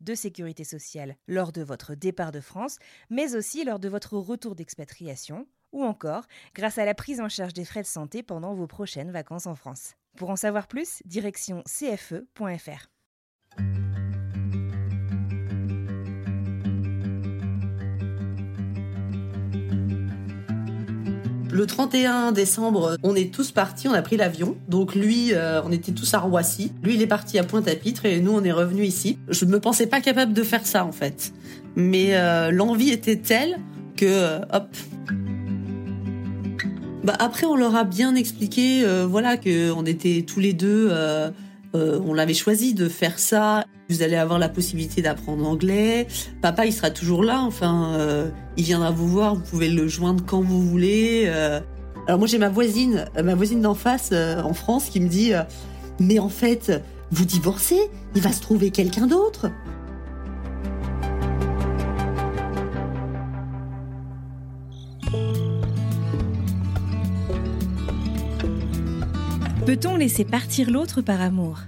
de 0.00 0.14
sécurité 0.14 0.64
sociale 0.64 1.16
lors 1.28 1.52
de 1.52 1.62
votre 1.62 1.94
départ 1.94 2.32
de 2.32 2.40
France, 2.40 2.78
mais 3.10 3.34
aussi 3.34 3.64
lors 3.64 3.78
de 3.78 3.88
votre 3.88 4.16
retour 4.16 4.54
d'expatriation, 4.54 5.46
ou 5.72 5.84
encore 5.84 6.24
grâce 6.54 6.78
à 6.78 6.84
la 6.84 6.94
prise 6.94 7.20
en 7.20 7.28
charge 7.28 7.52
des 7.52 7.64
frais 7.64 7.82
de 7.82 7.86
santé 7.86 8.22
pendant 8.22 8.54
vos 8.54 8.66
prochaines 8.66 9.10
vacances 9.10 9.46
en 9.46 9.54
France. 9.54 9.94
Pour 10.16 10.30
en 10.30 10.36
savoir 10.36 10.66
plus, 10.66 11.02
direction 11.04 11.62
cfe.fr. 11.66 12.90
Le 21.60 21.66
31 21.66 22.32
décembre, 22.32 22.96
on 23.02 23.14
est 23.14 23.30
tous 23.30 23.50
partis, 23.50 23.86
on 23.86 23.92
a 23.92 24.00
pris 24.00 24.16
l'avion. 24.16 24.56
Donc 24.70 24.94
lui, 24.94 25.34
euh, 25.34 25.60
on 25.62 25.70
était 25.70 25.92
tous 25.92 26.14
à 26.14 26.18
Roissy. 26.18 26.72
Lui, 26.82 26.94
il 26.94 27.02
est 27.02 27.06
parti 27.06 27.38
à 27.38 27.44
Pointe-à-Pitre 27.44 28.06
et 28.06 28.18
nous, 28.20 28.32
on 28.32 28.42
est 28.44 28.50
revenus 28.50 28.88
ici. 28.88 29.18
Je 29.28 29.44
ne 29.44 29.50
me 29.50 29.60
pensais 29.60 29.86
pas 29.86 30.00
capable 30.00 30.32
de 30.32 30.42
faire 30.42 30.64
ça, 30.64 30.86
en 30.86 30.92
fait. 30.92 31.34
Mais 31.76 32.16
euh, 32.16 32.50
l'envie 32.50 32.88
était 32.88 33.16
telle 33.16 33.58
que, 33.94 34.06
euh, 34.06 34.38
hop. 34.54 34.74
Bah 37.04 37.16
après, 37.18 37.44
on 37.44 37.56
leur 37.56 37.76
a 37.76 37.84
bien 37.84 38.14
expliqué, 38.14 38.82
voilà, 39.06 39.36
que 39.36 39.70
on 39.70 39.84
était 39.84 40.24
tous 40.26 40.40
les 40.40 40.54
deux, 40.54 40.90
euh, 41.74 42.00
on 42.04 42.14
l'avait 42.14 42.34
choisi 42.34 42.74
de 42.74 42.88
faire 42.88 43.18
ça. 43.18 43.64
Vous 43.88 44.02
allez 44.02 44.16
avoir 44.16 44.38
la 44.38 44.48
possibilité 44.48 45.02
d'apprendre 45.02 45.46
anglais. 45.46 46.06
Papa, 46.42 46.66
il 46.66 46.72
sera 46.72 46.90
toujours 46.90 47.22
là. 47.22 47.40
Enfin, 47.40 47.94
euh, 47.94 48.30
il 48.56 48.64
viendra 48.64 48.90
vous 48.90 49.08
voir. 49.08 49.34
Vous 49.34 49.42
pouvez 49.42 49.68
le 49.68 49.88
joindre 49.88 50.24
quand 50.26 50.40
vous 50.40 50.62
voulez. 50.62 51.24
euh. 51.26 51.60
Alors 52.06 52.18
moi, 52.18 52.26
j'ai 52.26 52.38
ma 52.38 52.48
voisine, 52.48 53.06
euh, 53.16 53.22
ma 53.22 53.34
voisine 53.34 53.60
d'en 53.60 53.74
face 53.74 54.12
en 54.12 54.54
France, 54.54 54.86
qui 54.86 55.00
me 55.00 55.08
dit, 55.08 55.32
mais 55.98 56.18
en 56.18 56.28
fait, 56.28 56.82
vous 57.10 57.24
divorcez, 57.24 57.90
il 58.14 58.22
va 58.22 58.32
se 58.32 58.40
trouver 58.40 58.70
quelqu'un 58.70 59.06
d'autre? 59.06 59.50
Peut-on 69.70 69.94
laisser 69.94 70.24
partir 70.24 70.68
l'autre 70.68 71.00
par 71.00 71.20
amour? 71.20 71.60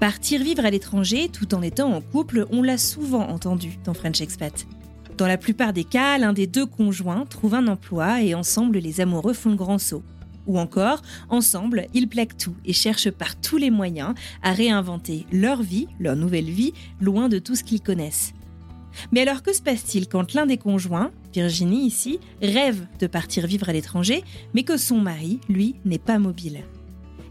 Partir 0.00 0.42
vivre 0.42 0.64
à 0.64 0.70
l'étranger 0.72 1.28
tout 1.28 1.54
en 1.54 1.62
étant 1.62 1.94
en 1.94 2.00
couple, 2.00 2.44
on 2.50 2.60
l'a 2.60 2.76
souvent 2.76 3.28
entendu 3.28 3.78
dans 3.84 3.94
French 3.94 4.20
Expat. 4.20 4.66
Dans 5.16 5.28
la 5.28 5.38
plupart 5.38 5.72
des 5.72 5.84
cas, 5.84 6.18
l'un 6.18 6.32
des 6.32 6.48
deux 6.48 6.66
conjoints 6.66 7.26
trouve 7.26 7.54
un 7.54 7.68
emploi 7.68 8.20
et 8.20 8.34
ensemble 8.34 8.78
les 8.78 9.00
amoureux 9.00 9.32
font 9.32 9.50
le 9.50 9.54
grand 9.54 9.78
saut. 9.78 10.02
Ou 10.48 10.58
encore, 10.58 11.02
ensemble, 11.28 11.86
ils 11.94 12.08
plaquent 12.08 12.36
tout 12.36 12.56
et 12.64 12.72
cherchent 12.72 13.12
par 13.12 13.40
tous 13.40 13.58
les 13.58 13.70
moyens 13.70 14.14
à 14.42 14.52
réinventer 14.52 15.24
leur 15.30 15.62
vie, 15.62 15.86
leur 16.00 16.16
nouvelle 16.16 16.50
vie, 16.50 16.72
loin 17.00 17.28
de 17.28 17.38
tout 17.38 17.54
ce 17.54 17.62
qu'ils 17.62 17.80
connaissent. 17.80 18.32
Mais 19.12 19.20
alors 19.20 19.44
que 19.44 19.52
se 19.52 19.62
passe-t-il 19.62 20.08
quand 20.08 20.34
l'un 20.34 20.46
des 20.46 20.58
conjoints, 20.58 21.12
Virginie 21.32 21.86
ici, 21.86 22.18
rêve 22.42 22.88
de 22.98 23.06
partir 23.06 23.46
vivre 23.46 23.68
à 23.68 23.72
l'étranger, 23.72 24.24
mais 24.52 24.64
que 24.64 24.76
son 24.76 24.98
mari, 24.98 25.38
lui, 25.48 25.76
n'est 25.84 26.00
pas 26.00 26.18
mobile? 26.18 26.64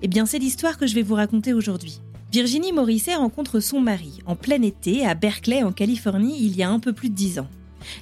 Eh 0.02 0.08
bien, 0.08 0.26
c'est 0.26 0.40
l'histoire 0.40 0.78
que 0.78 0.88
je 0.88 0.96
vais 0.96 1.02
vous 1.02 1.16
raconter 1.16 1.54
aujourd'hui. 1.54 2.00
Virginie 2.32 2.72
Morisset 2.72 3.16
rencontre 3.16 3.60
son 3.60 3.82
mari 3.82 4.20
en 4.26 4.36
plein 4.36 4.62
été 4.62 5.06
à 5.06 5.14
Berkeley 5.14 5.64
en 5.64 5.72
Californie 5.72 6.38
il 6.40 6.56
y 6.56 6.64
a 6.64 6.70
un 6.70 6.80
peu 6.80 6.94
plus 6.94 7.10
de 7.10 7.16
dix 7.16 7.40
ans. 7.40 7.48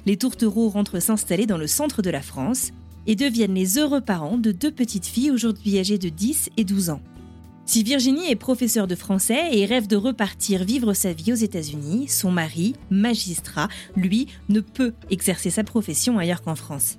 Les 0.06 0.16
tourtereaux 0.16 0.68
rentrent 0.68 1.00
s'installer 1.00 1.46
dans 1.46 1.58
le 1.58 1.66
centre 1.66 2.02
de 2.02 2.10
la 2.10 2.20
France 2.20 2.70
et 3.06 3.16
deviennent 3.16 3.54
les 3.54 3.78
heureux 3.78 4.02
parents 4.02 4.38
de 4.38 4.52
deux 4.52 4.70
petites 4.70 5.06
filles 5.06 5.30
aujourd'hui 5.30 5.78
âgées 5.78 5.98
de 5.98 6.08
10 6.08 6.50
et 6.56 6.64
12 6.64 6.90
ans. 6.90 7.00
Si 7.64 7.82
Virginie 7.82 8.30
est 8.30 8.36
professeure 8.36 8.86
de 8.86 8.94
français 8.94 9.48
et 9.52 9.66
rêve 9.66 9.86
de 9.86 9.96
repartir 9.96 10.64
vivre 10.64 10.94
sa 10.94 11.12
vie 11.12 11.32
aux 11.32 11.36
États-Unis, 11.36 12.08
son 12.08 12.30
mari, 12.30 12.74
magistrat, 12.90 13.68
lui, 13.96 14.26
ne 14.48 14.60
peut 14.60 14.92
exercer 15.10 15.50
sa 15.50 15.64
profession 15.64 16.18
ailleurs 16.18 16.42
qu'en 16.42 16.54
France. 16.54 16.98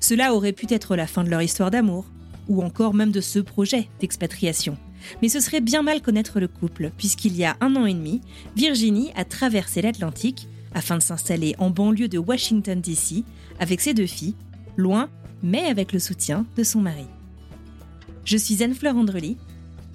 Cela 0.00 0.34
aurait 0.34 0.52
pu 0.52 0.66
être 0.70 0.96
la 0.96 1.06
fin 1.06 1.24
de 1.24 1.30
leur 1.30 1.42
histoire 1.42 1.70
d'amour, 1.70 2.06
ou 2.48 2.62
encore 2.62 2.94
même 2.94 3.12
de 3.12 3.20
ce 3.20 3.38
projet 3.38 3.88
d'expatriation. 4.00 4.76
Mais 5.22 5.28
ce 5.28 5.40
serait 5.40 5.60
bien 5.60 5.82
mal 5.82 6.00
connaître 6.00 6.40
le 6.40 6.48
couple, 6.48 6.90
puisqu'il 6.96 7.36
y 7.36 7.44
a 7.44 7.56
un 7.60 7.76
an 7.76 7.86
et 7.86 7.94
demi, 7.94 8.20
Virginie 8.56 9.10
a 9.16 9.24
traversé 9.24 9.82
l'Atlantique 9.82 10.48
afin 10.72 10.96
de 10.96 11.02
s'installer 11.02 11.54
en 11.58 11.70
banlieue 11.70 12.08
de 12.08 12.18
Washington, 12.18 12.80
D.C., 12.80 13.24
avec 13.60 13.80
ses 13.80 13.94
deux 13.94 14.06
filles, 14.06 14.34
loin, 14.76 15.08
mais 15.42 15.64
avec 15.64 15.92
le 15.92 15.98
soutien 15.98 16.46
de 16.56 16.64
son 16.64 16.80
mari. 16.80 17.06
Je 18.24 18.36
suis 18.36 18.62
Anne-Fleur 18.62 18.96
Andrely. 18.96 19.36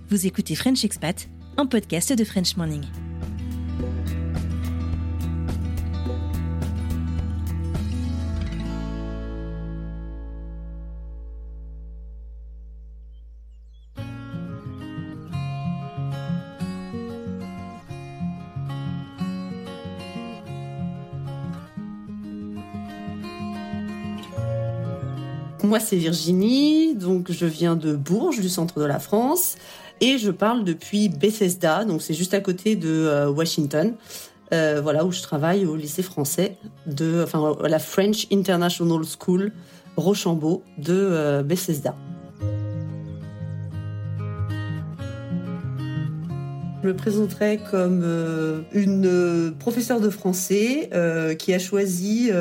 Vous 0.10 0.26
écoutez 0.26 0.56
French 0.56 0.86
Expat, 0.86 1.28
un 1.58 1.66
podcast 1.66 2.14
de 2.14 2.24
French 2.24 2.56
Morning. 2.56 2.84
Moi, 25.70 25.80
c'est 25.80 25.98
Virginie, 25.98 26.96
donc 26.96 27.32
je 27.32 27.46
viens 27.46 27.76
de 27.76 27.96
Bourges, 27.96 28.40
du 28.40 28.50
centre 28.50 28.80
de 28.80 28.86
la 28.86 28.98
France, 28.98 29.56
et 30.02 30.18
je 30.18 30.32
parle 30.32 30.64
depuis 30.64 31.10
Bethesda, 31.10 31.86
donc 31.86 32.02
c'est 32.02 32.16
juste 32.16 32.34
à 32.34 32.40
côté 32.40 32.76
de 32.76 32.90
euh, 32.90 33.30
Washington, 33.30 33.94
euh, 34.52 34.80
voilà 34.82 35.06
où 35.06 35.12
je 35.12 35.22
travaille 35.22 35.68
au 35.68 35.76
lycée 35.76 36.02
français 36.02 36.58
de, 36.88 37.22
enfin 37.24 37.56
la 37.62 37.78
French 37.78 38.26
International 38.32 39.04
School 39.04 39.52
Rochambeau 39.96 40.64
de 40.80 40.96
euh, 40.96 41.44
Bethesda. 41.44 41.96
Je 46.82 46.88
me 46.88 46.96
présenterai 46.96 47.60
comme 47.70 48.04
une 48.72 49.54
professeure 49.60 50.00
de 50.00 50.10
français 50.10 50.90
qui 51.38 51.54
a 51.54 51.60
choisi 51.60 52.32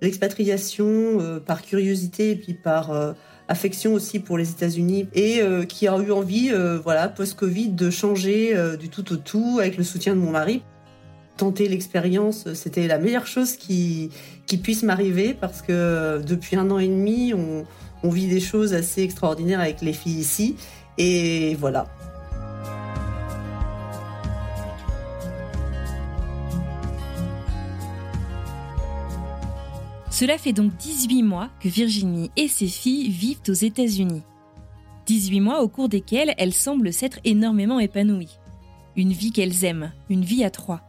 l'expatriation 0.00 0.86
euh, 0.86 1.40
par 1.40 1.62
curiosité 1.62 2.30
et 2.30 2.36
puis 2.36 2.54
par 2.54 2.90
euh, 2.90 3.12
affection 3.48 3.92
aussi 3.94 4.20
pour 4.20 4.38
les 4.38 4.50
États-Unis 4.50 5.08
et 5.12 5.42
euh, 5.42 5.64
qui 5.64 5.88
a 5.88 5.98
eu 5.98 6.12
envie, 6.12 6.50
euh, 6.52 6.78
voilà, 6.78 7.08
post-Covid, 7.08 7.70
de 7.70 7.90
changer 7.90 8.56
euh, 8.56 8.76
du 8.76 8.88
tout 8.88 9.12
au 9.12 9.16
tout 9.16 9.58
avec 9.60 9.76
le 9.76 9.84
soutien 9.84 10.14
de 10.14 10.20
mon 10.20 10.30
mari. 10.30 10.62
Tenter 11.36 11.68
l'expérience, 11.68 12.52
c'était 12.54 12.86
la 12.86 12.98
meilleure 12.98 13.26
chose 13.26 13.56
qui, 13.56 14.10
qui 14.46 14.56
puisse 14.56 14.82
m'arriver 14.82 15.34
parce 15.34 15.62
que 15.62 15.72
euh, 15.72 16.18
depuis 16.20 16.56
un 16.56 16.70
an 16.70 16.78
et 16.78 16.88
demi, 16.88 17.34
on, 17.34 17.64
on 18.02 18.10
vit 18.10 18.28
des 18.28 18.40
choses 18.40 18.72
assez 18.72 19.02
extraordinaires 19.02 19.60
avec 19.60 19.80
les 19.80 19.92
filles 19.92 20.20
ici 20.20 20.56
et 20.96 21.56
voilà. 21.58 21.86
Cela 30.20 30.36
fait 30.36 30.52
donc 30.52 30.76
18 30.76 31.22
mois 31.22 31.48
que 31.60 31.68
Virginie 31.70 32.30
et 32.36 32.46
ses 32.46 32.66
filles 32.66 33.08
vivent 33.08 33.40
aux 33.48 33.54
États-Unis. 33.54 34.20
18 35.06 35.40
mois 35.40 35.62
au 35.62 35.68
cours 35.68 35.88
desquels 35.88 36.34
elles 36.36 36.52
semblent 36.52 36.92
s'être 36.92 37.20
énormément 37.24 37.80
épanouies. 37.80 38.38
Une 38.96 39.14
vie 39.14 39.32
qu'elles 39.32 39.64
aiment, 39.64 39.92
une 40.10 40.22
vie 40.22 40.44
à 40.44 40.50
trois. 40.50 40.82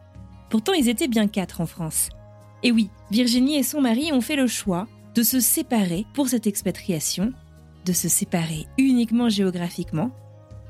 Pourtant, 0.50 0.74
ils 0.74 0.90
étaient 0.90 1.08
bien 1.08 1.28
quatre 1.28 1.62
en 1.62 1.66
France. 1.66 2.10
Et 2.62 2.72
oui, 2.72 2.90
Virginie 3.10 3.56
et 3.56 3.62
son 3.62 3.80
mari 3.80 4.12
ont 4.12 4.20
fait 4.20 4.36
le 4.36 4.46
choix, 4.46 4.86
de 5.14 5.22
se 5.22 5.40
séparer 5.40 6.04
pour 6.12 6.28
cette 6.28 6.46
expatriation, 6.46 7.32
de 7.86 7.92
se 7.94 8.10
séparer 8.10 8.66
uniquement 8.76 9.30
géographiquement 9.30 10.10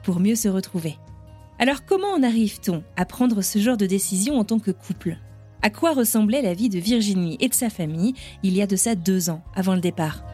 pour 0.04 0.20
mieux 0.20 0.36
se 0.36 0.46
retrouver. 0.46 0.94
Alors 1.58 1.84
comment 1.84 2.12
en 2.12 2.22
arrive-t-on 2.22 2.84
à 2.94 3.06
prendre 3.06 3.42
ce 3.42 3.58
genre 3.58 3.76
de 3.76 3.86
décision 3.86 4.38
en 4.38 4.44
tant 4.44 4.60
que 4.60 4.70
couple? 4.70 5.18
À 5.64 5.70
quoi 5.70 5.92
ressemblait 5.92 6.42
la 6.42 6.54
vie 6.54 6.68
de 6.68 6.80
Virginie 6.80 7.36
et 7.38 7.48
de 7.48 7.54
sa 7.54 7.70
famille 7.70 8.14
il 8.42 8.56
y 8.56 8.62
a 8.62 8.66
de 8.66 8.74
ça 8.74 8.96
deux 8.96 9.30
ans, 9.30 9.42
avant 9.54 9.76
le 9.76 9.80
départ? 9.80 10.24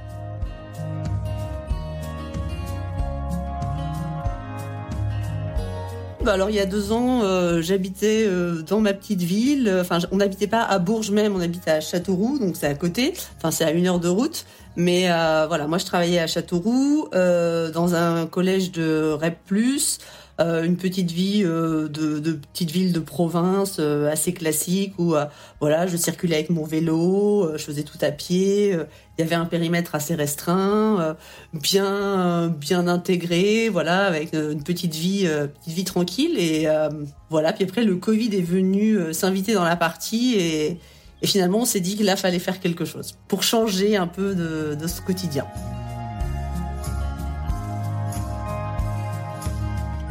Bah 6.25 6.33
alors 6.33 6.49
il 6.49 6.57
y 6.57 6.61
a 6.61 6.67
deux 6.67 6.93
ans, 6.93 7.23
euh, 7.23 7.61
j'habitais 7.61 8.25
euh, 8.27 8.63
dans 8.63 8.81
ma 8.81 8.95
petite 8.95 9.21
ville. 9.23 9.71
Enfin, 9.83 9.99
on 10.13 10.17
n'habitait 10.17 10.47
pas 10.47 10.63
à 10.63 10.79
Bourges 10.79 11.11
même, 11.11 11.37
on 11.37 11.41
habitait 11.41 11.73
à 11.73 11.81
Châteauroux, 11.81 12.39
donc 12.39 12.57
c'est 12.57 12.67
à 12.67 12.75
côté. 12.75 13.13
Enfin, 13.37 13.51
c'est 13.51 13.65
à 13.65 13.71
une 13.71 13.87
heure 13.87 14.01
de 14.01 14.09
route. 14.09 14.47
Mais 14.77 15.11
euh, 15.11 15.45
voilà, 15.47 15.67
moi 15.67 15.77
je 15.77 15.85
travaillais 15.85 16.21
à 16.21 16.27
Châteauroux 16.27 17.09
dans 17.13 17.95
un 17.95 18.27
collège 18.27 18.73
de 18.73 19.13
REP+. 19.13 19.37
Euh, 20.41 20.63
une 20.63 20.77
petite 20.77 21.11
vie 21.11 21.43
euh, 21.45 21.89
de, 21.89 22.33
petite 22.53 22.71
ville 22.71 22.93
de 22.93 23.01
province 23.01 23.79
euh, 23.81 24.09
assez 24.09 24.33
classique 24.33 24.95
où 24.97 25.17
voilà 25.61 25.89
je 25.89 25.97
circulais 25.97 26.37
avec 26.37 26.51
mon 26.51 26.65
vélo, 26.65 27.57
je 27.57 27.65
faisais 27.65 27.83
tout 27.83 27.99
à 28.03 28.13
pied. 28.13 28.71
il 28.71 29.21
y 29.21 29.23
avait 29.23 29.35
un 29.35 29.47
périmètre 29.47 29.97
assez 29.97 30.15
restreint, 30.15 31.17
bien 31.53 32.49
bien 32.49 32.87
intégré, 32.87 33.69
voilà 33.69 34.07
avec 34.07 34.33
une 34.33 34.63
petite 34.63 34.95
vie 34.95 35.27
petite 35.61 35.75
vie 35.75 35.85
tranquille 35.85 36.39
et 36.39 36.69
voilà. 37.31 37.53
Puis 37.53 37.65
après 37.65 37.83
le 37.83 37.97
Covid 37.97 38.37
est 38.37 38.43
venu 38.43 39.13
s'inviter 39.13 39.55
dans 39.55 39.65
la 39.65 39.77
partie 39.77 40.37
et, 40.39 40.79
finalement 41.25 41.59
on 41.59 41.65
s'est 41.65 41.81
dit 41.81 41.97
qu'il 41.97 42.07
là 42.07 42.15
fallait 42.15 42.39
faire 42.39 42.61
quelque 42.61 42.85
chose 42.85 43.19
pour 43.27 43.43
changer 43.43 43.97
un 43.97 44.07
peu 44.07 44.35
de 44.37 44.87
ce 44.87 45.01
quotidien. 45.01 45.47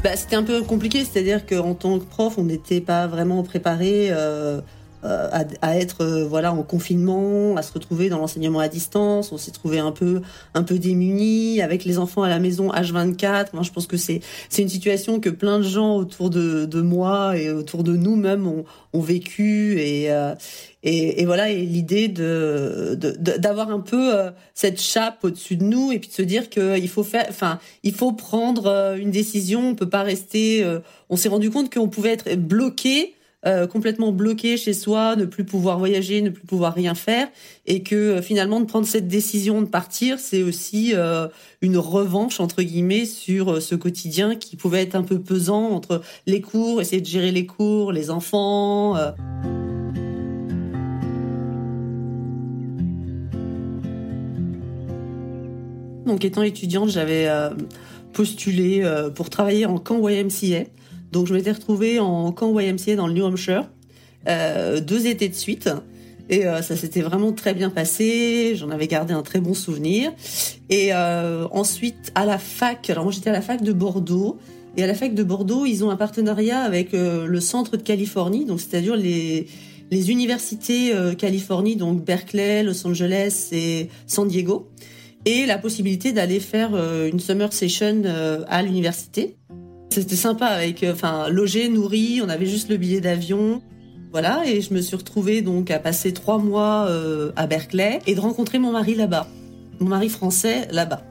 Bah, 0.04 0.16
C'était 0.16 0.36
un 0.36 0.44
peu 0.44 0.64
compliqué, 0.64 1.06
c'est-à-dire 1.06 1.46
qu'en 1.46 1.74
tant 1.74 2.00
que 2.00 2.06
prof, 2.06 2.38
on 2.38 2.44
n'était 2.44 2.82
pas 2.82 3.08
vraiment 3.08 3.44
préparé 3.44 4.10
euh, 4.12 4.62
euh, 5.04 5.30
à, 5.32 5.46
à, 5.62 5.78
être 5.78 6.02
euh, 6.02 6.26
voilà 6.26 6.52
en 6.52 6.64
confinement, 6.64 7.56
à 7.56 7.62
se 7.62 7.72
retrouver 7.72 8.10
dans 8.10 8.18
l'enseignement 8.18 8.60
à 8.60 8.68
distance. 8.68 9.32
On 9.32 9.38
s'est 9.38 9.52
trouvé 9.52 9.78
un 9.78 9.92
peu 9.92 10.22
un 10.56 10.64
peu 10.64 10.80
démunis 10.80 11.62
avec 11.62 11.86
les 11.86 12.00
enfants 12.00 12.24
à 12.24 12.30
la 12.30 12.40
maison 12.40 12.72
H24. 12.72 13.50
Moi, 13.54 13.62
je 13.62 13.70
pense 13.70 13.86
que 13.86 13.96
c'est 13.96 14.22
c'est 14.50 14.64
une 14.64 14.70
situation 14.70 15.20
que 15.20 15.30
plein 15.30 15.60
de 15.60 15.64
gens 15.64 15.98
autour 15.98 16.32
de, 16.32 16.66
de 16.66 16.82
moi 16.82 17.38
et 17.38 17.52
autour 17.52 17.84
de 17.84 17.96
nous 17.96 18.16
même 18.16 18.48
ont, 18.48 18.66
ont 18.92 19.00
vécu 19.00 19.80
et, 19.80 20.12
euh, 20.12 20.34
et, 20.82 21.26
voilà 21.26 21.52
et 21.52 21.62
l'idée 21.62 22.08
de 22.08 22.96
d'avoir 22.96 23.70
un 23.70 23.82
peu 23.82 24.14
cette 24.56 24.82
chape 24.82 25.24
au-dessus 25.24 25.58
de 25.58 25.64
nous 25.64 25.92
et 25.92 26.00
puis 26.00 26.10
de 26.10 26.14
se 26.16 26.24
dire 26.24 26.50
qu'il 26.50 26.90
faut 26.90 27.04
faire 27.04 27.28
enfin 27.30 27.60
il 27.84 27.94
faut 27.94 28.14
prendre 28.14 28.96
une 28.98 29.12
décision 29.12 29.70
on 29.70 29.76
peut 29.76 29.90
pas 29.90 30.04
rester 30.04 30.66
on 31.10 31.18
s'est 31.18 31.30
rendu 31.30 31.52
compte 31.52 31.74
qu'on 31.74 31.90
pouvait 31.90 32.14
être 32.14 32.36
bloqué 32.36 33.17
euh, 33.48 33.66
complètement 33.66 34.12
bloqué 34.12 34.58
chez 34.58 34.74
soi, 34.74 35.16
ne 35.16 35.24
plus 35.24 35.46
pouvoir 35.46 35.80
voyager, 35.80 36.22
ne 36.22 36.30
plus 36.30 36.46
pouvoir 36.46 36.74
rien 36.74 36.96
faire, 36.96 37.30
et 37.66 37.82
que 37.82 37.96
euh, 37.96 38.22
finalement 38.22 38.60
de 38.60 38.66
prendre 38.66 38.86
cette 38.86 39.08
décision 39.08 39.62
de 39.62 39.68
partir, 39.68 40.20
c'est 40.20 40.44
aussi 40.44 40.92
euh, 40.94 41.30
une 41.62 41.78
revanche 41.78 42.42
entre 42.42 42.62
guillemets 42.62 43.06
sur 43.06 43.62
ce 43.62 43.76
quotidien 43.76 44.36
qui 44.36 44.58
pouvait 44.58 44.82
être 44.82 44.96
un 44.96 45.04
peu 45.04 45.22
pesant 45.22 45.70
entre 45.70 46.02
les 46.26 46.42
cours, 46.42 46.82
essayer 46.82 47.02
de 47.02 47.08
gérer 47.08 47.32
les 47.32 47.46
cours, 47.46 47.94
les 47.94 48.10
enfants. 48.10 48.98
Donc 56.06 56.26
étant 56.26 56.42
étudiante, 56.44 56.90
j'avais 56.90 57.30
postulé 58.12 58.84
pour 59.16 59.30
travailler 59.30 59.66
en 59.66 59.78
camp 59.78 60.08
YMCA 60.08 60.66
donc 61.12 61.28
je 61.28 61.34
m'étais 61.34 61.52
retrouvée 61.52 62.00
en 62.00 62.32
camp 62.32 62.58
YMCA 62.60 62.96
dans 62.96 63.08
le 63.08 63.14
New 63.14 63.26
Hampshire, 63.26 63.70
euh, 64.28 64.80
deux 64.80 65.08
étés 65.08 65.30
de 65.30 65.36
suite. 65.36 65.70
Et 66.30 66.46
euh, 66.46 66.62
ça 66.62 66.76
s'était 66.76 67.02
vraiment 67.02 67.32
très 67.32 67.54
bien 67.54 67.70
passé. 67.70 68.54
J'en 68.56 68.70
avais 68.70 68.88
gardé 68.88 69.14
un 69.14 69.22
très 69.22 69.40
bon 69.40 69.54
souvenir. 69.54 70.12
Et 70.70 70.90
euh, 70.94 71.48
ensuite, 71.52 72.12
à 72.16 72.26
la 72.26 72.38
fac, 72.38 72.90
alors 72.90 73.06
moi 73.06 73.14
j'étais 73.14 73.30
à 73.30 73.34
la 73.34 73.42
fac 73.42 73.62
de 73.62 73.72
Bordeaux. 73.72 74.38
Et 74.76 74.84
à 74.84 74.88
la 74.88 74.94
fac 74.94 75.14
de 75.16 75.24
Bordeaux, 75.24 75.66
ils 75.66 75.84
ont 75.84 75.90
un 75.90 75.96
partenariat 75.96 76.60
avec 76.60 76.92
le 76.92 77.40
centre 77.40 77.78
de 77.78 77.82
Californie, 77.82 78.46
donc 78.46 78.62
c'est-à-dire 78.62 78.96
les, 78.96 79.48
les 79.90 80.12
universités 80.12 80.94
Californie, 81.18 81.76
donc 81.76 82.06
Berkeley, 82.06 82.62
Los 82.62 82.86
Angeles 82.86 83.48
et 83.54 83.90
San 84.06 84.28
Diego, 84.28 84.70
et 85.26 85.48
la 85.48 85.58
possibilité 85.58 86.12
d'aller 86.12 86.40
faire 86.40 86.76
une 87.12 87.20
summer 87.20 87.52
session 87.54 88.04
à 88.48 88.62
l'université. 88.62 89.36
C'était 89.90 90.16
sympa 90.16 90.48
avec, 90.48 90.84
euh, 90.84 90.94
enfin, 90.94 91.30
logé, 91.30 91.70
nourri, 91.70 92.22
on 92.24 92.30
avait 92.30 92.46
juste 92.46 92.70
le 92.70 92.78
billet 92.78 93.02
d'avion. 93.02 93.62
Voilà, 94.12 94.44
et 94.46 94.62
je 94.62 94.74
me 94.74 94.82
suis 94.82 94.96
retrouvée 94.96 95.42
donc 95.42 95.70
à 95.70 95.80
passer 95.80 96.14
trois 96.14 96.38
mois 96.38 96.88
euh, 96.88 97.32
à 97.36 97.46
Berkeley 97.46 98.00
et 98.08 98.16
de 98.16 98.20
rencontrer 98.20 98.58
mon 98.58 98.72
mari 98.72 98.96
là-bas, 98.96 99.28
mon 99.80 99.90
mari 99.90 100.10
français 100.10 100.68
là-bas. 100.72 101.04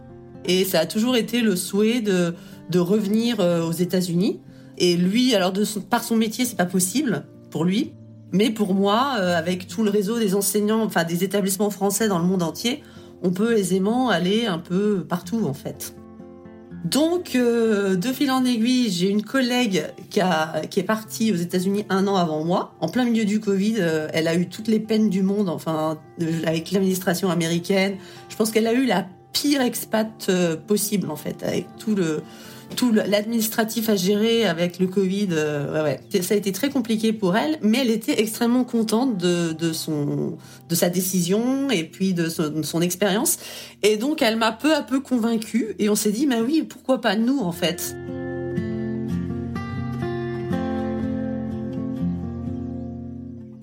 Et 0.46 0.64
ça 0.64 0.80
a 0.80 0.86
toujours 0.86 1.16
été 1.16 1.40
le 1.40 1.56
souhait 1.56 2.00
de, 2.00 2.34
de 2.70 2.78
revenir 2.78 3.40
euh, 3.40 3.62
aux 3.62 3.72
États-Unis. 3.72 4.40
Et 4.78 4.96
lui, 4.96 5.34
alors 5.34 5.52
de 5.52 5.64
par 5.90 6.04
son 6.04 6.16
métier, 6.16 6.44
c'est 6.44 6.56
pas 6.56 6.66
possible 6.66 7.24
pour 7.50 7.64
lui, 7.64 7.92
mais 8.32 8.50
pour 8.50 8.74
moi, 8.74 9.00
avec 9.00 9.66
tout 9.66 9.82
le 9.82 9.90
réseau 9.90 10.18
des 10.18 10.34
enseignants, 10.34 10.82
enfin 10.82 11.04
des 11.04 11.24
établissements 11.24 11.70
français 11.70 12.08
dans 12.08 12.18
le 12.18 12.26
monde 12.26 12.42
entier, 12.42 12.82
on 13.22 13.30
peut 13.30 13.56
aisément 13.56 14.10
aller 14.10 14.44
un 14.46 14.58
peu 14.58 15.04
partout 15.08 15.46
en 15.46 15.54
fait. 15.54 15.94
Donc, 16.90 17.34
euh, 17.34 17.96
de 17.96 18.12
fil 18.12 18.30
en 18.30 18.44
aiguille, 18.44 18.90
j'ai 18.90 19.08
une 19.08 19.24
collègue 19.24 19.86
qui, 20.08 20.20
a, 20.20 20.62
qui 20.70 20.78
est 20.78 20.84
partie 20.84 21.32
aux 21.32 21.36
États-Unis 21.36 21.84
un 21.88 22.06
an 22.06 22.14
avant 22.14 22.44
moi, 22.44 22.74
en 22.80 22.88
plein 22.88 23.04
milieu 23.04 23.24
du 23.24 23.40
Covid. 23.40 23.76
Euh, 23.78 24.06
elle 24.12 24.28
a 24.28 24.36
eu 24.36 24.46
toutes 24.46 24.68
les 24.68 24.78
peines 24.78 25.10
du 25.10 25.22
monde, 25.22 25.48
enfin, 25.48 25.98
avec 26.44 26.70
l'administration 26.70 27.28
américaine. 27.28 27.96
Je 28.28 28.36
pense 28.36 28.52
qu'elle 28.52 28.68
a 28.68 28.72
eu 28.72 28.86
la 28.86 29.04
pire 29.32 29.62
expat 29.62 30.26
euh, 30.28 30.54
possible, 30.54 31.10
en 31.10 31.16
fait, 31.16 31.42
avec 31.42 31.66
tout 31.76 31.96
le 31.96 32.22
tout 32.74 32.92
l'administratif 32.92 33.88
à 33.88 33.96
gérer 33.96 34.44
avec 34.46 34.78
le 34.78 34.86
Covid. 34.86 35.28
Euh. 35.32 35.96
Ça 36.20 36.34
a 36.34 36.36
été 36.36 36.52
très 36.52 36.70
compliqué 36.70 37.12
pour 37.12 37.36
elle, 37.36 37.58
mais 37.62 37.78
elle 37.78 37.90
était 37.90 38.20
extrêmement 38.20 38.64
contente 38.64 39.16
de, 39.16 39.72
son, 39.72 40.36
de 40.68 40.74
sa 40.74 40.88
décision 40.88 41.70
et 41.70 41.84
puis 41.84 42.14
de 42.14 42.28
son, 42.28 42.48
de 42.48 42.62
son 42.62 42.80
expérience. 42.80 43.38
Et 43.82 43.96
donc, 43.96 44.22
elle 44.22 44.36
m'a 44.36 44.52
peu 44.52 44.74
à 44.74 44.82
peu 44.82 45.00
convaincue 45.00 45.74
et 45.78 45.88
on 45.88 45.94
s'est 45.94 46.12
dit, 46.12 46.26
bah 46.26 46.36
oui, 46.44 46.62
pourquoi 46.68 47.00
pas 47.00 47.16
nous, 47.16 47.38
en 47.40 47.52
fait? 47.52 47.96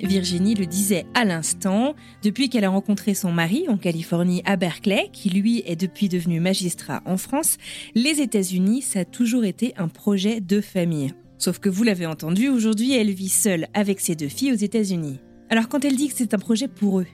Virginie 0.04 0.56
le 0.56 0.66
disait 0.66 1.06
à 1.14 1.24
l'instant, 1.24 1.96
depuis 2.24 2.50
qu'elle 2.50 2.66
a 2.66 2.70
rencontré 2.70 3.14
son 3.14 3.32
mari 3.32 3.66
en 3.70 3.78
Californie 3.78 4.42
à 4.46 4.58
Berkeley, 4.58 5.10
qui 5.14 5.30
lui 5.30 5.64
est 5.66 5.76
depuis 5.76 6.10
devenu 6.10 6.40
magistrat 6.40 7.02
en 7.06 7.18
France, 7.18 7.58
les 7.96 8.22
États-Unis, 8.22 8.82
ça 8.82 9.00
a 9.00 9.06
toujours 9.06 9.46
été 9.46 9.74
un 9.78 9.88
projet 9.88 10.42
de 10.42 10.62
famille. 10.62 11.14
Sauf 11.38 11.60
que 11.60 11.70
vous 11.70 11.84
l'avez 11.84 12.06
entendu, 12.06 12.50
aujourd'hui 12.50 12.94
elle 12.94 13.12
vit 13.12 13.30
seule 13.30 13.68
avec 13.74 14.00
ses 14.00 14.16
deux 14.16 14.28
filles 14.28 14.54
aux 14.54 14.56
États-Unis. 14.56 15.20
Alors 15.50 15.70
quand 15.70 15.86
elle 15.86 15.96
dit 15.96 16.10
que 16.10 16.16
c'est 16.16 16.34
un 16.34 16.40
projet 16.40 16.68
pour 16.68 17.00
eux, 17.00 17.08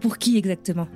pour 0.00 0.18
qui 0.18 0.36
exactement? 0.36 0.88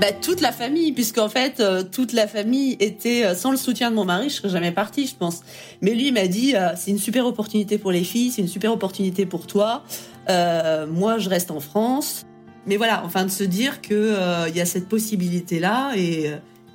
Bah, 0.00 0.12
toute 0.12 0.40
la 0.40 0.52
famille, 0.52 0.92
puisqu'en 0.92 1.28
fait, 1.28 1.58
euh, 1.58 1.82
toute 1.82 2.12
la 2.12 2.28
famille 2.28 2.76
était, 2.78 3.24
euh, 3.24 3.34
sans 3.34 3.50
le 3.50 3.56
soutien 3.56 3.90
de 3.90 3.96
mon 3.96 4.04
mari, 4.04 4.28
je 4.28 4.34
serais 4.36 4.48
jamais 4.48 4.70
partie, 4.70 5.08
je 5.08 5.16
pense. 5.16 5.40
Mais 5.82 5.92
lui, 5.92 6.08
il 6.08 6.14
m'a 6.14 6.28
dit, 6.28 6.54
euh, 6.54 6.68
c'est 6.76 6.92
une 6.92 7.00
super 7.00 7.26
opportunité 7.26 7.78
pour 7.78 7.90
les 7.90 8.04
filles, 8.04 8.30
c'est 8.30 8.42
une 8.42 8.48
super 8.48 8.72
opportunité 8.72 9.26
pour 9.26 9.48
toi. 9.48 9.82
moi, 10.28 11.18
je 11.18 11.28
reste 11.28 11.50
en 11.50 11.58
France. 11.58 12.24
Mais 12.66 12.76
voilà, 12.76 13.02
enfin, 13.04 13.24
de 13.24 13.30
se 13.30 13.44
dire 13.44 13.80
que 13.80 14.48
il 14.48 14.56
y 14.56 14.60
a 14.60 14.66
cette 14.66 14.88
possibilité-là 14.88 15.92
et... 15.96 16.30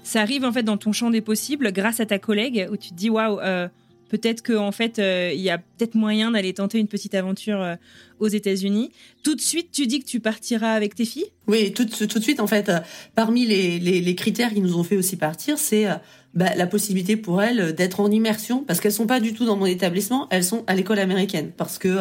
Ça 0.06 0.20
arrive 0.20 0.44
en 0.44 0.51
fait 0.51 0.63
dans 0.63 0.75
ton 0.75 0.92
champ 0.92 1.10
des 1.10 1.22
possibles 1.22 1.72
grâce 1.72 2.01
à 2.01 2.06
ta 2.06 2.20
collègue 2.20 2.68
où 2.72 2.75
tu 2.75 2.89
te 2.89 2.94
dis 2.94 3.10
waouh 3.10 3.39
Peut-être 4.13 4.43
qu'en 4.43 4.67
en 4.67 4.72
fait, 4.72 5.00
euh, 5.00 5.32
il 5.34 5.41
y 5.41 5.50
a 5.50 5.58
peut-être 5.58 5.96
moyen 5.96 6.29
d'aller 6.29 6.53
tenter 6.53 6.77
une 6.77 6.88
petite 6.88 7.15
aventure 7.15 7.60
euh, 7.60 7.74
aux 8.20 8.27
États-Unis. 8.27 8.91
Tout 9.24 9.34
de 9.34 9.41
suite, 9.41 9.70
tu 9.72 9.88
dis 9.88 10.01
que 10.01 10.05
tu 10.05 10.20
partiras 10.20 10.74
avec 10.74 10.93
tes 10.93 11.05
filles? 11.05 11.32
Oui, 11.48 11.74
tout, 11.74 11.84
de 11.84 12.20
suite, 12.20 12.39
en 12.39 12.46
fait, 12.46 12.70
euh, 12.70 12.77
parmi 13.15 13.48
les, 13.48 14.15
critères 14.15 14.53
qui 14.53 14.62
nous 14.62 14.77
ont 14.77 14.84
fait 14.84 14.98
aussi 14.98 15.15
partir, 15.15 15.58
c'est 15.58 15.88
bah, 16.36 16.53
la 16.55 16.67
possibilité 16.67 17.17
pour 17.17 17.41
elles 17.41 17.74
d'être 17.74 18.01
en 18.01 18.12
immersion, 18.12 18.63
parce 18.63 18.79
qu'elles 18.82 18.91
sont 18.91 19.08
pas 19.08 19.20
du 19.20 19.34
tout 19.34 19.46
dans 19.46 19.58
mon 19.58 19.65
établissement, 19.65 20.27
elles 20.29 20.43
sont 20.43 20.63
à 20.67 20.75
l'école 20.75 21.00
américaine, 21.00 21.51
parce 21.58 21.79
que 21.79 21.98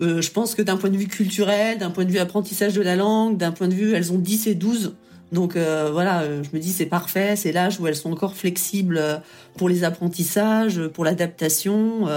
je 0.00 0.30
pense 0.30 0.54
que 0.54 0.62
d'un 0.62 0.78
point 0.78 0.88
de 0.88 0.96
vue 0.96 1.08
culturel, 1.08 1.76
d'un 1.76 1.90
point 1.90 2.06
de 2.06 2.10
vue 2.10 2.20
apprentissage 2.20 2.72
de 2.72 2.80
la 2.80 2.96
langue, 2.96 3.36
d'un 3.36 3.52
point 3.52 3.68
de 3.68 3.74
vue, 3.74 3.92
elles 3.92 4.14
ont 4.14 4.18
10 4.18 4.46
et 4.46 4.54
12 4.54 4.94
donc 5.32 5.56
euh, 5.56 5.90
voilà, 5.92 6.22
euh, 6.22 6.42
je 6.42 6.56
me 6.56 6.60
dis 6.60 6.70
c'est 6.70 6.86
parfait, 6.86 7.36
c'est 7.36 7.52
l'âge 7.52 7.78
où 7.80 7.86
elles 7.86 7.96
sont 7.96 8.12
encore 8.12 8.34
flexibles 8.34 8.98
euh, 8.98 9.16
pour 9.56 9.68
les 9.68 9.84
apprentissages, 9.84 10.86
pour 10.88 11.04
l'adaptation. 11.04 12.08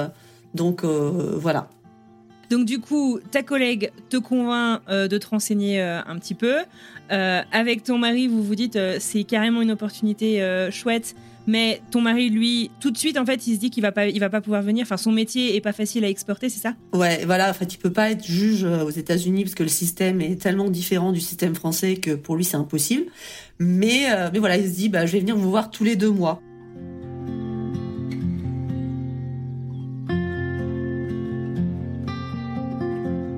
donc 0.53 0.83
voilà. 0.83 1.69
Donc 2.49 2.65
du 2.65 2.79
coup, 2.79 3.19
ta 3.31 3.43
collègue 3.43 3.91
te 4.09 4.17
convainc 4.17 4.81
de 4.87 5.17
te 5.17 5.27
renseigner 5.27 5.81
un 5.81 6.17
petit 6.19 6.35
peu. 6.35 6.57
avec 7.09 7.83
ton 7.83 7.97
mari, 7.97 8.27
vous 8.27 8.43
vous 8.43 8.55
dites 8.55 8.77
c'est 8.99 9.23
carrément 9.23 9.61
une 9.61 9.71
opportunité 9.71 10.69
chouette 10.71 11.15
mais 11.47 11.81
ton 11.91 12.01
mari, 12.01 12.29
lui, 12.29 12.71
tout 12.79 12.91
de 12.91 12.97
suite, 12.97 13.17
en 13.17 13.25
fait, 13.25 13.47
il 13.47 13.55
se 13.55 13.59
dit 13.59 13.69
qu'il 13.69 13.81
va 13.81 13.91
pas, 13.91 14.07
il 14.07 14.19
va 14.19 14.29
pas 14.29 14.41
pouvoir 14.41 14.61
venir. 14.61 14.83
Enfin, 14.83 14.97
son 14.97 15.11
métier 15.11 15.55
est 15.55 15.61
pas 15.61 15.73
facile 15.73 16.05
à 16.05 16.09
exporter, 16.09 16.49
c'est 16.49 16.59
ça? 16.59 16.75
Ouais, 16.93 17.25
voilà. 17.25 17.49
En 17.49 17.53
fait, 17.53 17.73
il 17.73 17.77
peut 17.77 17.91
pas 17.91 18.11
être 18.11 18.25
juge 18.25 18.63
euh, 18.63 18.83
aux 18.83 18.91
États-Unis 18.91 19.43
parce 19.43 19.55
que 19.55 19.63
le 19.63 19.69
système 19.69 20.21
est 20.21 20.41
tellement 20.41 20.69
différent 20.69 21.11
du 21.11 21.19
système 21.19 21.55
français 21.55 21.95
que 21.95 22.11
pour 22.11 22.35
lui, 22.35 22.43
c'est 22.43 22.57
impossible. 22.57 23.05
Mais, 23.59 24.11
euh, 24.11 24.29
mais 24.31 24.39
voilà, 24.39 24.57
il 24.57 24.67
se 24.67 24.75
dit, 24.75 24.89
bah, 24.89 25.05
je 25.05 25.13
vais 25.13 25.19
venir 25.19 25.35
vous 25.35 25.49
voir 25.49 25.71
tous 25.71 25.83
les 25.83 25.95
deux 25.95 26.11
mois. 26.11 26.41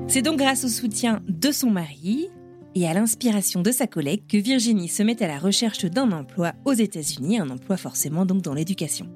C'est 0.07 0.21
donc 0.21 0.37
grâce 0.37 0.63
au 0.63 0.67
soutien 0.67 1.21
de 1.27 1.51
son 1.51 1.71
mari, 1.71 2.27
et 2.75 2.87
à 2.87 2.93
l'inspiration 2.93 3.61
de 3.61 3.71
sa 3.71 3.87
collègue 3.87 4.23
que 4.27 4.37
Virginie 4.37 4.87
se 4.87 5.03
met 5.03 5.21
à 5.21 5.27
la 5.27 5.39
recherche 5.39 5.85
d'un 5.85 6.11
emploi 6.11 6.53
aux 6.65 6.73
États-Unis, 6.73 7.39
un 7.39 7.49
emploi 7.49 7.77
forcément 7.77 8.25
donc 8.25 8.41
dans 8.41 8.53
l'éducation. 8.53 9.07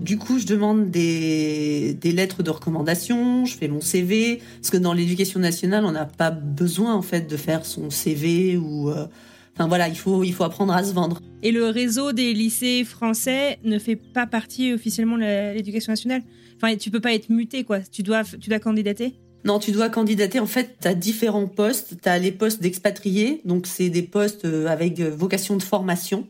Du 0.00 0.16
coup, 0.16 0.38
je 0.38 0.46
demande 0.46 0.90
des, 0.90 1.96
lettres 2.02 2.42
de 2.42 2.50
recommandation, 2.50 3.44
je 3.44 3.56
fais 3.56 3.68
mon 3.68 3.80
CV, 3.80 4.40
parce 4.60 4.70
que 4.70 4.78
dans 4.78 4.94
l'éducation 4.94 5.38
nationale, 5.38 5.84
on 5.84 5.92
n'a 5.92 6.06
pas 6.06 6.30
besoin 6.30 6.94
en 6.94 7.02
fait 7.02 7.30
de 7.30 7.36
faire 7.36 7.64
son 7.66 7.90
CV 7.90 8.56
ou... 8.56 8.90
Euh, 8.90 9.06
enfin 9.54 9.68
voilà, 9.68 9.88
il 9.88 9.96
faut, 9.96 10.24
il 10.24 10.32
faut 10.32 10.44
apprendre 10.44 10.72
à 10.72 10.82
se 10.82 10.94
vendre. 10.94 11.20
Et 11.42 11.52
le 11.52 11.66
réseau 11.66 12.12
des 12.12 12.32
lycées 12.32 12.82
français 12.84 13.58
ne 13.62 13.78
fait 13.78 13.96
pas 13.96 14.26
partie 14.26 14.72
officiellement 14.72 15.16
de 15.16 15.54
l'éducation 15.54 15.92
nationale? 15.92 16.22
Enfin, 16.56 16.76
tu 16.76 16.90
peux 16.90 17.00
pas 17.00 17.14
être 17.14 17.28
muté, 17.28 17.64
quoi. 17.64 17.80
Tu 17.80 18.02
dois, 18.02 18.24
tu 18.24 18.48
dois 18.48 18.58
candidater? 18.58 19.14
Non, 19.44 19.58
tu 19.58 19.72
dois 19.72 19.88
candidater. 19.88 20.38
En 20.40 20.46
fait, 20.46 20.76
tu 20.80 20.88
as 20.88 20.94
différents 20.94 21.46
postes. 21.46 22.00
Tu 22.02 22.08
as 22.08 22.18
les 22.18 22.32
postes 22.32 22.60
d'expatriés, 22.60 23.40
donc 23.44 23.66
c'est 23.66 23.88
des 23.88 24.02
postes 24.02 24.44
euh, 24.44 24.66
avec 24.66 25.00
euh, 25.00 25.10
vocation 25.10 25.56
de 25.56 25.62
formation. 25.62 26.26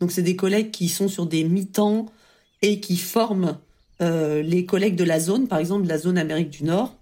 Donc 0.00 0.12
c'est 0.12 0.22
des 0.22 0.36
collègues 0.36 0.70
qui 0.70 0.88
sont 0.88 1.08
sur 1.08 1.26
des 1.26 1.44
mi-temps 1.44 2.06
et 2.62 2.80
qui 2.80 2.96
forment 2.96 3.58
euh, 4.02 4.42
les 4.42 4.66
collègues 4.66 4.96
de 4.96 5.04
la 5.04 5.20
zone, 5.20 5.48
par 5.48 5.58
exemple 5.58 5.84
de 5.84 5.88
la 5.88 5.98
zone 5.98 6.18
Amérique 6.18 6.50
du 6.50 6.64
Nord. 6.64 6.96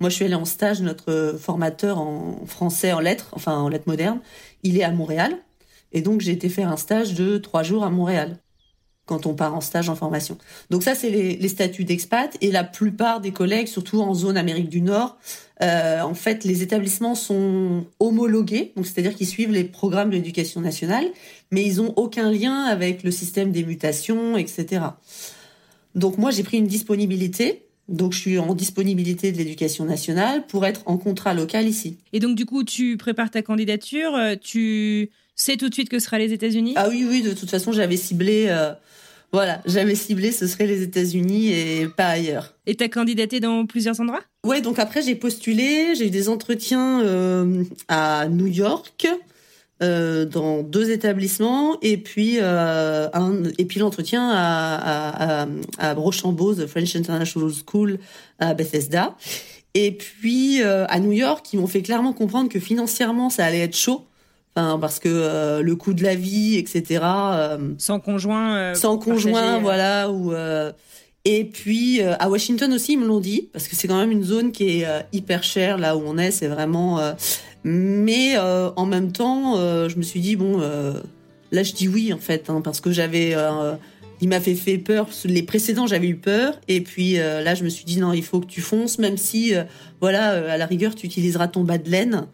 Moi, 0.00 0.10
je 0.10 0.16
suis 0.16 0.24
allée 0.24 0.34
en 0.34 0.44
stage, 0.44 0.80
notre 0.80 1.36
formateur 1.40 1.98
en 1.98 2.44
français, 2.46 2.92
en 2.92 3.00
lettres, 3.00 3.30
enfin 3.32 3.56
en 3.56 3.68
lettres 3.68 3.88
modernes, 3.88 4.20
il 4.62 4.78
est 4.78 4.84
à 4.84 4.92
Montréal. 4.92 5.36
Et 5.92 6.02
donc 6.02 6.20
j'ai 6.20 6.32
été 6.32 6.48
faire 6.48 6.68
un 6.68 6.76
stage 6.76 7.14
de 7.14 7.38
trois 7.38 7.62
jours 7.62 7.82
à 7.82 7.90
Montréal 7.90 8.36
quand 9.08 9.26
on 9.26 9.34
part 9.34 9.54
en 9.54 9.60
stage 9.60 9.88
en 9.88 9.96
formation. 9.96 10.38
Donc 10.70 10.84
ça, 10.84 10.94
c'est 10.94 11.10
les, 11.10 11.48
statuts 11.48 11.84
d'expat. 11.84 12.36
Et 12.42 12.52
la 12.52 12.62
plupart 12.62 13.20
des 13.20 13.32
collègues, 13.32 13.66
surtout 13.66 14.00
en 14.00 14.14
zone 14.14 14.36
Amérique 14.36 14.68
du 14.68 14.82
Nord, 14.82 15.16
euh, 15.62 16.02
en 16.02 16.14
fait, 16.14 16.44
les 16.44 16.62
établissements 16.62 17.14
sont 17.14 17.86
homologués, 17.98 18.72
donc 18.76 18.86
c'est-à-dire 18.86 19.16
qu'ils 19.16 19.26
suivent 19.26 19.50
les 19.50 19.64
programmes 19.64 20.10
de 20.10 20.16
l'éducation 20.16 20.60
nationale, 20.60 21.06
mais 21.50 21.64
ils 21.64 21.80
ont 21.80 21.94
aucun 21.96 22.30
lien 22.30 22.64
avec 22.64 23.02
le 23.02 23.10
système 23.10 23.50
des 23.50 23.64
mutations, 23.64 24.36
etc. 24.36 24.82
Donc 25.94 26.18
moi, 26.18 26.30
j'ai 26.30 26.42
pris 26.42 26.58
une 26.58 26.68
disponibilité. 26.68 27.64
Donc 27.88 28.12
je 28.12 28.18
suis 28.18 28.38
en 28.38 28.54
disponibilité 28.54 29.32
de 29.32 29.38
l'éducation 29.38 29.86
nationale 29.86 30.46
pour 30.46 30.66
être 30.66 30.82
en 30.84 30.98
contrat 30.98 31.32
local 31.32 31.66
ici. 31.66 31.96
Et 32.12 32.20
donc 32.20 32.36
du 32.36 32.44
coup, 32.44 32.62
tu 32.62 32.98
prépares 32.98 33.30
ta 33.30 33.40
candidature, 33.40 34.14
euh, 34.14 34.34
tu 34.38 35.10
sais 35.34 35.56
tout 35.56 35.70
de 35.70 35.74
suite 35.74 35.88
que 35.88 35.98
ce 35.98 36.04
sera 36.04 36.18
les 36.18 36.34
États-Unis? 36.34 36.74
Ah 36.76 36.88
oui, 36.90 37.06
oui, 37.08 37.22
de 37.22 37.32
toute 37.32 37.48
façon, 37.48 37.72
j'avais 37.72 37.96
ciblé 37.96 38.46
euh, 38.48 38.72
voilà, 39.32 39.60
j'avais 39.66 39.94
ciblé, 39.94 40.32
ce 40.32 40.46
serait 40.46 40.66
les 40.66 40.82
États-Unis 40.82 41.52
et 41.52 41.88
pas 41.88 42.06
ailleurs. 42.06 42.54
Et 42.66 42.74
t'as 42.74 42.88
candidaté 42.88 43.40
dans 43.40 43.66
plusieurs 43.66 44.00
endroits? 44.00 44.22
Ouais, 44.46 44.62
donc 44.62 44.78
après 44.78 45.02
j'ai 45.02 45.14
postulé, 45.14 45.94
j'ai 45.94 46.06
eu 46.06 46.10
des 46.10 46.30
entretiens 46.30 47.02
euh, 47.02 47.64
à 47.88 48.28
New 48.28 48.46
York, 48.46 49.06
euh, 49.82 50.24
dans 50.24 50.62
deux 50.62 50.90
établissements, 50.90 51.78
et 51.82 51.98
puis 51.98 52.38
euh, 52.40 53.08
un, 53.12 53.44
et 53.58 53.66
puis 53.66 53.80
l'entretien 53.80 54.30
à, 54.30 55.42
à, 55.42 55.46
à, 55.78 55.94
Rochambeau, 55.94 56.54
The 56.54 56.66
French 56.66 56.96
International 56.96 57.50
School 57.66 57.98
à 58.38 58.54
Bethesda. 58.54 59.14
Et 59.74 59.92
puis 59.92 60.62
à 60.62 60.98
New 60.98 61.12
York, 61.12 61.46
ils 61.52 61.60
m'ont 61.60 61.66
fait 61.66 61.82
clairement 61.82 62.14
comprendre 62.14 62.48
que 62.48 62.58
financièrement 62.58 63.28
ça 63.28 63.44
allait 63.44 63.60
être 63.60 63.76
chaud 63.76 64.07
parce 64.80 64.98
que 64.98 65.08
euh, 65.08 65.62
le 65.62 65.76
coût 65.76 65.94
de 65.94 66.02
la 66.02 66.14
vie, 66.14 66.56
etc. 66.56 67.00
Euh, 67.04 67.58
sans 67.78 68.00
conjoint. 68.00 68.56
Euh, 68.56 68.74
sans 68.74 68.98
conjoint, 68.98 69.58
voilà. 69.58 70.10
Ou 70.10 70.32
et 71.24 71.44
puis 71.44 72.00
à 72.00 72.30
Washington 72.30 72.72
aussi, 72.72 72.92
ils 72.92 72.98
me 72.98 73.06
l'ont 73.06 73.20
dit, 73.20 73.50
parce 73.52 73.68
que 73.68 73.76
c'est 73.76 73.86
quand 73.86 73.98
même 73.98 74.12
une 74.12 74.24
zone 74.24 74.50
qui 74.50 74.80
est 74.80 74.86
hyper 75.12 75.42
chère 75.42 75.76
là 75.76 75.94
où 75.96 76.02
on 76.06 76.16
est. 76.16 76.30
C'est 76.30 76.46
vraiment. 76.46 77.00
mais 77.64 78.38
en 78.38 78.86
même 78.86 79.12
temps, 79.12 79.56
je 79.88 79.96
me 79.96 80.02
suis 80.02 80.20
dit 80.20 80.36
bon, 80.36 80.58
là 81.52 81.62
je 81.62 81.72
dis 81.72 81.86
oui 81.86 82.12
en 82.14 82.18
fait, 82.18 82.48
hein, 82.48 82.62
parce 82.62 82.80
que 82.80 82.92
j'avais. 82.92 83.36
il 84.22 84.28
m'a 84.28 84.40
fait 84.40 84.54
fait 84.54 84.78
peur. 84.78 85.06
Les 85.24 85.42
précédents, 85.42 85.86
j'avais 85.86 86.08
eu 86.08 86.16
peur, 86.16 86.58
et 86.66 86.80
puis 86.80 87.14
là, 87.14 87.54
je 87.54 87.62
me 87.62 87.68
suis 87.68 87.84
dit 87.84 87.98
non, 88.00 88.14
il 88.14 88.24
faut 88.24 88.40
que 88.40 88.46
tu 88.46 88.62
fonces, 88.62 88.98
même 88.98 89.18
si, 89.18 89.52
voilà, 90.00 90.52
à 90.52 90.56
la 90.56 90.66
rigueur, 90.66 90.94
tu 90.94 91.04
utiliseras 91.04 91.48
ton 91.48 91.62
bas 91.62 91.76
de 91.76 91.90
laine. 91.90 92.26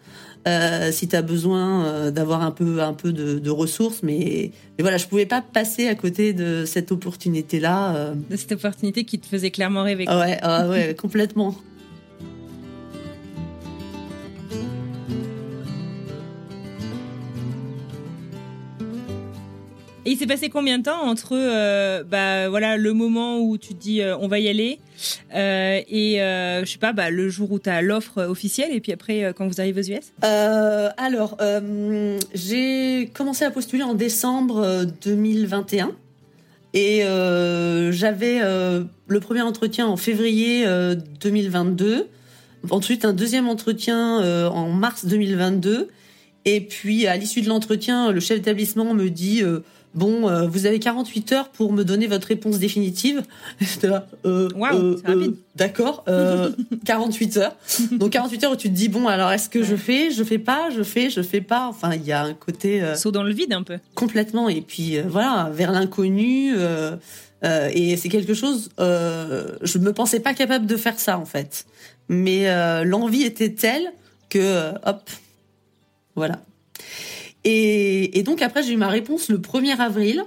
Euh, 0.46 0.92
si 0.92 1.08
tu 1.08 1.16
as 1.16 1.22
besoin 1.22 1.86
euh, 1.86 2.10
d'avoir 2.10 2.42
un 2.42 2.50
peu, 2.50 2.82
un 2.82 2.92
peu 2.92 3.12
de, 3.12 3.50
ressources. 3.50 4.02
Mais, 4.02 4.50
mais, 4.76 4.82
voilà, 4.82 4.96
je 4.98 5.06
pouvais 5.06 5.26
pas 5.26 5.42
passer 5.42 5.88
à 5.88 5.94
côté 5.94 6.32
de 6.32 6.64
cette 6.66 6.92
opportunité-là. 6.92 7.96
Euh. 7.96 8.14
De 8.30 8.36
cette 8.36 8.52
opportunité 8.52 9.04
qui 9.04 9.18
te 9.18 9.26
faisait 9.26 9.50
clairement 9.50 9.82
rêver. 9.82 10.06
Ouais, 10.08 10.38
ah 10.42 10.68
ouais, 10.68 10.94
complètement. 10.94 11.54
Il 20.14 20.16
s'est 20.16 20.26
passé 20.26 20.48
combien 20.48 20.78
de 20.78 20.84
temps 20.84 21.02
entre 21.02 21.32
euh, 21.32 22.04
bah, 22.04 22.48
voilà, 22.48 22.76
le 22.76 22.92
moment 22.92 23.40
où 23.40 23.58
tu 23.58 23.74
dis 23.74 24.00
euh, 24.00 24.16
on 24.18 24.28
va 24.28 24.38
y 24.38 24.48
aller 24.48 24.78
euh, 25.34 25.80
et 25.88 26.18
je 26.18 26.70
sais 26.70 26.78
pas 26.78 26.92
bah, 26.92 27.10
le 27.10 27.28
jour 27.28 27.50
où 27.50 27.58
tu 27.58 27.68
as 27.68 27.82
l'offre 27.82 28.22
officielle 28.22 28.72
et 28.72 28.80
puis 28.80 28.92
après 28.92 29.34
quand 29.36 29.48
vous 29.48 29.60
arrivez 29.60 29.80
aux 29.80 29.96
US 29.96 30.12
Alors, 30.22 31.36
j'ai 32.32 33.10
commencé 33.12 33.44
à 33.44 33.50
postuler 33.50 33.82
en 33.82 33.94
décembre 33.94 34.86
2021 35.04 35.90
et 36.74 37.00
j'avais 37.90 38.38
le 38.40 39.20
premier 39.20 39.42
entretien 39.42 39.88
en 39.88 39.96
février 39.96 40.64
2022, 41.20 42.06
ensuite 42.70 43.04
un 43.04 43.12
deuxième 43.12 43.48
entretien 43.48 44.48
en 44.48 44.68
mars 44.68 45.06
2022. 45.06 45.88
Et 46.46 46.60
puis 46.60 47.06
à 47.06 47.16
l'issue 47.16 47.40
de 47.40 47.48
l'entretien, 47.48 48.12
le 48.12 48.20
chef 48.20 48.38
d'établissement 48.38 48.92
me 48.94 49.08
dit 49.08 49.42
bon, 49.94 50.28
euh, 50.28 50.46
vous 50.46 50.66
avez 50.66 50.78
48 50.78 51.32
heures 51.32 51.48
pour 51.48 51.72
me 51.72 51.84
donner 51.84 52.06
votre 52.06 52.28
réponse 52.28 52.58
définitive. 52.58 53.22
euh, 53.84 54.48
wow, 54.54 54.98
euh, 55.08 55.32
D'accord, 55.56 56.04
48 56.84 57.36
heures. 57.38 57.56
Donc 57.92 58.10
48 58.10 58.44
heures 58.44 58.52
où 58.52 58.56
tu 58.56 58.68
te 58.68 58.74
dis 58.74 58.88
bon, 58.88 59.06
alors 59.08 59.30
est-ce 59.30 59.48
que 59.48 59.62
je 59.62 59.76
fais, 59.76 60.10
je 60.10 60.24
fais 60.24 60.38
pas, 60.38 60.70
je 60.70 60.82
fais, 60.82 61.10
je 61.10 61.22
fais 61.22 61.40
pas? 61.40 61.66
Enfin, 61.68 61.94
il 61.94 62.04
y 62.04 62.12
a 62.12 62.22
un 62.22 62.34
côté 62.34 62.82
saut 62.96 63.10
dans 63.10 63.22
le 63.22 63.32
vide 63.32 63.52
un 63.52 63.62
peu. 63.62 63.78
Complètement. 63.94 64.48
Et 64.48 64.60
puis 64.60 65.00
voilà, 65.00 65.50
vers 65.52 65.72
l'inconnu. 65.72 66.54
et 67.44 67.96
c'est 67.96 68.08
quelque 68.08 68.34
chose. 68.34 68.70
je 68.78 69.78
me 69.78 69.92
pensais 69.92 70.20
pas 70.20 70.34
capable 70.34 70.66
de 70.66 70.76
faire 70.76 70.98
ça 70.98 71.18
en 71.18 71.24
fait, 71.24 71.66
mais 72.08 72.46
l'envie 72.84 73.22
était 73.22 73.52
telle 73.52 73.92
que 74.28 74.70
hop, 74.84 75.08
voilà. 76.16 76.40
Et, 77.44 78.22
donc 78.24 78.42
après, 78.42 78.62
j'ai 78.62 78.72
eu 78.72 78.76
ma 78.76 78.88
réponse 78.88 79.28
le 79.28 79.38
1er 79.38 79.78
avril 79.78 80.24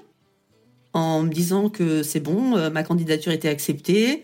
en 0.94 1.24
me 1.24 1.30
disant 1.30 1.70
que 1.70 2.04
c'est 2.04 2.20
bon, 2.20 2.56
euh, 2.56 2.70
ma 2.70 2.84
candidature 2.84 3.32
était 3.32 3.50
acceptée. 3.50 4.24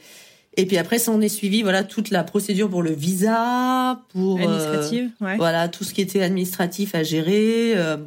Et 0.55 0.65
puis 0.67 0.77
après, 0.77 0.99
ça 0.99 1.11
en 1.11 1.19
est 1.19 1.29
suivi, 1.29 1.63
voilà, 1.63 1.83
toute 1.83 2.11
la 2.11 2.23
procédure 2.23 2.69
pour 2.69 2.83
le 2.83 2.91
visa, 2.91 4.01
pour 4.09 4.39
euh, 4.39 4.43
administrative, 4.43 5.09
voilà, 5.37 5.67
tout 5.67 5.83
ce 5.83 5.93
qui 5.93 6.01
était 6.01 6.21
administratif 6.21 6.93
à 6.93 7.01
gérer, 7.01 7.73
euh, 7.75 7.97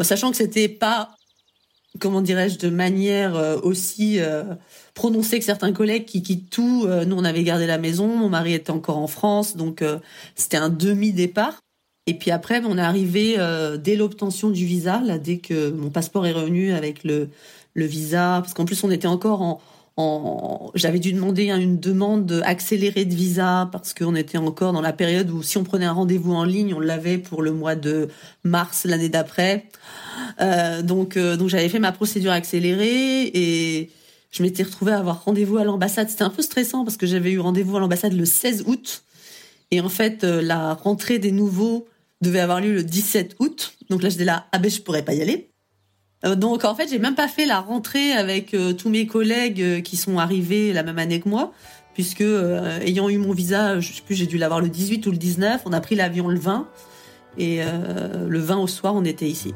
sachant 0.00 0.30
que 0.30 0.36
c'était 0.36 0.68
pas, 0.68 1.16
comment 1.98 2.20
dirais-je, 2.20 2.58
de 2.58 2.68
manière 2.68 3.34
aussi 3.62 4.18
prononcée 4.92 5.38
que 5.38 5.44
certains 5.46 5.72
collègues 5.72 6.04
qui 6.04 6.22
quittent 6.22 6.50
tout. 6.50 6.86
nous, 7.06 7.16
on 7.16 7.24
avait 7.24 7.44
gardé 7.44 7.66
la 7.66 7.78
maison, 7.78 8.06
mon 8.08 8.28
mari 8.28 8.52
était 8.52 8.70
encore 8.70 8.98
en 8.98 9.06
France, 9.06 9.56
donc 9.56 9.82
c'était 10.34 10.58
un 10.58 10.68
demi 10.68 11.12
départ. 11.12 11.62
Et 12.06 12.14
puis 12.14 12.30
après, 12.30 12.60
on 12.64 12.78
est 12.78 12.82
arrivé 12.82 13.36
euh, 13.38 13.76
dès 13.76 13.94
l'obtention 13.94 14.50
du 14.50 14.66
visa, 14.66 15.00
là, 15.00 15.18
dès 15.18 15.38
que 15.38 15.70
mon 15.70 15.90
passeport 15.90 16.26
est 16.26 16.32
revenu 16.32 16.72
avec 16.72 17.04
le, 17.04 17.28
le 17.74 17.84
visa, 17.84 18.40
parce 18.42 18.54
qu'en 18.54 18.64
plus 18.64 18.82
on 18.82 18.90
était 18.90 19.06
encore 19.06 19.40
en, 19.42 19.60
en 19.96 20.70
j'avais 20.74 20.98
dû 20.98 21.12
demander 21.12 21.50
une 21.50 21.78
demande 21.78 22.42
accélérée 22.44 23.04
de 23.04 23.14
visa 23.14 23.68
parce 23.72 23.92
qu'on 23.94 24.14
était 24.14 24.38
encore 24.38 24.72
dans 24.72 24.80
la 24.80 24.92
période 24.92 25.30
où 25.30 25.42
si 25.42 25.58
on 25.58 25.64
prenait 25.64 25.84
un 25.84 25.92
rendez-vous 25.92 26.32
en 26.32 26.44
ligne, 26.44 26.74
on 26.74 26.80
l'avait 26.80 27.18
pour 27.18 27.42
le 27.42 27.52
mois 27.52 27.74
de 27.74 28.08
mars 28.42 28.84
l'année 28.84 29.08
d'après. 29.08 29.66
Euh, 30.40 30.82
donc, 30.82 31.16
euh, 31.16 31.36
donc 31.36 31.48
j'avais 31.48 31.68
fait 31.68 31.78
ma 31.78 31.92
procédure 31.92 32.32
accélérée 32.32 33.24
et 33.34 33.90
je 34.30 34.42
m'étais 34.42 34.62
retrouvée 34.62 34.92
à 34.92 34.98
avoir 34.98 35.24
rendez-vous 35.24 35.58
à 35.58 35.64
l'ambassade. 35.64 36.08
C'était 36.08 36.24
un 36.24 36.30
peu 36.30 36.42
stressant 36.42 36.84
parce 36.84 36.96
que 36.96 37.06
j'avais 37.06 37.32
eu 37.32 37.38
rendez-vous 37.38 37.76
à 37.76 37.80
l'ambassade 37.80 38.14
le 38.14 38.24
16 38.24 38.64
août. 38.66 39.02
Et 39.70 39.80
en 39.80 39.88
fait, 39.88 40.24
euh, 40.24 40.42
la 40.42 40.74
rentrée 40.74 41.18
des 41.18 41.32
nouveaux 41.32 41.86
devait 42.22 42.40
avoir 42.40 42.60
lieu 42.60 42.72
le 42.72 42.82
17 42.82 43.36
août. 43.38 43.74
Donc 43.90 44.02
là, 44.02 44.08
j'étais 44.08 44.24
là, 44.24 44.46
ah 44.52 44.58
ben, 44.58 44.70
je 44.70 44.80
pourrais 44.80 45.04
pas 45.04 45.14
y 45.14 45.20
aller. 45.20 45.50
Euh, 46.24 46.34
donc 46.34 46.64
en 46.64 46.74
fait, 46.74 46.88
j'ai 46.88 46.98
même 46.98 47.14
pas 47.14 47.28
fait 47.28 47.46
la 47.46 47.60
rentrée 47.60 48.12
avec 48.12 48.54
euh, 48.54 48.72
tous 48.72 48.88
mes 48.88 49.06
collègues 49.06 49.82
qui 49.82 49.96
sont 49.96 50.18
arrivés 50.18 50.72
la 50.72 50.82
même 50.82 50.98
année 50.98 51.20
que 51.20 51.28
moi, 51.28 51.52
puisque 51.94 52.22
ayant 52.22 53.08
eu 53.08 53.18
mon 53.18 53.32
visa, 53.32 53.80
je 53.80 53.92
sais 53.92 54.02
plus, 54.02 54.14
j'ai 54.14 54.26
dû 54.26 54.38
l'avoir 54.38 54.60
le 54.60 54.68
18 54.68 55.06
ou 55.06 55.10
le 55.10 55.18
19. 55.18 55.62
On 55.66 55.72
a 55.72 55.80
pris 55.80 55.94
l'avion 55.94 56.28
le 56.28 56.38
20 56.38 56.66
et 57.36 57.60
le 57.60 58.38
20 58.38 58.56
au 58.56 58.66
soir, 58.66 58.94
on 58.94 59.04
était 59.04 59.28
ici. 59.28 59.52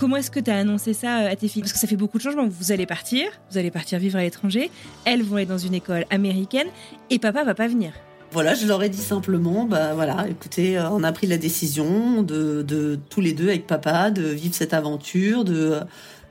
Comment 0.00 0.16
est-ce 0.16 0.30
que 0.30 0.40
tu 0.40 0.50
as 0.50 0.56
annoncé 0.56 0.94
ça 0.94 1.16
à 1.16 1.36
tes 1.36 1.46
filles? 1.46 1.60
Parce 1.60 1.74
que 1.74 1.78
ça 1.78 1.86
fait 1.86 1.94
beaucoup 1.94 2.16
de 2.16 2.22
changements. 2.22 2.48
Vous 2.48 2.72
allez 2.72 2.86
partir, 2.86 3.26
vous 3.50 3.58
allez 3.58 3.70
partir 3.70 3.98
vivre 3.98 4.16
à 4.16 4.22
l'étranger, 4.22 4.70
elles 5.04 5.22
vont 5.22 5.36
aller 5.36 5.44
dans 5.44 5.58
une 5.58 5.74
école 5.74 6.06
américaine 6.08 6.68
et 7.10 7.18
papa 7.18 7.44
va 7.44 7.54
pas 7.54 7.68
venir. 7.68 7.92
Voilà, 8.32 8.54
je 8.54 8.66
leur 8.66 8.82
ai 8.82 8.88
dit 8.88 8.96
simplement, 8.96 9.66
bah 9.66 9.92
voilà, 9.92 10.26
écoutez, 10.30 10.78
euh, 10.78 10.88
on 10.88 11.04
a 11.04 11.12
pris 11.12 11.26
la 11.26 11.36
décision 11.36 12.22
de, 12.22 12.62
de 12.62 12.98
tous 13.10 13.20
les 13.20 13.34
deux 13.34 13.48
avec 13.48 13.66
papa 13.66 14.10
de 14.10 14.22
vivre 14.22 14.54
cette 14.54 14.72
aventure, 14.72 15.44
de, 15.44 15.80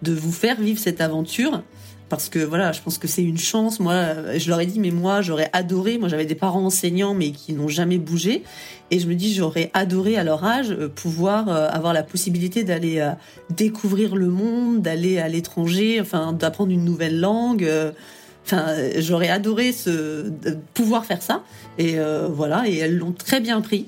de 0.02 0.14
vous 0.14 0.32
faire 0.32 0.60
vivre 0.60 0.80
cette 0.80 1.00
aventure 1.00 1.62
parce 2.10 2.28
que 2.28 2.40
voilà, 2.40 2.72
je 2.72 2.82
pense 2.82 2.98
que 2.98 3.08
c'est 3.08 3.24
une 3.24 3.38
chance. 3.38 3.80
Moi, 3.80 4.38
je 4.38 4.50
leur 4.50 4.60
ai 4.60 4.66
dit, 4.66 4.80
mais 4.80 4.92
moi, 4.92 5.22
j'aurais 5.22 5.50
adoré. 5.54 5.98
Moi, 5.98 6.10
j'avais 6.10 6.26
des 6.26 6.36
parents 6.36 6.66
enseignants, 6.66 7.14
mais 7.14 7.32
qui 7.32 7.54
n'ont 7.54 7.68
jamais 7.68 8.00
bougé. 8.00 8.44
Et 8.92 9.00
je 9.00 9.08
me 9.08 9.14
dis, 9.14 9.34
j'aurais 9.34 9.70
adoré 9.74 10.18
à 10.18 10.24
leur 10.24 10.44
âge 10.44 10.72
euh, 10.72 10.88
pouvoir 10.88 11.48
euh, 11.50 11.68
avoir 11.70 11.94
la 11.94 12.02
possibilité 12.02 12.64
d'aller 12.64 13.00
euh, 13.00 13.12
découvrir 13.52 14.16
le 14.16 14.28
monde, 14.28 14.82
d'aller 14.82 15.20
à 15.20 15.28
l'étranger, 15.28 16.02
enfin, 16.02 16.34
d'apprendre 16.34 16.72
une 16.72 16.84
nouvelle 16.84 17.20
langue. 17.20 17.70
Enfin, 18.46 18.66
j'aurais 18.98 19.30
adoré 19.30 19.72
ce, 19.72 20.32
pouvoir 20.74 21.06
faire 21.06 21.22
ça. 21.22 21.44
Et 21.78 21.98
voilà, 22.30 22.68
et 22.68 22.78
elles 22.78 22.98
l'ont 22.98 23.12
très 23.12 23.40
bien 23.40 23.62
pris. 23.62 23.86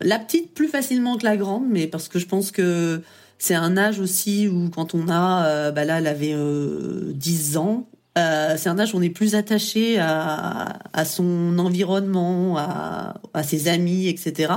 La 0.00 0.18
petite 0.18 0.52
plus 0.52 0.68
facilement 0.68 1.16
que 1.16 1.24
la 1.24 1.38
grande, 1.38 1.64
mais 1.68 1.86
parce 1.86 2.08
que 2.08 2.18
je 2.18 2.26
pense 2.26 2.50
que 2.50 3.00
c'est 3.38 3.54
un 3.54 3.76
âge 3.76 4.00
aussi 4.00 4.48
où 4.48 4.70
quand 4.70 4.94
on 4.94 5.08
a, 5.08 5.46
euh, 5.46 5.72
bah 5.72 5.84
là, 5.84 5.98
elle 5.98 6.06
avait 6.06 6.34
euh, 6.34 7.12
10 7.14 7.56
ans. 7.56 7.86
Euh, 8.16 8.54
c'est 8.56 8.68
un 8.68 8.78
âge 8.78 8.94
où 8.94 8.98
on 8.98 9.02
est 9.02 9.10
plus 9.10 9.34
attaché 9.34 9.98
à, 9.98 11.04
son 11.04 11.58
environnement, 11.58 12.56
à, 12.56 13.42
ses 13.42 13.68
amis, 13.68 14.08
etc. 14.08 14.54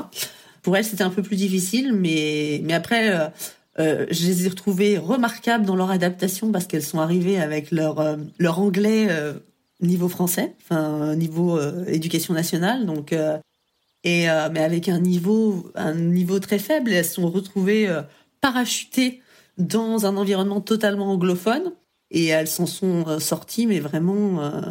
Pour 0.62 0.78
elle, 0.78 0.86
c'était 0.86 1.04
un 1.04 1.10
peu 1.10 1.22
plus 1.22 1.36
difficile, 1.36 1.94
mais, 1.94 2.62
mais 2.64 2.74
après, 2.74 3.12
euh, 3.12 3.28
euh 3.80 4.06
je 4.12 4.26
les 4.28 4.46
ai 4.46 4.50
retrouvées 4.50 4.98
remarquables 4.98 5.66
dans 5.66 5.76
leur 5.76 5.92
adaptation 5.92 6.52
parce 6.52 6.66
qu'elles 6.66 6.84
sont 6.84 7.00
arrivées 7.00 7.40
avec 7.40 7.72
leur, 7.72 8.00
euh, 8.00 8.18
leur 8.40 8.60
anglais 8.60 9.08
niveau 9.82 10.10
français, 10.10 10.56
enfin 10.62 11.16
niveau 11.16 11.58
éducation 11.88 12.34
nationale, 12.34 12.86
donc 12.86 13.14
et 14.04 14.28
mais 14.52 14.60
avec 14.60 14.90
un 14.90 15.00
niveau 15.00 15.72
un 15.76 15.96
niveau 15.96 16.40
très 16.40 16.60
faible. 16.60 16.92
elles 16.92 17.06
se 17.06 17.14
sont 17.14 17.30
retrouvées 17.30 17.88
parachutées 18.42 19.22
dans 19.58 20.06
un 20.06 20.18
environnement 20.18 20.62
totalement 20.62 21.12
anglophone 21.12 21.74
et 22.12 22.28
elles 22.28 22.48
s'en 22.48 22.66
sont 22.66 23.08
euh, 23.08 23.20
sorties, 23.20 23.68
mais 23.68 23.80
vraiment 23.80 24.42
euh, 24.42 24.62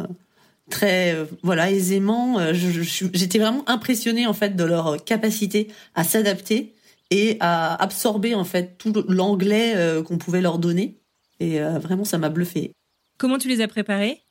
très 0.69 1.15
euh, 1.15 1.25
voilà 1.43 1.71
aisément. 1.71 2.39
J'étais 2.53 3.39
vraiment 3.39 3.63
impressionnée 3.67 4.27
en 4.27 4.33
fait 4.33 4.55
de 4.55 4.63
leur 4.63 5.03
capacité 5.03 5.69
à 5.95 6.03
s'adapter 6.03 6.73
et 7.11 7.37
à 7.39 7.81
absorber 7.81 8.35
en 8.35 8.43
fait 8.43 8.77
tout 8.77 8.93
l'anglais 9.07 9.75
qu'on 10.05 10.19
pouvait 10.19 10.41
leur 10.41 10.59
donner. 10.59 10.99
Et 11.39 11.59
vraiment, 11.59 12.05
ça 12.05 12.19
m'a 12.19 12.29
bluffé. 12.29 12.73
Comment 13.17 13.39
tu 13.39 13.47
les 13.47 13.61
as 13.61 13.67
préparés? 13.67 14.21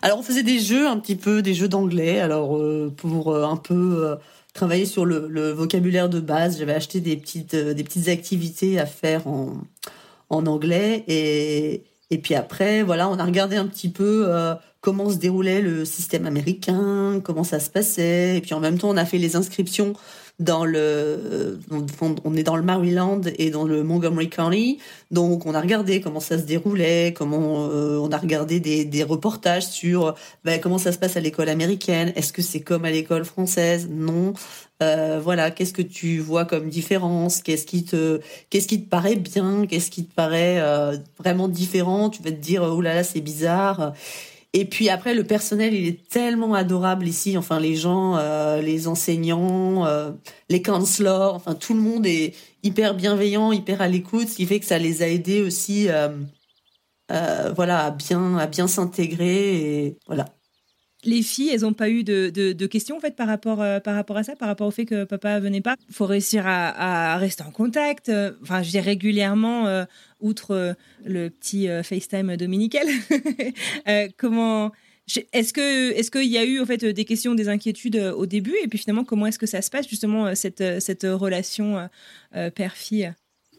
Alors, 0.00 0.20
on 0.20 0.22
faisait 0.22 0.44
des 0.44 0.60
jeux 0.60 0.86
un 0.86 0.98
petit 0.98 1.16
peu, 1.16 1.42
des 1.42 1.54
jeux 1.54 1.66
d'anglais. 1.66 2.20
Alors, 2.20 2.62
pour 2.96 3.34
un 3.34 3.56
peu 3.56 4.16
travailler 4.54 4.86
sur 4.86 5.04
le, 5.04 5.50
vocabulaire 5.50 6.08
de 6.08 6.20
base. 6.20 6.58
J'avais 6.58 6.74
acheté 6.74 7.00
des 7.00 7.16
petites, 7.16 7.54
euh, 7.54 7.74
des 7.74 7.84
petites 7.84 8.08
activités 8.08 8.78
à 8.78 8.86
faire 8.86 9.26
en, 9.26 9.58
en 10.30 10.46
anglais. 10.46 11.04
Et, 11.08 11.82
et 12.10 12.18
puis 12.18 12.34
après, 12.34 12.82
voilà, 12.82 13.08
on 13.10 13.18
a 13.18 13.24
regardé 13.24 13.56
un 13.56 13.66
petit 13.66 13.90
peu 13.90 14.24
euh, 14.28 14.54
comment 14.80 15.10
se 15.10 15.16
déroulait 15.16 15.60
le 15.60 15.84
système 15.84 16.26
américain, 16.26 17.20
comment 17.22 17.44
ça 17.44 17.58
se 17.58 17.68
passait. 17.68 18.36
Et 18.36 18.40
puis 18.40 18.54
en 18.54 18.60
même 18.60 18.78
temps, 18.78 18.90
on 18.90 18.96
a 18.96 19.04
fait 19.04 19.18
les 19.18 19.36
inscriptions 19.36 19.94
dans 20.40 20.64
le, 20.64 21.60
on 22.24 22.36
est 22.36 22.42
dans 22.42 22.56
le 22.56 22.62
Maryland 22.62 23.20
et 23.38 23.50
dans 23.50 23.64
le 23.64 23.84
Montgomery 23.84 24.28
County, 24.28 24.78
donc 25.12 25.46
on 25.46 25.54
a 25.54 25.60
regardé 25.60 26.00
comment 26.00 26.18
ça 26.18 26.38
se 26.38 26.42
déroulait, 26.42 27.14
comment 27.16 27.68
euh, 27.68 27.98
on 27.98 28.10
a 28.10 28.18
regardé 28.18 28.58
des, 28.58 28.84
des 28.84 29.04
reportages 29.04 29.68
sur 29.68 30.16
ben, 30.44 30.60
comment 30.60 30.78
ça 30.78 30.90
se 30.90 30.98
passe 30.98 31.16
à 31.16 31.20
l'école 31.20 31.48
américaine, 31.48 32.12
est-ce 32.16 32.32
que 32.32 32.42
c'est 32.42 32.60
comme 32.60 32.84
à 32.84 32.90
l'école 32.90 33.24
française, 33.24 33.88
non, 33.88 34.34
euh, 34.82 35.20
voilà, 35.22 35.52
qu'est-ce 35.52 35.72
que 35.72 35.82
tu 35.82 36.18
vois 36.18 36.44
comme 36.44 36.68
différence, 36.68 37.40
qu'est-ce 37.40 37.64
qui 37.64 37.84
te, 37.84 38.20
qu'est-ce 38.50 38.66
qui 38.66 38.82
te 38.82 38.88
paraît 38.88 39.14
bien, 39.14 39.66
qu'est-ce 39.66 39.90
qui 39.90 40.04
te 40.04 40.12
paraît 40.12 40.60
euh, 40.60 40.96
vraiment 41.18 41.46
différent, 41.46 42.10
tu 42.10 42.22
vas 42.24 42.32
te 42.32 42.40
dire 42.40 42.64
oh 42.64 42.80
là 42.80 42.94
là 42.94 43.04
c'est 43.04 43.20
bizarre. 43.20 43.92
Et 44.56 44.64
puis 44.66 44.88
après, 44.88 45.14
le 45.14 45.24
personnel, 45.24 45.74
il 45.74 45.86
est 45.88 46.08
tellement 46.08 46.54
adorable 46.54 47.08
ici. 47.08 47.36
Enfin, 47.36 47.58
les 47.58 47.74
gens, 47.74 48.16
euh, 48.16 48.62
les 48.62 48.86
enseignants, 48.86 49.84
euh, 49.84 50.12
les 50.48 50.62
counselors, 50.62 51.34
enfin, 51.34 51.54
tout 51.56 51.74
le 51.74 51.80
monde 51.80 52.06
est 52.06 52.34
hyper 52.62 52.94
bienveillant, 52.94 53.50
hyper 53.52 53.82
à 53.82 53.88
l'écoute, 53.88 54.28
ce 54.28 54.36
qui 54.36 54.46
fait 54.46 54.60
que 54.60 54.66
ça 54.66 54.78
les 54.78 55.02
a 55.02 55.08
aidés 55.08 55.42
aussi, 55.42 55.88
euh, 55.90 56.08
voilà, 57.56 57.86
à 57.86 57.90
bien, 57.90 58.36
à 58.38 58.46
bien 58.46 58.68
s'intégrer 58.68 59.86
et 59.86 59.98
voilà 60.06 60.33
les 61.04 61.22
filles, 61.22 61.50
elles 61.50 61.60
n'ont 61.60 61.72
pas 61.72 61.88
eu 61.88 62.04
de, 62.04 62.66
questions 62.66 62.96
en 62.96 63.00
fait 63.00 63.14
par 63.16 63.26
rapport, 63.26 63.60
euh, 63.62 63.80
par 63.80 63.94
rapport 63.94 64.16
à 64.16 64.22
ça, 64.22 64.36
par 64.36 64.48
rapport 64.48 64.66
au 64.66 64.70
fait 64.70 64.86
que 64.86 65.04
papa 65.04 65.38
venait 65.40 65.60
pas. 65.60 65.76
Il 65.88 65.94
faut 65.94 66.06
réussir 66.06 66.44
à, 66.46 67.16
rester 67.18 67.42
en 67.42 67.50
contact. 67.50 68.08
Euh, 68.08 68.32
enfin, 68.42 68.62
je 68.62 68.70
dis 68.70 68.80
régulièrement, 68.80 69.66
euh, 69.66 69.84
outre 70.20 70.76
le 71.04 71.28
petit 71.28 71.68
FaceTime 71.82 72.36
dominical. 72.36 72.86
comment 74.16 74.72
est-ce 75.32 75.52
que 75.52 75.92
est-ce 75.92 76.10
qu'il 76.10 76.30
y 76.30 76.38
a 76.38 76.44
eu 76.44 76.60
en 76.60 76.66
fait 76.66 76.84
des 76.84 77.04
questions, 77.04 77.34
des 77.34 77.48
inquiétudes 77.48 77.96
au 78.16 78.24
début? 78.24 78.54
Et 78.62 78.68
puis 78.68 78.78
finalement 78.78 79.04
comment 79.04 79.26
est-ce 79.26 79.38
que 79.38 79.46
ça 79.46 79.60
se 79.60 79.70
passe 79.70 79.86
justement 79.86 80.34
cette 80.34 80.80
cette 80.80 81.04
relation 81.04 81.88
père-fille? 82.54 83.12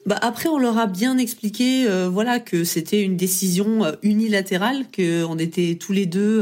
Bah 0.07 0.17
après, 0.21 0.49
on 0.49 0.57
leur 0.57 0.77
a 0.79 0.87
bien 0.87 1.19
expliqué, 1.19 1.87
voilà, 2.09 2.39
que 2.39 2.63
c'était 2.63 3.03
une 3.03 3.15
décision 3.15 3.95
unilatérale, 4.01 4.89
que 4.91 5.23
on 5.23 5.37
était 5.37 5.75
tous 5.79 5.93
les 5.93 6.07
deux 6.07 6.41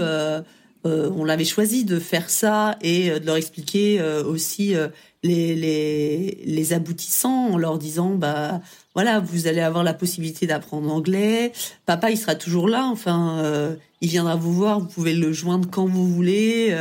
on 0.86 1.24
l'avait 1.24 1.46
choisi 1.46 1.86
de 1.86 2.00
faire 2.00 2.30
ça 2.30 2.78
et 2.82 3.10
euh, 3.10 3.20
de 3.20 3.26
leur 3.26 3.38
expliquer 3.38 4.00
euh, 4.00 4.24
aussi 4.24 4.76
les, 5.24 5.56
les, 5.56 6.44
les, 6.46 6.74
aboutissants 6.74 7.52
en 7.52 7.58
leur 7.58 7.78
disant 7.78 8.16
bah 8.16 8.62
voilà 8.94 9.20
vous 9.20 9.48
allez 9.48 9.62
avoir 9.62 9.84
la 9.84 9.94
possibilité 9.94 10.46
d'apprendre 10.48 10.92
anglais. 10.92 11.54
Papa 11.86 12.12
il 12.12 12.18
sera 12.18 12.36
toujours 12.36 12.68
là. 12.68 12.90
Enfin 12.92 13.78
il 14.02 14.10
viendra 14.10 14.36
vous 14.36 14.54
voir. 14.54 14.80
Vous 14.80 14.88
pouvez 14.88 15.14
le 15.14 15.32
joindre 15.32 15.70
quand 15.72 15.86
vous 15.86 16.08
voulez 16.08 16.76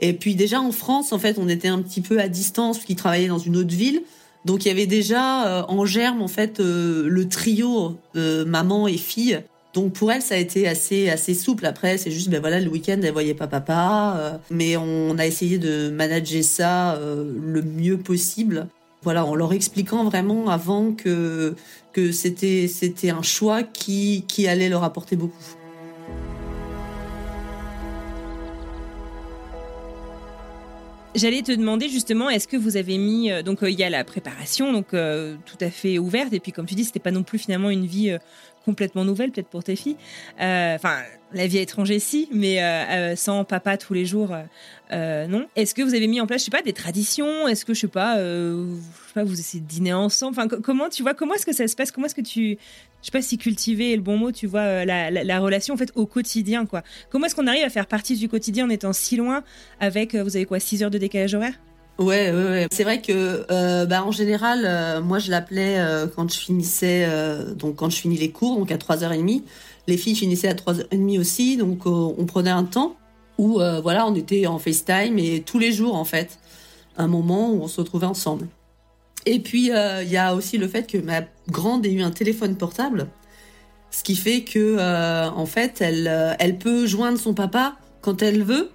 et 0.00 0.12
puis 0.14 0.34
déjà 0.34 0.60
en 0.60 0.72
France 0.72 1.12
en 1.12 1.18
fait 1.20 1.38
on 1.38 1.48
était 1.48 1.68
un 1.68 1.80
petit 1.80 2.00
peu 2.00 2.18
à 2.18 2.28
distance 2.28 2.80
qu'il 2.80 2.96
travaillait 2.96 3.28
dans 3.28 3.38
une 3.38 3.56
autre 3.56 3.74
ville. 3.74 4.02
Donc 4.44 4.64
il 4.64 4.68
y 4.68 4.70
avait 4.72 4.86
déjà 4.86 5.64
en 5.68 5.86
germe 5.86 6.20
en 6.20 6.28
fait 6.28 6.58
le 6.58 7.28
trio 7.28 7.96
maman 8.14 8.88
et 8.88 8.96
fille 8.96 9.40
donc 9.74 9.94
pour 9.94 10.12
elle, 10.12 10.20
ça 10.20 10.34
a 10.34 10.38
été 10.38 10.68
assez 10.68 11.08
assez 11.08 11.32
souple. 11.32 11.64
Après, 11.64 11.96
c'est 11.96 12.10
juste 12.10 12.28
ben 12.28 12.40
voilà, 12.40 12.60
le 12.60 12.68
week-end, 12.68 13.00
elle 13.02 13.12
voyait 13.12 13.34
pas 13.34 13.46
papa, 13.46 14.16
euh, 14.18 14.36
mais 14.50 14.76
on 14.76 15.16
a 15.18 15.26
essayé 15.26 15.58
de 15.58 15.88
manager 15.88 16.44
ça 16.44 16.94
euh, 16.96 17.24
le 17.40 17.62
mieux 17.62 17.96
possible. 17.96 18.68
Voilà, 19.02 19.24
en 19.24 19.34
leur 19.34 19.52
expliquant 19.52 20.04
vraiment 20.04 20.50
avant 20.50 20.92
que 20.92 21.54
que 21.94 22.12
c'était 22.12 22.68
c'était 22.68 23.10
un 23.10 23.22
choix 23.22 23.62
qui 23.62 24.24
qui 24.28 24.46
allait 24.46 24.68
leur 24.68 24.84
apporter 24.84 25.16
beaucoup. 25.16 25.42
J'allais 31.14 31.42
te 31.42 31.52
demander 31.52 31.90
justement, 31.90 32.30
est-ce 32.30 32.48
que 32.48 32.56
vous 32.56 32.78
avez 32.78 32.96
mis 32.96 33.30
euh, 33.30 33.42
donc 33.42 33.60
il 33.62 33.78
y 33.78 33.84
a 33.84 33.90
la 33.90 34.04
préparation 34.04 34.70
donc 34.70 34.88
tout 34.90 35.58
à 35.62 35.70
fait 35.70 35.98
ouverte 35.98 36.34
et 36.34 36.40
puis 36.40 36.52
comme 36.52 36.66
tu 36.66 36.74
dis 36.74 36.84
c'était 36.84 37.00
pas 37.00 37.10
non 37.10 37.22
plus 37.22 37.38
finalement 37.38 37.70
une 37.70 37.86
vie 37.86 38.16
complètement 38.64 39.04
nouvelle, 39.04 39.30
peut-être 39.30 39.48
pour 39.48 39.64
tes 39.64 39.76
filles. 39.76 39.96
Euh, 40.40 40.74
enfin, 40.74 40.98
la 41.32 41.46
vie 41.46 41.58
à 41.58 41.60
l'étranger, 41.60 41.98
si, 41.98 42.28
mais 42.32 42.62
euh, 42.62 42.66
euh, 42.66 43.16
sans 43.16 43.44
papa 43.44 43.76
tous 43.76 43.94
les 43.94 44.04
jours, 44.06 44.34
non. 44.90 45.46
Est-ce 45.56 45.74
que 45.74 45.82
vous 45.82 45.94
avez 45.94 46.06
mis 46.06 46.20
en 46.20 46.26
place, 46.26 46.42
je 46.42 46.44
sais 46.46 46.50
pas, 46.50 46.62
des 46.62 46.72
traditions? 46.72 47.48
Est-ce 47.48 47.64
que, 47.64 47.74
je 47.74 47.80
sais 47.80 47.88
pas, 47.88 48.18
je 48.18 48.76
sais 49.06 49.14
pas, 49.14 49.24
vous 49.24 49.38
essayez 49.38 49.62
de 49.62 49.68
dîner 49.68 49.92
ensemble? 49.92 50.36
Enfin, 50.38 50.48
comment, 50.48 50.88
tu 50.88 51.02
vois, 51.02 51.14
comment 51.14 51.34
est-ce 51.34 51.46
que 51.46 51.54
ça 51.54 51.66
se 51.66 51.74
passe? 51.74 51.90
Comment 51.90 52.06
est-ce 52.06 52.14
que 52.14 52.20
tu, 52.20 52.58
je 53.00 53.06
sais 53.06 53.10
pas 53.10 53.22
si 53.22 53.38
cultiver 53.38 53.92
est 53.92 53.96
le 53.96 54.02
bon 54.02 54.18
mot, 54.18 54.32
tu 54.32 54.46
vois, 54.46 54.84
la, 54.84 55.10
la, 55.10 55.38
relation, 55.40 55.74
en 55.74 55.78
fait, 55.78 55.92
au 55.94 56.06
quotidien, 56.06 56.66
quoi? 56.66 56.82
Comment 57.10 57.26
est-ce 57.26 57.34
qu'on 57.34 57.46
arrive 57.46 57.64
à 57.64 57.70
faire 57.70 57.86
partie 57.86 58.16
du 58.16 58.28
quotidien 58.28 58.66
en 58.66 58.70
étant 58.70 58.92
si 58.92 59.16
loin 59.16 59.42
avec, 59.80 60.14
vous 60.14 60.36
avez 60.36 60.44
quoi, 60.44 60.60
6 60.60 60.82
heures 60.82 60.90
de 60.90 60.98
décalage 60.98 61.34
horaire? 61.34 61.54
Ouais, 61.98 62.32
ouais, 62.32 62.44
ouais. 62.44 62.66
C'est 62.72 62.84
vrai 62.84 63.00
que, 63.02 63.46
euh, 63.50 63.86
bah, 63.86 64.02
en 64.04 64.10
général, 64.10 64.62
euh, 64.64 65.00
moi, 65.02 65.18
je 65.18 65.30
l'appelais 65.30 65.78
euh, 65.78 66.06
quand 66.06 66.30
je 66.32 66.38
finissais, 66.38 67.06
donc 67.56 67.76
quand 67.76 67.90
je 67.90 67.96
finis 67.96 68.16
les 68.16 68.30
cours, 68.30 68.56
donc 68.58 68.72
à 68.72 68.76
3h30. 68.76 69.42
Les 69.88 69.96
filles 69.96 70.16
finissaient 70.16 70.48
à 70.48 70.54
3h30 70.54 71.18
aussi, 71.18 71.56
donc 71.56 71.86
on 71.86 72.24
prenait 72.26 72.50
un 72.50 72.64
temps 72.64 72.96
où, 73.38 73.54
voilà, 73.82 74.06
on 74.06 74.14
était 74.14 74.46
en 74.46 74.58
FaceTime 74.58 75.18
et 75.18 75.42
tous 75.42 75.58
les 75.58 75.72
jours, 75.72 75.96
en 75.96 76.04
fait, 76.04 76.38
un 76.96 77.08
moment 77.08 77.50
où 77.50 77.62
on 77.62 77.68
se 77.68 77.80
retrouvait 77.80 78.06
ensemble. 78.06 78.46
Et 79.26 79.40
puis, 79.40 79.70
il 79.70 80.08
y 80.08 80.16
a 80.16 80.34
aussi 80.34 80.58
le 80.58 80.68
fait 80.68 80.86
que 80.86 80.98
ma 80.98 81.22
grande 81.48 81.84
ait 81.84 81.92
eu 81.92 82.02
un 82.02 82.12
téléphone 82.12 82.56
portable, 82.56 83.08
ce 83.90 84.04
qui 84.04 84.14
fait 84.14 84.42
que, 84.44 84.78
en 85.30 85.46
fait, 85.46 85.80
elle, 85.80 86.36
elle 86.38 86.58
peut 86.58 86.86
joindre 86.86 87.18
son 87.18 87.34
papa 87.34 87.74
quand 88.02 88.22
elle 88.22 88.44
veut, 88.44 88.70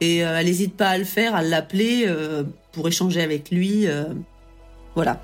et 0.00 0.18
elle 0.18 0.46
n'hésite 0.46 0.76
pas 0.76 0.90
à 0.90 0.98
le 0.98 1.04
faire, 1.04 1.34
à 1.34 1.42
l'appeler 1.42 2.06
pour 2.72 2.88
échanger 2.88 3.22
avec 3.22 3.50
lui. 3.50 3.86
Euh, 3.86 4.04
voilà. 4.94 5.20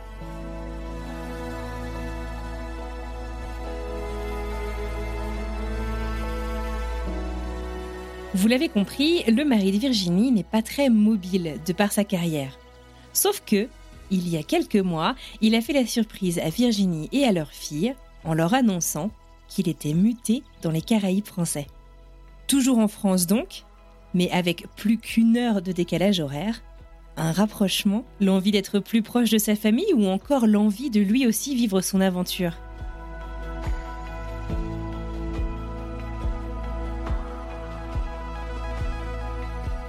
Vous 8.35 8.47
l'avez 8.47 8.69
compris, 8.69 9.25
le 9.25 9.45
mari 9.45 9.73
de 9.73 9.79
Virginie 9.79 10.31
n'est 10.31 10.45
pas 10.45 10.63
très 10.63 10.91
mobile 10.91 11.57
de 11.67 11.73
par 11.73 11.93
sa 11.93 12.05
carrière. 12.05 12.59
Sauf 13.13 13.43
que, 13.45 13.69
il 14.11 14.29
y 14.29 14.37
a 14.37 14.43
quelques 14.43 14.77
mois, 14.77 15.17
il 15.41 15.55
a 15.55 15.61
fait 15.61 15.73
la 15.73 15.87
surprise 15.87 16.39
à 16.39 16.49
Virginie 16.49 17.09
et 17.11 17.25
à 17.25 17.33
leur 17.33 17.51
fille 17.51 17.95
en 18.25 18.35
leur 18.35 18.55
annonçant 18.55 19.11
qu'il 19.49 19.69
était 19.69 19.95
muté 19.95 20.43
dans 20.63 20.71
les 20.71 20.83
Caraïbes 20.83 21.27
français. 21.27 21.67
Toujours 22.47 22.79
en 22.79 22.89
France 22.89 23.27
donc, 23.27 23.65
mais 24.15 24.31
avec 24.31 24.67
plus 24.77 24.99
qu'une 24.99 25.37
heure 25.37 25.61
de 25.61 25.73
décalage 25.73 26.21
horaire, 26.21 26.63
un 27.19 27.33
rapprochement, 27.33 28.05
l'envie 28.21 28.53
d'être 28.53 28.79
plus 28.79 29.03
proche 29.03 29.31
de 29.31 29.39
sa 29.39 29.57
famille 29.57 29.93
ou 29.95 30.07
encore 30.07 30.47
l'envie 30.47 30.91
de 30.91 31.01
lui 31.01 31.27
aussi 31.27 31.55
vivre 31.55 31.81
son 31.81 32.01
aventure. 32.01 32.53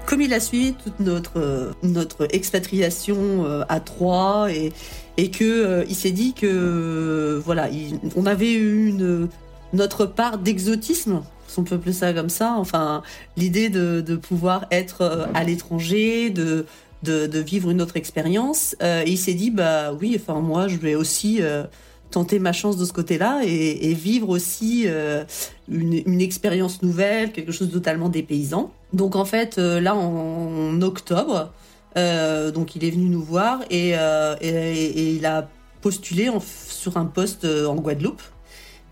Comme 0.06 0.22
il 0.22 0.34
a 0.34 0.40
suivi 0.40 0.74
toute 0.74 1.00
notre 1.00 2.28
expatriation 2.34 3.46
euh, 3.46 3.64
à 3.70 3.80
Troyes 3.80 4.52
et 4.52 4.74
et 5.20 5.32
que 5.32 5.44
euh, 5.44 5.86
il 5.90 5.96
s'est 5.96 6.12
dit 6.12 6.34
que 6.34 7.42
voilà 7.44 7.68
on 8.16 8.26
avait 8.26 8.54
eu 8.54 8.88
une 8.88 9.28
notre 9.74 10.06
part 10.06 10.38
d'exotisme 10.38 11.22
si 11.48 11.60
on 11.60 11.64
peut 11.64 11.76
appeler 11.76 11.92
ça 11.92 12.14
comme 12.14 12.30
ça 12.30 12.56
enfin 12.58 13.04
l'idée 13.36 13.68
de, 13.70 14.16
pouvoir 14.16 14.66
être 14.72 15.02
euh, 15.02 15.26
à 15.34 15.44
l'étranger 15.44 16.30
de 16.30 16.66
de, 17.04 17.40
vivre 17.40 17.70
une 17.70 17.82
autre 17.82 17.98
expérience. 17.98 18.76
Euh, 18.82 19.04
il 19.06 19.18
s'est 19.18 19.34
dit, 19.34 19.52
bah 19.52 19.94
oui, 19.94 20.20
enfin 20.20 20.40
moi, 20.40 20.68
je 20.68 20.78
vais 20.78 20.96
aussi 20.96 21.38
euh, 21.42 21.64
tenter 22.12 22.40
ma 22.40 22.54
chance 22.54 22.78
de 22.78 22.86
ce 22.86 22.94
côté-là 22.94 23.42
et, 23.44 23.94
vivre 23.94 24.30
aussi 24.30 24.84
euh, 24.86 25.24
une, 25.70 26.22
expérience 26.22 26.82
nouvelle, 26.82 27.32
quelque 27.32 27.52
chose 27.52 27.70
de 27.70 27.74
totalement 27.74 28.10
dépaysant. 28.10 28.72
Donc 28.94 29.16
en 29.16 29.26
fait, 29.26 29.58
là, 29.58 29.96
en, 29.96 30.82
octobre, 30.82 31.52
donc 31.96 32.76
il 32.76 32.84
est 32.84 32.92
venu 32.92 33.10
nous 33.10 33.24
voir 33.24 33.62
et, 33.70 33.94
il 33.94 35.26
a 35.26 35.50
postulé 35.82 36.30
sur 36.42 36.98
un 36.98 37.06
poste 37.06 37.46
en 37.46 37.76
Guadeloupe. 37.76 38.22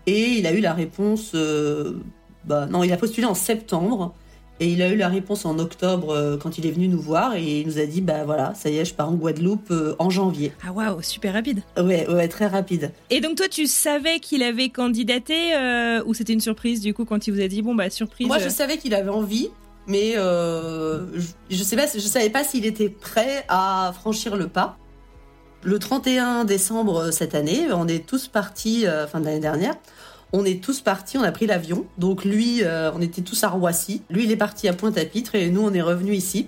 Et 0.06 0.38
il 0.38 0.46
a 0.46 0.52
eu 0.52 0.60
la 0.60 0.72
réponse, 0.72 1.36
bah, 2.44 2.66
non, 2.66 2.82
il 2.82 2.92
a 2.92 2.96
postulé 2.96 3.26
en 3.26 3.34
septembre. 3.34 4.14
Et 4.60 4.68
il 4.68 4.82
a 4.82 4.88
eu 4.88 4.96
la 4.96 5.08
réponse 5.08 5.44
en 5.44 5.58
octobre 5.58 6.10
euh, 6.10 6.36
quand 6.36 6.58
il 6.58 6.66
est 6.66 6.70
venu 6.70 6.88
nous 6.88 7.00
voir 7.00 7.36
et 7.36 7.60
il 7.60 7.66
nous 7.66 7.78
a 7.78 7.86
dit 7.86 8.00
bah 8.00 8.24
voilà, 8.24 8.54
ça 8.54 8.68
y 8.70 8.78
est, 8.78 8.84
je 8.84 8.92
pars 8.92 9.08
en 9.08 9.14
Guadeloupe 9.14 9.70
euh, 9.70 9.94
en 10.00 10.10
janvier. 10.10 10.52
Ah 10.66 10.72
waouh, 10.72 11.00
super 11.00 11.32
rapide. 11.32 11.62
Ouais, 11.76 12.08
ouais, 12.08 12.26
très 12.26 12.48
rapide. 12.48 12.90
Et 13.10 13.20
donc 13.20 13.36
toi, 13.36 13.46
tu 13.48 13.66
savais 13.66 14.18
qu'il 14.18 14.42
avait 14.42 14.68
candidaté 14.68 15.54
euh, 15.54 16.02
ou 16.06 16.14
c'était 16.14 16.32
une 16.32 16.40
surprise 16.40 16.80
du 16.80 16.92
coup 16.92 17.04
quand 17.04 17.28
il 17.28 17.34
vous 17.34 17.40
a 17.40 17.46
dit 17.46 17.62
bon 17.62 17.74
bah 17.76 17.88
surprise 17.88 18.26
Moi, 18.26 18.38
je 18.38 18.48
savais 18.48 18.78
qu'il 18.78 18.94
avait 18.94 19.10
envie, 19.10 19.48
mais 19.86 20.14
je, 20.14 21.00
je 21.50 21.62
sais 21.62 21.76
pas, 21.76 21.86
je 21.92 22.00
savais 22.00 22.30
pas 22.30 22.42
s'il 22.42 22.66
était 22.66 22.88
prêt 22.88 23.44
à 23.48 23.92
franchir 23.94 24.36
le 24.36 24.48
pas. 24.48 24.76
Le 25.62 25.78
31 25.78 26.44
décembre 26.44 27.10
cette 27.12 27.34
année, 27.34 27.66
on 27.72 27.86
est 27.86 28.06
tous 28.06 28.28
partis, 28.28 28.86
fin 29.10 29.20
de 29.20 29.24
l'année 29.24 29.40
dernière, 29.40 29.74
on 30.32 30.44
est 30.44 30.62
tous 30.62 30.80
partis, 30.80 31.16
on 31.18 31.22
a 31.22 31.32
pris 31.32 31.46
l'avion. 31.46 31.86
Donc 31.96 32.24
lui, 32.24 32.62
euh, 32.62 32.90
on 32.94 33.00
était 33.00 33.22
tous 33.22 33.42
à 33.44 33.48
Roissy. 33.48 34.02
Lui, 34.10 34.24
il 34.24 34.32
est 34.32 34.36
parti 34.36 34.68
à 34.68 34.72
Pointe-à-Pitre 34.72 35.34
et 35.34 35.50
nous, 35.50 35.62
on 35.62 35.72
est 35.72 35.82
revenus 35.82 36.16
ici. 36.16 36.46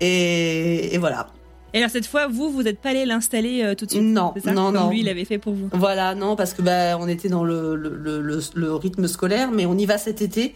Et, 0.00 0.96
voilà. 0.98 1.28
Et 1.74 1.78
alors 1.78 1.90
cette 1.90 2.06
fois, 2.06 2.26
vous, 2.26 2.50
vous 2.50 2.62
n'êtes 2.62 2.80
pas 2.80 2.90
allé 2.90 3.04
l'installer 3.04 3.62
euh, 3.62 3.74
tout 3.74 3.86
de 3.86 3.90
suite 3.90 4.02
Non, 4.02 4.32
non, 4.44 4.54
Comme 4.54 4.74
non. 4.74 4.90
lui, 4.90 5.00
il 5.00 5.08
avait 5.08 5.24
fait 5.24 5.38
pour 5.38 5.54
vous. 5.54 5.68
Voilà, 5.72 6.14
non, 6.14 6.36
parce 6.36 6.54
que 6.54 6.62
bah, 6.62 6.96
on 6.98 7.08
était 7.08 7.28
dans 7.28 7.44
le, 7.44 7.76
le, 7.76 8.74
rythme 8.74 9.06
scolaire, 9.06 9.50
mais 9.50 9.66
on 9.66 9.76
y 9.76 9.86
va 9.86 9.98
cet 9.98 10.22
été. 10.22 10.54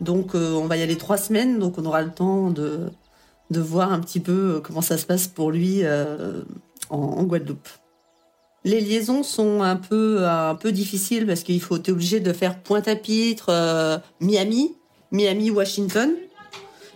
Donc 0.00 0.34
euh, 0.34 0.52
on 0.54 0.66
va 0.66 0.78
y 0.78 0.82
aller 0.82 0.96
trois 0.96 1.18
semaines, 1.18 1.58
donc 1.58 1.76
on 1.78 1.84
aura 1.84 2.02
le 2.02 2.10
temps 2.10 2.50
de, 2.50 2.90
de 3.50 3.60
voir 3.60 3.92
un 3.92 4.00
petit 4.00 4.20
peu 4.20 4.62
comment 4.64 4.80
ça 4.80 4.96
se 4.96 5.04
passe 5.04 5.28
pour 5.28 5.50
lui 5.50 5.82
en 6.88 7.22
Guadeloupe. 7.24 7.68
Les 8.64 8.80
liaisons 8.80 9.22
sont 9.22 9.62
un 9.62 9.76
peu 9.76 10.26
un 10.26 10.54
peu 10.54 10.70
difficiles 10.70 11.26
parce 11.26 11.42
qu'il 11.42 11.60
faut 11.60 11.78
t'es 11.78 11.92
obligé 11.92 12.20
de 12.20 12.32
faire 12.32 12.58
Pointe-à-Pitre, 12.62 13.46
euh, 13.48 13.98
Miami, 14.20 14.74
Miami, 15.12 15.50
Washington, 15.50 16.10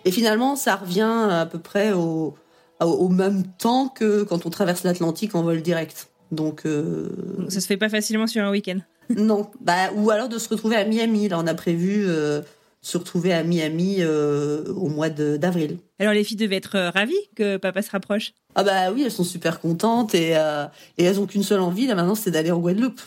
et 0.05 0.11
finalement 0.11 0.57
ça 0.57 0.77
revient 0.77 1.29
à 1.31 1.46
peu 1.46 1.59
près 1.59 1.92
au, 1.92 2.35
au 2.81 3.09
même 3.09 3.44
temps 3.59 3.88
que 3.88 4.24
quand 4.24 4.44
on 4.44 4.50
traverse 4.50 4.85
l'Atlantique 4.85 5.35
en 5.35 5.42
vol 5.42 5.62
direct. 5.62 6.09
Donc 6.33 6.66
euh, 6.66 7.09
ça 7.48 7.61
se 7.61 7.66
fait 7.66 7.77
pas 7.77 7.88
facilement 7.88 8.27
sur 8.27 8.44
un 8.44 8.50
week-end. 8.50 8.79
non, 9.16 9.50
bah 9.61 9.90
ou 9.96 10.11
alors 10.11 10.29
de 10.29 10.38
se 10.38 10.48
retrouver 10.48 10.77
à 10.77 10.85
Miami. 10.85 11.29
Là 11.29 11.38
on 11.38 11.46
a 11.46 11.55
prévu 11.55 12.05
euh, 12.07 12.42
se 12.85 12.99
retrouver 12.99 13.33
à 13.33 13.42
Miami 13.42 13.97
euh, 14.01 14.62
au 14.75 14.88
mois 14.88 15.09
d'avril. 15.09 15.79
Alors 15.99 16.12
les 16.12 16.23
filles 16.23 16.37
devaient 16.37 16.57
être 16.57 16.77
euh, 16.77 16.90
ravies 16.90 17.14
que 17.35 17.57
papa 17.57 17.81
se 17.81 17.90
rapproche. 17.90 18.35
Ah 18.55 18.62
bah 18.62 18.92
oui, 18.92 19.03
elles 19.03 19.11
sont 19.11 19.25
super 19.25 19.59
contentes 19.59 20.14
et, 20.14 20.37
euh, 20.37 20.66
et 20.99 21.05
elles 21.05 21.18
ont 21.18 21.25
qu'une 21.25 21.42
seule 21.42 21.61
envie 21.61 21.87
là 21.87 21.94
maintenant, 21.94 22.14
c'est 22.14 22.31
d'aller 22.31 22.51
en 22.51 22.59
Guadeloupe. 22.59 23.01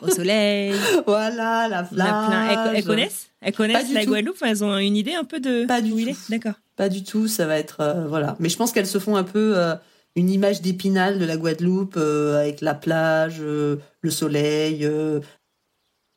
Au 0.00 0.08
soleil. 0.08 0.74
voilà, 1.06 1.68
la 1.68 1.82
plage. 1.82 2.74
Elles, 2.74 2.84
connaissent? 2.84 3.26
Elles 3.42 3.52
connaissent 3.52 3.92
la 3.92 4.06
Guadeloupe? 4.06 4.38
Elles 4.40 4.64
ont 4.64 4.78
une 4.78 4.96
idée 4.96 5.14
un 5.14 5.24
peu 5.24 5.38
de 5.38 5.66
Pas 5.66 5.82
du 5.82 5.92
où 5.92 6.00
tout. 6.00 6.16
D'accord. 6.30 6.54
Pas 6.76 6.88
du 6.88 7.04
tout, 7.04 7.28
ça 7.28 7.44
va 7.44 7.58
être 7.58 8.06
voilà. 8.08 8.36
Mais 8.40 8.48
je 8.48 8.56
pense 8.56 8.72
qu'elles 8.72 8.86
se 8.86 8.98
font 8.98 9.16
un 9.16 9.22
peu 9.22 9.54
une 10.16 10.30
image 10.30 10.62
d'épinal 10.62 11.18
de 11.18 11.26
la 11.26 11.36
Guadeloupe 11.36 11.98
avec 11.98 12.62
la 12.62 12.72
plage, 12.72 13.42
le 13.42 14.10
soleil. 14.10 14.88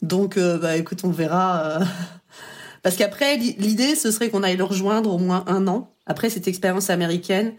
Donc 0.02 0.40
bah 0.40 0.78
écoute, 0.78 1.02
on 1.04 1.12
verra 1.12 1.80
parce 2.88 2.96
qu'après, 2.96 3.36
l'idée, 3.36 3.96
ce 3.96 4.12
serait 4.12 4.30
qu'on 4.30 4.44
aille 4.44 4.56
le 4.56 4.64
rejoindre 4.64 5.14
au 5.14 5.18
moins 5.18 5.44
un 5.48 5.68
an, 5.68 5.94
après 6.06 6.30
cette 6.30 6.48
expérience 6.48 6.90
américaine, 6.90 7.52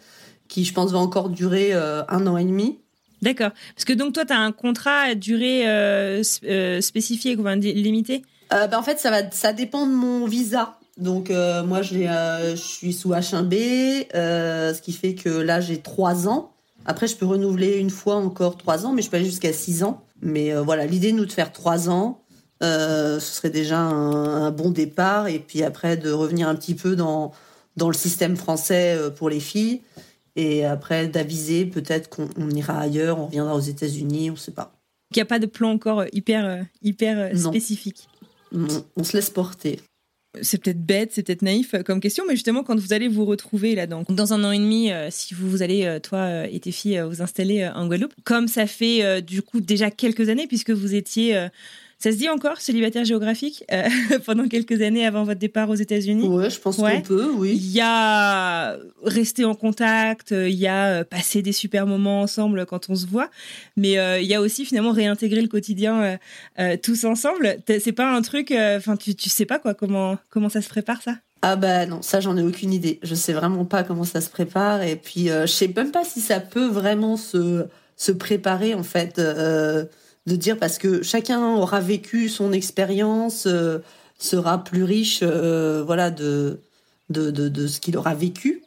qui, 0.49 0.65
je 0.65 0.73
pense, 0.73 0.91
va 0.91 1.01
encore 1.01 1.29
durer 1.29 1.75
euh, 1.75 2.03
un 2.09 2.27
an 2.27 2.39
et 2.39 2.47
demi. 2.47 2.79
D'accord. 3.21 3.51
Parce 3.75 3.85
que 3.85 3.93
donc, 3.93 4.15
toi, 4.15 4.25
tu 4.25 4.33
as 4.33 4.39
un 4.39 4.53
contrat 4.53 5.01
à 5.01 5.15
durée 5.15 5.69
euh, 5.69 6.23
euh, 6.45 6.81
spécifié, 6.81 7.37
quoi, 7.37 7.57
limité 7.57 8.23
ben, 8.51 8.71
En 8.73 8.83
fait, 8.83 8.99
ça, 8.99 9.11
va, 9.11 9.31
ça 9.31 9.53
dépend 9.53 9.87
de 9.87 9.93
mon 9.93 10.25
visa. 10.25 10.79
Donc, 10.97 11.29
moi, 11.29 11.83
je 11.83 12.55
suis 12.57 12.95
sous 12.95 13.11
H1B, 13.11 14.07
ce 14.15 14.81
qui 14.81 14.95
fait 14.95 15.15
que 15.15 15.29
là, 15.29 15.61
j'ai 15.61 15.83
trois 15.83 16.27
ans. 16.27 16.53
Après, 16.87 17.07
je 17.07 17.17
peux 17.17 17.27
renouveler 17.27 17.77
une 17.77 17.91
fois 17.91 18.15
encore 18.15 18.57
trois 18.57 18.87
ans, 18.87 18.95
mais 18.95 19.03
je 19.03 19.11
peux 19.11 19.19
aller 19.19 19.27
jusqu'à 19.27 19.53
six 19.53 19.83
ans. 19.83 20.03
Mais 20.23 20.55
voilà, 20.55 20.87
l'idée, 20.87 21.13
nous, 21.13 21.27
de 21.27 21.33
faire 21.33 21.53
trois 21.53 21.91
ans. 21.91 22.23
Euh, 22.63 23.21
ce 23.21 23.35
serait 23.35 23.51
déjà 23.51 23.79
un, 23.79 24.51
bon 24.51 24.71
départ. 24.71 25.29
Et 25.29 25.39
puis 25.39 25.63
après, 25.63 25.97
de 25.97 26.11
revenir 26.11 26.49
un 26.49 26.55
petit 26.55 26.75
peu 26.75 26.97
dans, 26.97 27.33
dans 27.77 27.89
le 27.89 27.95
système 27.95 28.37
français 28.37 28.97
euh, 28.97 29.11
pour 29.11 29.31
les 29.31 29.41
filles. 29.41 29.81
Et 30.37 30.65
après, 30.65 31.09
d'aviser 31.09 31.67
peut-être 31.67 32.09
qu'on 32.09 32.51
ira 32.51 32.79
ailleurs, 32.79 33.19
on 33.19 33.27
reviendra 33.27 33.55
aux 33.57 33.61
États-Unis, 33.61 34.31
on 34.31 34.35
ne 34.35 34.39
sait 34.39 34.53
pas. 34.53 34.73
Il 35.11 35.19
n'y 35.19 35.23
a 35.23 35.27
pas 35.27 35.39
de 35.39 35.47
plan 35.47 35.71
encore 35.71 36.05
hyper, 36.13 36.65
hyper 36.83 37.37
spécifique. 37.37 38.09
on 38.53 39.05
se 39.05 39.17
laisse 39.17 39.31
porter 39.31 39.81
c'est 40.43 40.63
peut-être 40.63 40.85
bête, 40.85 41.11
c'est 41.13 41.25
peut-être 41.25 41.43
naïf 41.43 41.75
comme 41.85 42.01
question, 42.01 42.23
mais 42.29 42.35
justement, 42.35 42.63
quand 42.63 42.79
vous 42.79 42.93
allez 42.93 43.09
vous 43.09 43.25
retrouver 43.25 43.75
là 43.75 43.89
dans, 43.89 44.33
un 44.33 44.45
an 44.45 44.53
et 44.53 44.59
demi, 44.59 44.93
euh, 44.93 45.09
si 45.11 45.35
vous, 45.35 45.51
vous 45.51 45.63
allez, 45.63 45.99
toi 46.03 46.47
et 46.47 46.61
tes 46.61 46.71
filles, 46.71 47.03
vous 47.09 47.23
installer 47.23 47.67
en 47.67 47.89
Guadeloupe, 47.89 48.15
comme 48.25 48.47
ça 48.47 48.67
fait 48.67 49.21
du 49.23 49.43
coup 49.43 49.61
déjà 49.61 49.91
quelques 49.91 50.29
années, 50.29 50.47
puisque 50.47 50.71
vous 50.71 50.95
étiez 50.95 51.49
ça 51.99 52.13
se 52.13 52.17
dit 52.17 52.29
encore 52.29 52.61
célibataire 52.61 53.05
géographique 53.05 53.65
euh, 53.73 53.89
pendant 54.27 54.47
quelques 54.49 54.83
années 54.83 55.07
avant 55.07 55.25
votre 55.25 55.41
départ 55.41 55.69
aux 55.71 55.75
États-Unis? 55.75 56.29
Ouais, 56.29 56.51
je 56.51 56.59
pense 56.61 56.77
qu'on 56.77 57.01
peut, 57.01 57.31
oui. 57.37 57.53
Il 57.57 57.73
y 57.73 57.81
a 57.81 58.77
rester 59.03 59.45
en 59.45 59.55
contact, 59.55 60.31
il 60.31 60.55
y 60.55 60.67
a 60.67 61.05
passer 61.05 61.43
des 61.43 61.53
super 61.53 61.87
moments 61.87 62.23
ensemble 62.23 62.67
quand 62.67 62.89
on 62.89 62.95
se 62.95 63.07
voit, 63.07 63.31
mais 63.77 63.99
euh, 63.99 64.21
il 64.21 64.27
y 64.27 64.35
a 64.35 64.41
aussi 64.41 64.65
finalement 64.65 64.93
réintégrer 64.93 65.41
le 65.41 65.49
quotidien 65.49 66.19
euh, 66.59 66.77
tous 66.83 67.05
ensemble. 67.05 67.57
C'est 67.67 67.93
pas 67.93 68.15
un 68.15 68.23
truc, 68.23 68.53
enfin 68.53 68.97
tu, 68.97 69.15
tu 69.15 69.29
sais 69.29 69.47
pas 69.47 69.59
quoi 69.59 69.75
comment 69.75 70.19
comment 70.31 70.49
ça 70.49 70.63
se 70.63 70.69
prépare 70.69 71.03
ça? 71.03 71.17
Ah 71.43 71.57
bah 71.57 71.87
non, 71.87 72.03
ça 72.03 72.21
j'en 72.21 72.37
ai 72.37 72.43
aucune 72.43 72.73
idée. 72.73 72.99
Je 73.03 73.15
sais 73.15 73.33
vraiment 73.33 73.65
pas 73.65 73.85
comment 73.85 74.05
ça 74.05 74.21
se 74.21 74.29
prépare 74.29 74.83
et 74.83 74.97
puis 74.97 75.31
euh, 75.31 75.47
je 75.47 75.53
sais 75.53 75.73
même 75.75 75.93
pas 75.93 76.05
si 76.05 76.21
ça 76.21 76.41
peut 76.41 76.67
vraiment 76.67 77.17
se 77.17 77.67
se 77.97 78.13
préparer 78.13 78.75
en 78.75 78.83
fait 78.83 79.19
euh, 79.19 79.85
de 80.29 80.37
dire 80.37 80.59
parce 80.59 80.79
que 80.79 81.03
chacun 81.03 81.57
aura 81.57 81.81
vécu 81.81 82.29
son 82.29 82.53
expérience 82.53 83.47
euh, 83.47 83.79
sera 84.19 84.63
plus 84.65 84.85
riche 84.85 85.23
voilà 85.23 86.11
de 86.11 86.61
de, 87.09 87.31
de 87.31 87.49
de 87.49 87.67
ce 87.67 87.81
qu'il 87.81 87.97
aura 87.97 88.15
vécu 88.15 88.63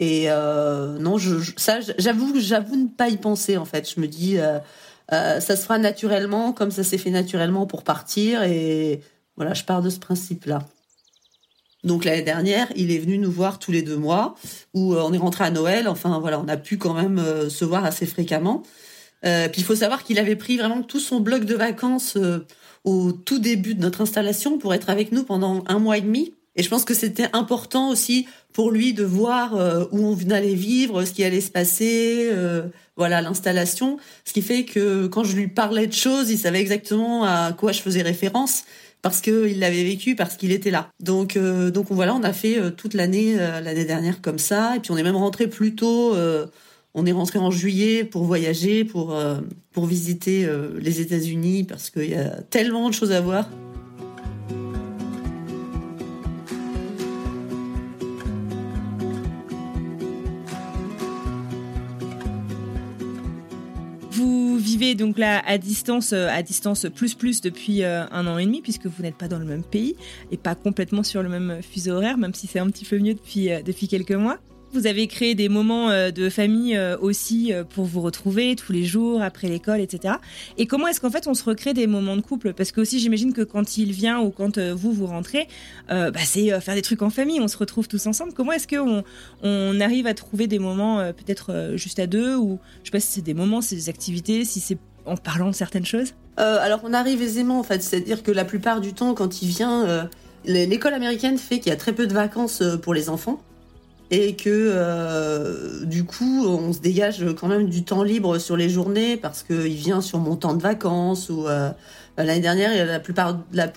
et 0.00 0.28
non 0.28 1.18
je, 1.18 1.52
ça 1.56 1.80
j'avoue 1.98 2.32
j'avoue 2.38 2.76
ne 2.76 2.88
pas 2.88 3.08
y 3.08 3.16
penser 3.16 3.56
en 3.56 3.64
fait. 3.64 3.92
Je 3.92 4.00
me 4.00 4.06
dis 4.06 4.38
ça 5.08 5.40
se 5.40 5.62
fera 5.62 5.78
naturellement 5.78 6.52
comme 6.52 6.70
ça 6.70 6.84
s'est 6.84 6.98
fait 6.98 7.10
naturellement 7.10 7.66
pour 7.66 7.82
partir 7.82 8.42
et 8.44 9.00
voilà, 9.36 9.54
je 9.54 9.64
pars 9.64 9.82
de 9.82 9.90
ce 9.90 9.98
principe 9.98 10.44
là. 10.44 10.60
Donc 11.84 12.04
l'année 12.04 12.22
dernière, 12.22 12.68
il 12.76 12.90
est 12.92 12.98
venu 12.98 13.18
nous 13.18 13.30
voir 13.30 13.58
tous 13.58 13.72
les 13.72 13.82
deux 13.82 13.96
mois, 13.96 14.36
où 14.72 14.94
euh, 14.94 15.02
on 15.04 15.12
est 15.12 15.18
rentré 15.18 15.44
à 15.44 15.50
Noël. 15.50 15.88
Enfin 15.88 16.18
voilà, 16.20 16.38
on 16.40 16.48
a 16.48 16.56
pu 16.56 16.78
quand 16.78 16.94
même 16.94 17.18
euh, 17.18 17.48
se 17.48 17.64
voir 17.64 17.84
assez 17.84 18.06
fréquemment. 18.06 18.62
Euh, 19.24 19.48
puis 19.48 19.60
il 19.60 19.64
faut 19.64 19.76
savoir 19.76 20.04
qu'il 20.04 20.18
avait 20.18 20.36
pris 20.36 20.56
vraiment 20.56 20.82
tout 20.82 21.00
son 21.00 21.20
bloc 21.20 21.44
de 21.44 21.54
vacances 21.54 22.18
au 22.84 23.12
tout 23.12 23.38
début 23.38 23.74
de 23.74 23.80
notre 23.80 24.00
installation 24.00 24.58
pour 24.58 24.74
être 24.74 24.90
avec 24.90 25.12
nous 25.12 25.22
pendant 25.22 25.62
un 25.66 25.78
mois 25.78 25.98
et 25.98 26.00
demi. 26.00 26.34
Et 26.56 26.62
je 26.62 26.68
pense 26.68 26.84
que 26.84 26.94
c'était 26.94 27.28
important 27.32 27.90
aussi 27.90 28.26
pour 28.52 28.70
lui 28.70 28.92
de 28.92 29.04
voir 29.04 29.54
où 29.92 29.98
on 29.98 30.30
allait 30.30 30.54
vivre, 30.54 31.04
ce 31.04 31.12
qui 31.12 31.24
allait 31.24 31.40
se 31.40 31.50
passer, 31.50 32.30
voilà 32.96 33.22
l'installation. 33.22 33.98
Ce 34.24 34.32
qui 34.32 34.42
fait 34.42 34.64
que 34.64 35.06
quand 35.06 35.24
je 35.24 35.34
lui 35.34 35.48
parlais 35.48 35.86
de 35.86 35.94
choses, 35.94 36.30
il 36.30 36.36
savait 36.36 36.60
exactement 36.60 37.24
à 37.24 37.52
quoi 37.52 37.72
je 37.72 37.80
faisais 37.80 38.02
référence 38.02 38.64
parce 39.02 39.20
qu'il 39.20 39.58
l'avait 39.58 39.82
vécu, 39.82 40.14
parce 40.14 40.36
qu'il 40.36 40.52
était 40.52 40.70
là. 40.70 40.88
Donc, 41.00 41.36
euh, 41.36 41.70
donc 41.70 41.86
voilà, 41.90 42.14
on 42.14 42.22
a 42.22 42.32
fait 42.32 42.58
euh, 42.58 42.70
toute 42.70 42.94
l'année 42.94 43.34
euh, 43.38 43.60
l'année 43.60 43.84
dernière 43.84 44.22
comme 44.22 44.38
ça, 44.38 44.76
et 44.76 44.80
puis 44.80 44.92
on 44.92 44.96
est 44.96 45.02
même 45.02 45.16
rentré 45.16 45.48
plus 45.48 45.74
tôt. 45.74 46.16
On 46.94 47.06
est 47.06 47.12
rentré 47.12 47.38
en 47.38 47.50
juillet 47.50 48.04
pour 48.04 48.24
voyager, 48.24 48.84
pour 48.84 49.16
pour 49.72 49.86
visiter 49.86 50.46
les 50.78 51.00
États-Unis, 51.00 51.64
parce 51.64 51.90
qu'il 51.90 52.10
y 52.10 52.14
a 52.14 52.42
tellement 52.42 52.88
de 52.88 52.94
choses 52.94 53.12
à 53.12 53.20
voir. 53.20 53.48
vivez 64.62 64.94
donc 64.94 65.18
là 65.18 65.42
à 65.46 65.58
distance, 65.58 66.12
euh, 66.12 66.28
à 66.30 66.42
distance 66.42 66.86
plus 66.94 67.14
plus 67.14 67.40
depuis 67.40 67.82
euh, 67.82 68.04
un 68.10 68.26
an 68.26 68.38
et 68.38 68.46
demi, 68.46 68.62
puisque 68.62 68.86
vous 68.86 69.02
n'êtes 69.02 69.16
pas 69.16 69.28
dans 69.28 69.38
le 69.38 69.44
même 69.44 69.64
pays 69.64 69.96
et 70.30 70.36
pas 70.36 70.54
complètement 70.54 71.02
sur 71.02 71.22
le 71.22 71.28
même 71.28 71.60
fuseau 71.62 71.92
horaire, 71.92 72.16
même 72.16 72.34
si 72.34 72.46
c'est 72.46 72.58
un 72.58 72.68
petit 72.70 72.84
peu 72.84 72.98
mieux 72.98 73.14
depuis, 73.14 73.50
euh, 73.50 73.62
depuis 73.62 73.88
quelques 73.88 74.12
mois. 74.12 74.38
Vous 74.74 74.86
avez 74.86 75.06
créé 75.06 75.34
des 75.34 75.50
moments 75.50 75.90
euh, 75.90 76.10
de 76.10 76.30
famille 76.30 76.74
euh, 76.76 76.96
aussi 76.98 77.52
euh, 77.52 77.62
pour 77.62 77.84
vous 77.84 78.00
retrouver 78.00 78.56
tous 78.56 78.72
les 78.72 78.84
jours 78.84 79.20
après 79.20 79.46
l'école, 79.46 79.80
etc. 79.80 80.14
Et 80.56 80.66
comment 80.66 80.86
est-ce 80.86 80.98
qu'en 80.98 81.10
fait 81.10 81.26
on 81.26 81.34
se 81.34 81.44
recrée 81.44 81.74
des 81.74 81.86
moments 81.86 82.16
de 82.16 82.22
couple? 82.22 82.54
Parce 82.54 82.72
que 82.72 82.80
aussi 82.80 82.98
j'imagine 82.98 83.34
que 83.34 83.42
quand 83.42 83.76
il 83.76 83.92
vient 83.92 84.20
ou 84.20 84.30
quand 84.30 84.58
vous 84.58 84.92
vous 84.92 85.06
rentrez, 85.06 85.46
bah, 85.88 86.10
c'est 86.24 86.58
faire 86.60 86.74
des 86.74 86.82
trucs 86.82 87.02
en 87.02 87.10
famille, 87.10 87.38
on 87.40 87.48
se 87.48 87.58
retrouve 87.58 87.86
tous 87.86 88.06
ensemble. 88.06 88.32
Comment 88.32 88.52
est-ce 88.52 88.66
qu'on 88.66 89.04
on 89.42 89.80
arrive 89.80 90.06
à 90.06 90.14
trouver 90.14 90.46
des 90.46 90.58
moments 90.58 90.98
peut-être 91.12 91.72
juste 91.76 91.98
à 91.98 92.06
deux 92.06 92.36
ou 92.36 92.58
je 92.82 92.88
sais 92.88 92.92
pas 92.92 93.00
si 93.00 93.08
c'est 93.08 93.22
des 93.22 93.34
moments, 93.34 93.60
c'est 93.60 93.76
des 93.76 93.88
activités, 93.88 94.44
si 94.44 94.60
c'est 94.60 94.78
en 95.04 95.16
parlant 95.16 95.48
de 95.48 95.54
certaines 95.54 95.86
choses? 95.86 96.14
Alors 96.36 96.80
on 96.84 96.94
arrive 96.94 97.20
aisément 97.20 97.58
en 97.58 97.62
fait, 97.62 97.82
c'est-à-dire 97.82 98.22
que 98.22 98.30
la 98.30 98.44
plupart 98.44 98.80
du 98.80 98.94
temps 98.94 99.14
quand 99.14 99.42
il 99.42 99.48
vient, 99.48 100.08
l'école 100.46 100.94
américaine 100.94 101.36
fait 101.36 101.58
qu'il 101.58 101.70
y 101.70 101.74
a 101.74 101.78
très 101.78 101.92
peu 101.92 102.06
de 102.06 102.14
vacances 102.14 102.62
pour 102.82 102.94
les 102.94 103.10
enfants 103.10 103.40
et 104.12 104.36
que 104.36 104.50
euh, 104.50 105.84
du 105.86 106.04
coup 106.04 106.46
on 106.46 106.74
se 106.74 106.80
dégage 106.80 107.24
quand 107.40 107.48
même 107.48 107.70
du 107.70 107.82
temps 107.82 108.02
libre 108.02 108.38
sur 108.38 108.58
les 108.58 108.68
journées 108.68 109.16
parce 109.16 109.42
qu'il 109.42 109.72
vient 109.72 110.02
sur 110.02 110.18
mon 110.18 110.36
temps 110.36 110.52
de 110.52 110.60
vacances 110.60 111.30
ou 111.30 111.48
euh, 111.48 111.70
l'année 112.18 112.40
dernière 112.40 112.86
la 112.86 113.00
plupart 113.00 113.38
la, 113.54 113.72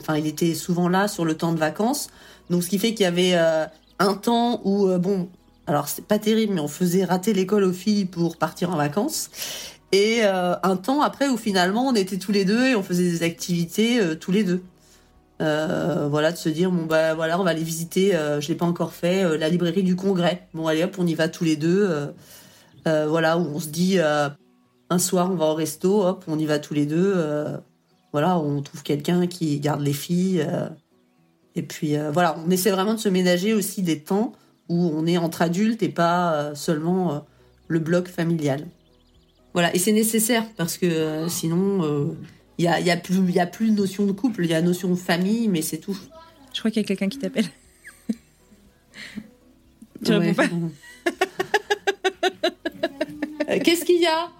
enfin 0.00 0.16
il 0.16 0.26
était 0.26 0.54
souvent 0.54 0.88
là 0.88 1.06
sur 1.06 1.26
le 1.26 1.34
temps 1.34 1.52
de 1.52 1.58
vacances. 1.58 2.08
Donc 2.48 2.64
ce 2.64 2.70
qui 2.70 2.78
fait 2.78 2.94
qu'il 2.94 3.04
y 3.04 3.06
avait 3.06 3.34
euh, 3.34 3.66
un 3.98 4.14
temps 4.14 4.62
où 4.64 4.88
bon 4.98 5.28
alors 5.66 5.86
c'est 5.86 6.06
pas 6.06 6.18
terrible 6.18 6.54
mais 6.54 6.60
on 6.62 6.68
faisait 6.68 7.04
rater 7.04 7.34
l'école 7.34 7.64
aux 7.64 7.74
filles 7.74 8.06
pour 8.06 8.38
partir 8.38 8.70
en 8.70 8.76
vacances. 8.76 9.30
Et 9.94 10.22
un 10.22 10.76
temps 10.76 11.02
après 11.02 11.28
où 11.28 11.36
finalement 11.36 11.86
on 11.86 11.94
était 11.94 12.16
tous 12.16 12.32
les 12.32 12.46
deux 12.46 12.68
et 12.68 12.74
on 12.74 12.82
faisait 12.82 13.02
des 13.02 13.22
activités 13.22 14.00
tous 14.18 14.32
les 14.32 14.42
deux 14.42 14.62
euh, 15.42 16.06
voilà, 16.08 16.30
de 16.30 16.36
se 16.36 16.48
dire 16.48 16.70
bon 16.70 16.86
bah 16.86 17.14
voilà, 17.14 17.40
on 17.40 17.44
va 17.44 17.50
aller 17.50 17.64
visiter. 17.64 18.14
Euh, 18.14 18.40
je 18.40 18.48
l'ai 18.48 18.54
pas 18.54 18.66
encore 18.66 18.92
fait 18.92 19.24
euh, 19.24 19.36
la 19.36 19.48
librairie 19.48 19.82
du 19.82 19.96
Congrès. 19.96 20.46
Bon 20.54 20.68
allez 20.68 20.84
hop, 20.84 20.94
on 20.98 21.06
y 21.06 21.14
va 21.14 21.28
tous 21.28 21.44
les 21.44 21.56
deux. 21.56 22.12
voilà, 22.84 23.38
où 23.38 23.46
on 23.54 23.60
se 23.60 23.68
dit 23.68 23.98
un 23.98 24.98
soir 24.98 25.30
on 25.30 25.34
va 25.34 25.46
au 25.46 25.54
resto, 25.54 26.04
hop, 26.04 26.24
on 26.28 26.38
y 26.38 26.46
va 26.46 26.58
tous 26.58 26.74
les 26.74 26.86
deux. 26.86 27.14
voilà, 28.12 28.38
on 28.38 28.62
trouve 28.62 28.82
quelqu'un 28.82 29.26
qui 29.26 29.58
garde 29.60 29.80
les 29.80 29.92
filles. 29.92 30.46
et 31.54 31.62
puis 31.62 31.96
voilà, 32.12 32.36
on 32.46 32.50
essaie 32.50 32.70
vraiment 32.70 32.94
de 32.94 33.00
se 33.00 33.08
ménager 33.08 33.54
aussi 33.54 33.82
des 33.82 34.00
temps 34.00 34.32
où 34.68 34.92
on 34.94 35.06
est 35.06 35.18
entre 35.18 35.42
adultes 35.42 35.82
et 35.82 35.88
pas 35.88 36.54
seulement 36.54 37.24
le 37.68 37.78
bloc 37.78 38.08
familial. 38.08 38.66
Voilà, 39.54 39.74
et 39.74 39.78
c'est 39.78 39.92
nécessaire 39.92 40.44
parce 40.56 40.78
que 40.78 41.26
sinon 41.28 42.14
il 42.58 42.64
y 42.64 42.68
a, 42.68 42.80
y, 42.80 42.90
a 42.90 42.96
plus, 42.96 43.30
y 43.30 43.40
a 43.40 43.46
plus 43.46 43.70
de 43.70 43.76
notion 43.76 44.06
de 44.06 44.12
couple, 44.12 44.44
il 44.44 44.50
y 44.50 44.54
a 44.54 44.62
notion 44.62 44.88
de 44.88 44.94
famille, 44.94 45.48
mais 45.48 45.62
c'est 45.62 45.78
tout. 45.78 45.98
Je 46.52 46.58
crois 46.58 46.70
qu'il 46.70 46.82
y 46.82 46.84
a 46.84 46.86
quelqu'un 46.86 47.08
qui 47.08 47.18
t'appelle. 47.18 47.46
tu 50.04 50.12
réponds 50.12 50.34
pas 50.34 50.48
euh, 53.48 53.58
Qu'est-ce 53.64 53.84
qu'il 53.84 54.00
y 54.00 54.06
a? 54.06 54.30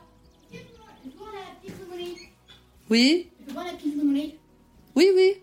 Oui 2.90 3.29
Oui, 4.94 5.09
oui. 5.14 5.35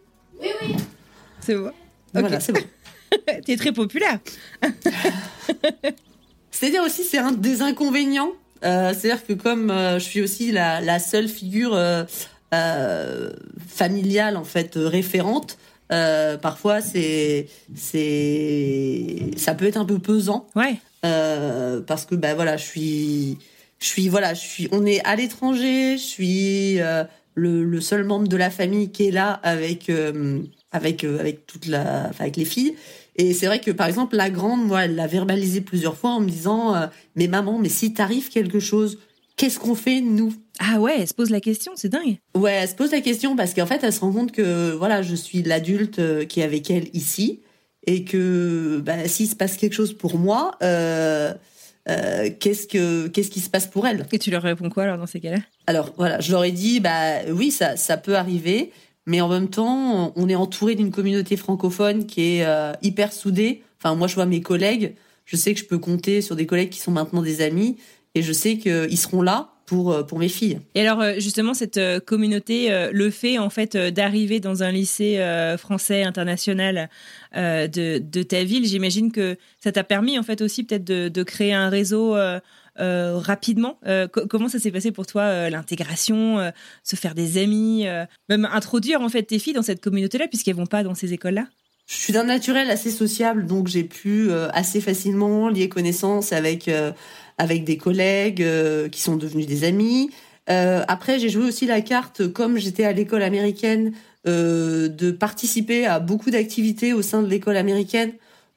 Oui, 0.42 0.48
oui. 0.62 0.76
C'est 1.42 1.56
bon. 1.56 1.72
Voilà, 2.14 2.40
c'est 2.40 2.54
bon. 2.54 2.62
tu 3.46 3.52
es 3.52 3.58
très 3.58 3.72
populaire. 3.72 4.20
C'est-à-dire 6.52 6.84
aussi, 6.84 7.04
c'est 7.04 7.18
un 7.18 7.32
des 7.32 7.62
inconvénients. 7.62 8.32
Euh, 8.64 8.94
C'est-à-dire 8.94 9.26
que 9.26 9.34
comme 9.34 9.72
euh, 9.72 10.00
je 10.00 10.04
suis 10.04 10.22
aussi 10.22 10.52
la, 10.52 10.82
la 10.82 11.00
seule 11.00 11.28
figure 11.28 11.74
euh, 11.74 12.04
euh, 12.54 13.32
familiale 13.68 14.38
en 14.38 14.44
fait 14.44 14.74
référente. 14.76 15.58
Euh, 15.92 16.38
parfois 16.38 16.82
c'est 16.82 17.48
c'est 17.76 19.32
ça 19.38 19.56
peut 19.56 19.66
être 19.66 19.78
un 19.78 19.86
peu 19.86 20.00
pesant. 20.00 20.48
Ouais. 20.56 20.78
Euh, 21.06 21.82
parce 21.82 22.06
que 22.06 22.16
ben 22.16 22.36
voilà, 22.36 22.58
je 22.58 22.66
suis 22.66 23.38
je 23.80 23.86
suis 23.86 24.10
voilà, 24.10 24.34
je 24.34 24.42
suis 24.42 24.68
on 24.72 24.86
est 24.86 25.04
à 25.06 25.16
l'étranger, 25.16 25.98
je 25.98 26.04
suis 26.04 26.82
euh, 26.82 27.04
le, 27.36 27.64
le, 27.64 27.82
seul 27.82 28.04
membre 28.04 28.28
de 28.28 28.36
la 28.36 28.50
famille 28.50 28.92
qui 28.92 29.08
est 29.08 29.12
là 29.12 29.40
avec 29.44 29.90
euh, 29.90 30.42
avec 30.72 31.04
avec 31.04 31.48
toute 31.48 31.68
la 31.68 32.08
enfin, 32.10 32.26
avec 32.26 32.36
les 32.36 32.46
filles. 32.46 32.76
Et 33.16 33.34
c'est 33.34 33.48
vrai 33.48 33.60
que 33.60 33.72
par 33.72 33.88
exemple 33.88 34.16
la 34.16 34.30
grande, 34.30 34.66
moi, 34.66 34.86
elle 34.86 34.96
l'a 34.96 35.08
verbalisé 35.08 35.62
plusieurs 35.62 35.96
fois 35.96 36.12
en 36.12 36.20
me 36.20 36.30
disant 36.30 36.76
mais 37.16 37.28
maman, 37.28 37.58
mais 37.60 37.70
si 37.70 37.94
t'arrive 37.94 38.30
quelque 38.30 38.60
chose, 38.60 38.98
qu'est-ce 39.40 39.58
qu'on 39.58 39.74
fait 39.74 40.02
nous? 40.02 40.34
Ah 40.60 40.80
ouais, 40.80 40.98
elle 41.00 41.08
se 41.08 41.14
pose 41.14 41.30
la 41.30 41.40
question, 41.40 41.72
c'est 41.76 41.88
dingue. 41.88 42.18
Ouais, 42.36 42.52
elle 42.52 42.68
se 42.68 42.76
pose 42.76 42.92
la 42.92 43.00
question 43.00 43.36
parce 43.38 43.54
qu'en 43.54 43.66
fait, 43.66 43.80
elle 43.84 43.94
se 43.94 44.02
rend 44.02 44.12
compte 44.12 44.34
que 44.34 44.72
voilà, 44.74 45.02
je 45.02 45.16
suis 45.16 45.42
l'adulte 45.42 46.00
euh, 46.00 46.26
qui 46.26 46.42
est 46.42 46.44
avec 46.44 46.70
elle 46.70 46.90
ici 46.94 47.40
et 47.88 48.04
que 48.04 48.82
bah, 48.84 49.08
s'il 49.08 49.28
se 49.28 49.36
passe 49.36 49.56
quelque 49.56 49.74
chose 49.74 49.94
pour 49.94 50.18
moi, 50.18 50.52
euh, 50.62 51.34
euh, 51.88 52.30
qu'est-ce 52.38 52.68
que 52.68 53.08
qu'est-ce 53.08 53.32
qui 53.32 53.40
se 53.40 53.50
passe 53.50 53.66
pour 53.66 53.88
elle? 53.88 54.06
Et 54.12 54.20
tu 54.20 54.30
leur 54.30 54.44
réponds 54.44 54.70
quoi 54.70 54.84
alors 54.84 54.98
dans 54.98 55.08
ces 55.08 55.22
cas-là? 55.22 55.40
Alors 55.68 55.94
voilà, 55.98 56.20
je 56.20 56.34
leur 56.34 56.44
ai 56.44 56.52
dit 56.52 56.82
bah 56.82 57.24
oui, 57.32 57.50
ça 57.50 57.78
ça 57.78 57.96
peut 57.96 58.18
arriver, 58.18 58.74
mais 59.06 59.22
en 59.22 59.30
même 59.30 59.50
temps, 59.50 60.12
on 60.18 60.28
est 60.28 60.36
entouré 60.36 60.76
d'une 60.76 60.92
communauté 60.92 61.38
francophone 61.38 62.06
qui 62.06 62.40
est 62.40 62.46
hyper 62.82 63.14
soudée. 63.14 63.64
Enfin, 63.82 63.96
moi, 63.96 64.08
je 64.08 64.16
vois 64.16 64.26
mes 64.26 64.42
collègues, 64.42 64.96
je 65.24 65.38
sais 65.38 65.54
que 65.54 65.60
je 65.62 65.66
peux 65.66 65.78
compter 65.78 66.22
sur 66.22 66.36
des 66.36 66.46
collègues 66.46 66.70
qui 66.70 66.82
sont 66.82 66.92
maintenant 66.92 67.22
des 67.22 67.42
amis 67.42 67.78
et 68.16 68.22
je 68.22 68.34
sais 68.34 68.58
qu'ils 68.58 68.98
seront 68.98 69.22
là 69.22 69.54
pour, 69.70 69.92
euh, 69.92 70.04
pour 70.04 70.18
mes 70.18 70.30
filles. 70.30 70.60
Et 70.74 70.82
alors 70.82 71.00
euh, 71.02 71.14
justement 71.20 71.54
cette 71.54 71.78
euh, 71.78 72.00
communauté, 72.00 72.70
le 72.92 73.10
fait 73.12 73.38
en 73.38 73.50
fait 73.50 73.78
d'arriver 73.78 74.40
dans 74.40 74.64
un 74.64 74.72
lycée 74.72 75.20
français 75.58 76.04
international 76.04 76.90
de, 77.36 78.00
de 78.00 78.24
ta 78.24 78.44
ville, 78.44 78.66
j'imagine 78.66 79.12
que 79.12 79.38
ça 79.64 79.72
t'a 79.72 79.84
permis 79.84 80.18
en 80.18 80.24
fait 80.24 80.42
aussi 80.42 80.64
peut-être 80.64 80.84
de, 80.84 81.10
de 81.10 81.24
créer 81.24 81.54
un 81.54 81.70
réseau 81.70 82.16
rapidement. 82.78 83.80
comment 84.30 84.50
ça 84.50 84.60
s'est 84.60 84.72
passé 84.72 84.92
pour 84.92 85.06
toi 85.06 85.50
l'intégration, 85.50 86.52
se 86.84 86.96
faire 86.96 87.14
des 87.16 87.42
amis, 87.42 87.86
même 88.30 88.48
introduire 88.52 89.02
en 89.02 89.10
fait 89.10 89.24
tes 89.24 89.40
filles 89.40 89.54
dans 89.54 89.62
cette 89.62 89.82
communauté-là 89.82 90.28
puisqu'elles 90.28 90.56
vont 90.56 90.66
pas 90.66 90.84
dans 90.84 90.96
ces 90.96 91.14
écoles-là? 91.14 91.48
Je 91.88 91.96
suis 91.96 92.14
d'un 92.14 92.26
naturel 92.26 92.70
assez 92.70 92.92
sociable, 92.92 93.48
donc 93.48 93.68
j'ai 93.68 93.84
pu 93.84 94.32
assez 94.54 94.82
facilement 94.82 95.50
lier 95.50 95.70
connaissance 95.70 96.34
avec 96.34 96.70
avec 97.40 97.64
des 97.64 97.78
collègues 97.78 98.44
euh, 98.44 98.90
qui 98.90 99.02
sont 99.02 99.16
devenus 99.16 99.48
des 99.48 99.64
amis. 99.64 100.12
Euh, 100.52 100.84
après, 100.88 101.20
j'ai 101.20 101.30
joué 101.30 101.46
aussi 101.46 101.66
la 101.66 101.82
carte, 101.82 102.28
comme 102.28 102.58
j'étais 102.58 102.84
à 102.84 102.92
l'école 102.92 103.24
américaine, 103.24 103.94
de 104.26 105.12
participer 105.12 105.88
à 105.88 106.00
beaucoup 106.00 106.30
d'activités 106.30 106.94
au 106.94 107.02
sein 107.02 107.24
de 107.24 107.28
l'école 107.28 107.58
américaine 107.58 108.12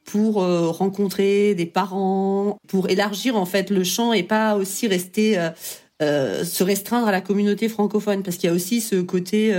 pour 0.04 0.44
rencontrer 0.44 1.54
des 1.54 1.64
parents, 1.64 2.58
pour 2.68 2.90
élargir 2.90 3.36
en 3.36 3.46
fait 3.46 3.70
le 3.70 3.82
champ 3.82 4.12
et 4.12 4.22
pas 4.22 4.56
aussi 4.56 4.86
rester 4.86 5.38
se 6.00 6.62
restreindre 6.62 7.08
à 7.08 7.12
la 7.12 7.22
communauté 7.22 7.70
francophone 7.70 8.22
parce 8.22 8.36
qu'il 8.36 8.50
y 8.50 8.52
a 8.52 8.54
aussi 8.54 8.82
ce 8.82 8.96
côté 8.96 9.54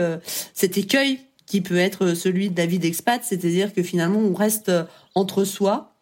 cet 0.54 0.78
écueil 0.78 1.20
qui 1.48 1.62
peut 1.62 1.78
être 1.78 2.14
celui 2.14 2.50
de 2.50 2.54
David 2.54 2.86
expat, 2.86 3.24
c'est-à-dire 3.24 3.74
que 3.74 3.82
finalement 3.82 4.20
on 4.20 4.36
reste 4.36 4.72
entre 5.16 5.46
soi 5.46 5.96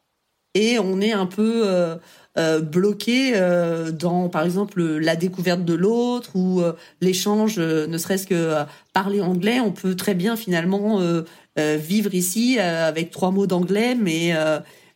et 0.56 0.78
on 0.80 1.00
est 1.00 1.14
un 1.14 1.28
peu 1.28 1.64
euh, 2.38 2.58
euh, 2.58 2.62
bloqué 2.62 3.34
euh, 3.36 3.92
dans, 3.92 4.30
par 4.30 4.44
exemple, 4.44 4.82
la 4.82 5.16
découverte 5.16 5.66
de 5.66 5.74
l'autre 5.74 6.36
ou 6.36 6.62
l'échange, 7.02 7.60
ne 7.60 7.98
serait-ce 7.98 8.28
que 8.28 8.56
parler 8.94 9.22
anglais. 9.22 9.60
On 9.60 9.72
peut 9.72 9.96
très 9.96 10.16
bien 10.16 10.36
finalement 10.36 11.00
vivre 11.58 12.14
ici 12.14 12.60
avec 12.60 13.12
trois 13.12 13.32
mots 13.32 13.48
d'anglais, 13.48 13.96
mais 13.96 14.34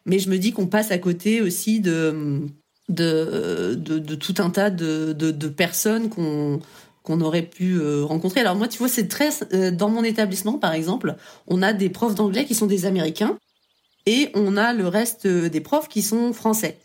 mais 0.06 0.20
je 0.20 0.30
me 0.30 0.38
dis 0.38 0.52
qu'on 0.52 0.68
passe 0.68 0.92
à 0.92 0.98
côté 0.98 1.42
aussi 1.42 1.80
de 1.80 2.42
de, 2.90 3.76
de, 3.76 3.98
de 3.98 4.16
tout 4.16 4.36
un 4.38 4.52
tas 4.52 4.70
de, 4.70 5.12
de, 5.14 5.48
personnes 5.48 6.10
qu'on 6.10 6.60
qu'on 7.06 7.22
aurait 7.22 7.44
pu 7.44 7.76
euh, 7.76 8.04
rencontrer. 8.04 8.42
Alors 8.42 8.56
moi, 8.56 8.68
tu 8.68 8.80
vois, 8.80 8.90
c'est 8.90 9.08
très 9.08 9.30
euh, 9.54 9.72
dans 9.72 9.90
mon 9.90 10.04
établissement, 10.04 10.58
par 10.58 10.74
exemple, 10.74 11.16
on 11.48 11.62
a 11.62 11.72
des 11.72 11.90
profs 11.90 12.16
d'anglais 12.16 12.46
qui 12.46 12.56
sont 12.56 12.66
des 12.66 12.86
Américains 12.86 13.38
et 14.08 14.30
on 14.34 14.58
a 14.58 14.74
le 14.74 14.88
reste 14.88 15.28
euh, 15.28 15.48
des 15.48 15.62
profs 15.62 15.88
qui 15.88 16.02
sont 16.02 16.34
français. 16.34 16.80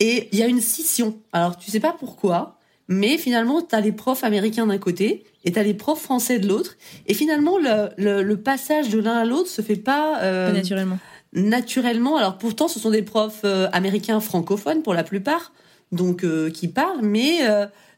Et 0.00 0.28
il 0.32 0.38
y 0.38 0.42
a 0.42 0.46
une 0.46 0.60
scission. 0.60 1.18
Alors 1.32 1.56
tu 1.56 1.70
sais 1.70 1.80
pas 1.80 1.92
pourquoi, 1.92 2.58
mais 2.88 3.18
finalement, 3.18 3.62
tu 3.62 3.74
as 3.74 3.80
les 3.80 3.92
profs 3.92 4.24
américains 4.24 4.66
d'un 4.66 4.78
côté 4.78 5.24
et 5.44 5.52
tu 5.52 5.58
as 5.58 5.62
les 5.62 5.74
profs 5.74 6.02
français 6.02 6.38
de 6.38 6.48
l'autre. 6.48 6.76
Et 7.06 7.14
finalement, 7.14 7.58
le, 7.58 8.22
le, 8.22 8.36
passage 8.36 8.88
de 8.88 8.98
l'un 8.98 9.18
à 9.18 9.24
l'autre 9.24 9.48
se 9.48 9.62
fait 9.62 9.76
pas, 9.76 10.18
pas 10.18 10.52
naturellement. 10.52 10.98
Naturellement. 11.32 12.16
Alors 12.16 12.38
pourtant, 12.38 12.66
ce 12.66 12.80
sont 12.80 12.90
des 12.90 13.02
profs 13.02 13.44
américains 13.72 14.20
francophones 14.20 14.82
pour 14.82 14.94
la 14.94 15.04
plupart, 15.04 15.52
donc 15.92 16.24
qui 16.52 16.68
parlent, 16.68 17.02
mais 17.02 17.40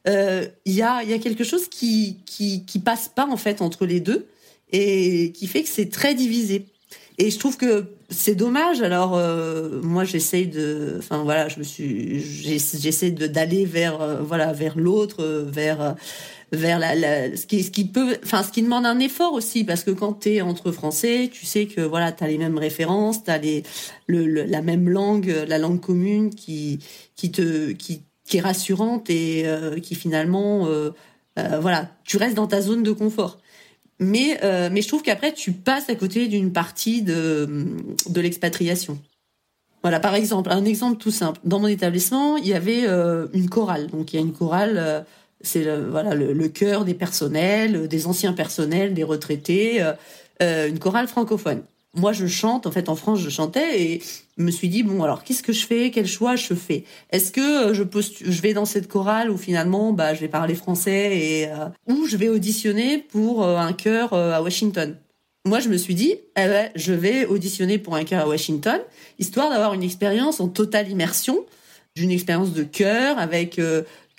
il 0.04 0.12
euh, 0.12 0.46
y, 0.66 0.82
a, 0.82 1.02
y 1.04 1.12
a 1.12 1.18
quelque 1.18 1.44
chose 1.44 1.68
qui, 1.68 2.18
qui, 2.26 2.64
qui 2.64 2.78
passe 2.78 3.08
pas 3.08 3.26
en 3.26 3.36
fait 3.36 3.62
entre 3.62 3.86
les 3.86 4.00
deux 4.00 4.26
et 4.72 5.32
qui 5.32 5.46
fait 5.46 5.62
que 5.62 5.68
c'est 5.68 5.90
très 5.90 6.14
divisé. 6.14 6.66
Et 7.18 7.30
je 7.30 7.38
trouve 7.38 7.56
que 7.56 7.84
c'est 8.10 8.34
dommage. 8.34 8.82
Alors 8.82 9.16
euh, 9.16 9.80
moi 9.82 10.04
j'essaye 10.04 10.46
de, 10.46 10.96
enfin 10.98 11.22
voilà, 11.24 11.48
je 11.48 11.58
me 11.58 11.64
suis, 11.64 12.20
j'essaie 12.20 13.10
d'aller 13.10 13.64
vers 13.64 14.00
euh, 14.00 14.22
voilà 14.22 14.52
vers 14.52 14.78
l'autre, 14.78 15.24
vers 15.24 15.94
vers 16.52 16.78
la, 16.78 16.94
la, 16.94 17.36
ce 17.36 17.46
qui 17.46 17.62
ce 17.62 17.70
qui 17.70 17.86
peut, 17.86 18.18
enfin 18.24 18.42
ce 18.42 18.52
qui 18.52 18.62
demande 18.62 18.86
un 18.86 18.98
effort 18.98 19.32
aussi 19.32 19.64
parce 19.64 19.84
que 19.84 19.90
quand 19.90 20.20
tu 20.20 20.34
es 20.34 20.40
entre 20.40 20.72
Français, 20.72 21.30
tu 21.32 21.46
sais 21.46 21.66
que 21.66 21.80
voilà 21.80 22.12
t'as 22.12 22.26
les 22.26 22.38
mêmes 22.38 22.58
références, 22.58 23.24
t'as 23.24 23.38
les 23.38 23.62
le, 24.06 24.26
la 24.26 24.62
même 24.62 24.88
langue, 24.88 25.34
la 25.48 25.58
langue 25.58 25.80
commune 25.80 26.30
qui 26.34 26.78
qui 27.16 27.30
te 27.30 27.72
qui 27.72 28.02
qui 28.32 28.38
est 28.38 28.40
rassurante 28.40 29.10
et 29.10 29.42
euh, 29.46 29.78
qui 29.78 29.94
finalement, 29.94 30.66
euh, 30.66 30.90
euh, 31.38 31.58
voilà, 31.60 31.90
tu 32.04 32.16
restes 32.16 32.36
dans 32.36 32.46
ta 32.46 32.60
zone 32.60 32.82
de 32.82 32.92
confort. 32.92 33.38
Mais, 34.02 34.38
mais 34.70 34.82
je 34.82 34.88
trouve 34.88 35.02
qu'après, 35.02 35.32
tu 35.32 35.52
passes 35.52 35.88
à 35.88 35.94
côté 35.94 36.28
d'une 36.28 36.52
partie 36.52 37.02
de, 37.02 37.66
de 38.08 38.20
l'expatriation. 38.20 38.98
Voilà, 39.82 40.00
par 40.00 40.14
exemple, 40.14 40.50
un 40.50 40.64
exemple 40.64 40.98
tout 40.98 41.10
simple. 41.10 41.40
Dans 41.44 41.60
mon 41.60 41.68
établissement, 41.68 42.36
il 42.36 42.46
y 42.46 42.54
avait 42.54 42.84
une 42.84 43.48
chorale. 43.48 43.86
Donc, 43.88 44.12
il 44.12 44.16
y 44.16 44.18
a 44.18 44.22
une 44.22 44.32
chorale, 44.32 45.04
c'est 45.40 45.64
le, 45.64 45.88
voilà 45.88 46.14
le, 46.14 46.48
cœur 46.48 46.84
des 46.84 46.94
personnels, 46.94 47.88
des 47.88 48.06
anciens 48.06 48.32
personnels, 48.32 48.92
des 48.94 49.04
retraités, 49.04 49.80
une 50.40 50.78
chorale 50.78 51.08
francophone 51.08 51.62
moi 51.94 52.12
je 52.12 52.26
chante 52.26 52.66
en 52.66 52.70
fait 52.70 52.88
en 52.88 52.96
France 52.96 53.20
je 53.20 53.30
chantais 53.30 53.82
et 53.82 54.02
me 54.38 54.50
suis 54.50 54.68
dit 54.68 54.82
bon 54.82 55.02
alors 55.02 55.24
qu'est-ce 55.24 55.42
que 55.42 55.52
je 55.52 55.66
fais? 55.66 55.90
Quel 55.90 56.06
choix 56.06 56.36
je 56.36 56.54
fais? 56.54 56.84
Est-ce 57.10 57.32
que 57.32 57.70
euh, 57.70 57.74
je 57.74 57.82
je 58.30 58.42
vais 58.42 58.54
dans 58.54 58.64
cette 58.64 58.88
chorale 58.88 59.30
où 59.30 59.36
finalement 59.36 59.92
bah 59.92 60.14
je 60.14 60.20
vais 60.20 60.28
parler 60.28 60.54
français 60.54 61.18
et 61.18 61.48
euh, 61.48 61.68
ou 61.88 62.06
je 62.06 62.16
vais 62.16 62.28
auditionner 62.28 62.98
pour 62.98 63.44
euh, 63.44 63.56
un 63.56 63.72
chœur 63.72 64.14
à 64.14 64.42
Washington? 64.42 64.96
Moi 65.44 65.60
je 65.60 65.68
me 65.68 65.76
suis 65.76 65.94
dit 65.94 66.14
eh 66.36 66.46
ben, 66.46 66.70
je 66.74 66.92
vais 66.92 67.26
auditionner 67.26 67.78
pour 67.78 67.94
un 67.94 68.04
chœur 68.04 68.22
à 68.22 68.28
Washington 68.28 68.80
histoire 69.18 69.50
d'avoir 69.50 69.74
une 69.74 69.82
expérience 69.82 70.40
en 70.40 70.48
totale 70.48 70.90
immersion 70.90 71.44
d'une 71.94 72.10
expérience 72.10 72.52
de 72.52 72.62
chœur 72.62 73.18
avec 73.18 73.60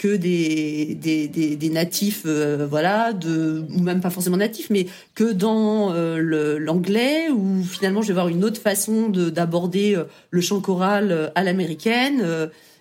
que 0.03 0.17
des, 0.17 0.95
des, 0.95 1.29
des, 1.29 1.69
natifs, 1.69 2.23
euh, 2.25 2.67
voilà, 2.69 3.13
de, 3.13 3.63
ou 3.73 3.79
même 3.79 4.01
pas 4.01 4.09
forcément 4.09 4.35
natifs, 4.35 4.69
mais 4.69 4.87
que 5.15 5.31
dans 5.31 5.93
euh, 5.93 6.57
l'anglais, 6.59 7.29
où 7.29 7.63
finalement 7.63 8.01
je 8.01 8.09
vais 8.09 8.13
voir 8.13 8.27
une 8.27 8.43
autre 8.43 8.59
façon 8.59 9.07
d'aborder 9.07 9.95
euh, 9.95 10.03
le 10.29 10.41
chant 10.41 10.59
choral 10.59 11.31
à 11.35 11.41
l'américaine. 11.41 12.21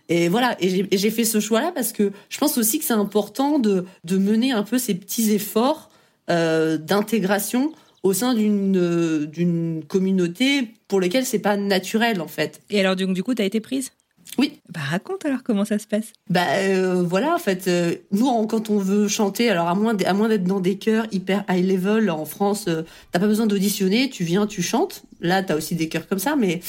et 0.09 0.29
voilà, 0.29 0.57
et 0.59 0.89
j'ai 0.91 1.11
fait 1.13 1.25
ce 1.25 1.39
choix-là 1.39 1.71
parce 1.73 1.93
que 1.93 2.11
je 2.29 2.39
pense 2.39 2.59
aussi 2.59 2.81
que 2.81 2.85
c'est 2.85 2.93
important 2.93 3.61
de, 3.61 3.85
de 4.03 4.19
mener 4.19 4.51
un 4.51 4.65
peu 4.65 4.79
ces 4.79 4.95
petits 4.97 5.31
efforts 5.31 5.91
d'intégration 6.27 7.73
au 8.03 8.15
sein 8.15 8.35
d'une 8.35 9.85
communauté 9.87 10.73
pour 10.89 10.99
lesquelles 10.99 11.27
c'est 11.27 11.39
pas 11.39 11.57
naturel 11.57 12.21
en 12.21 12.27
fait. 12.27 12.63
Et 12.69 12.81
alors 12.81 12.97
du 12.97 13.23
coup, 13.23 13.35
tu 13.37 13.43
as 13.43 13.45
été 13.45 13.61
prise? 13.61 13.93
Oui. 14.39 14.61
Bah 14.71 14.81
raconte 14.81 15.25
alors 15.27 15.43
comment 15.43 15.65
ça 15.65 15.79
se 15.79 15.87
passe. 15.87 16.13
Bah 16.31 16.47
euh, 16.57 17.03
voilà 17.03 17.35
en 17.35 17.39
fait 17.39 17.69
euh, 17.69 17.95
nous 18.13 18.47
quand 18.47 18.71
on 18.71 18.79
veut 18.79 19.07
chanter 19.09 19.51
alors 19.51 19.69
à 19.69 19.75
moins 19.75 19.95
à 20.05 20.15
moins 20.15 20.29
d'être 20.29 20.45
dans 20.45 20.61
des 20.61 20.79
chœurs 20.79 21.07
hyper 21.13 21.45
high 21.51 21.65
level 21.65 22.11
en 22.11 22.25
France 22.25 22.65
euh, 22.69 22.83
t'as 23.11 23.19
pas 23.19 23.27
besoin 23.27 23.47
d'auditionner 23.47 24.09
tu 24.09 24.25
viens 24.25 24.47
tu 24.47 24.63
chantes 24.63 25.03
là 25.21 25.43
t'as 25.43 25.57
aussi 25.57 25.75
des 25.75 25.89
chœurs 25.89 26.09
comme 26.09 26.19
ça 26.19 26.37
mais 26.37 26.61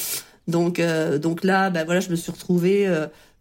donc 0.46 0.80
donc 1.22 1.42
là 1.42 1.70
bah 1.70 1.84
voilà 1.84 2.00
je 2.00 2.10
me 2.10 2.16
suis 2.16 2.30
retrouvée 2.30 2.86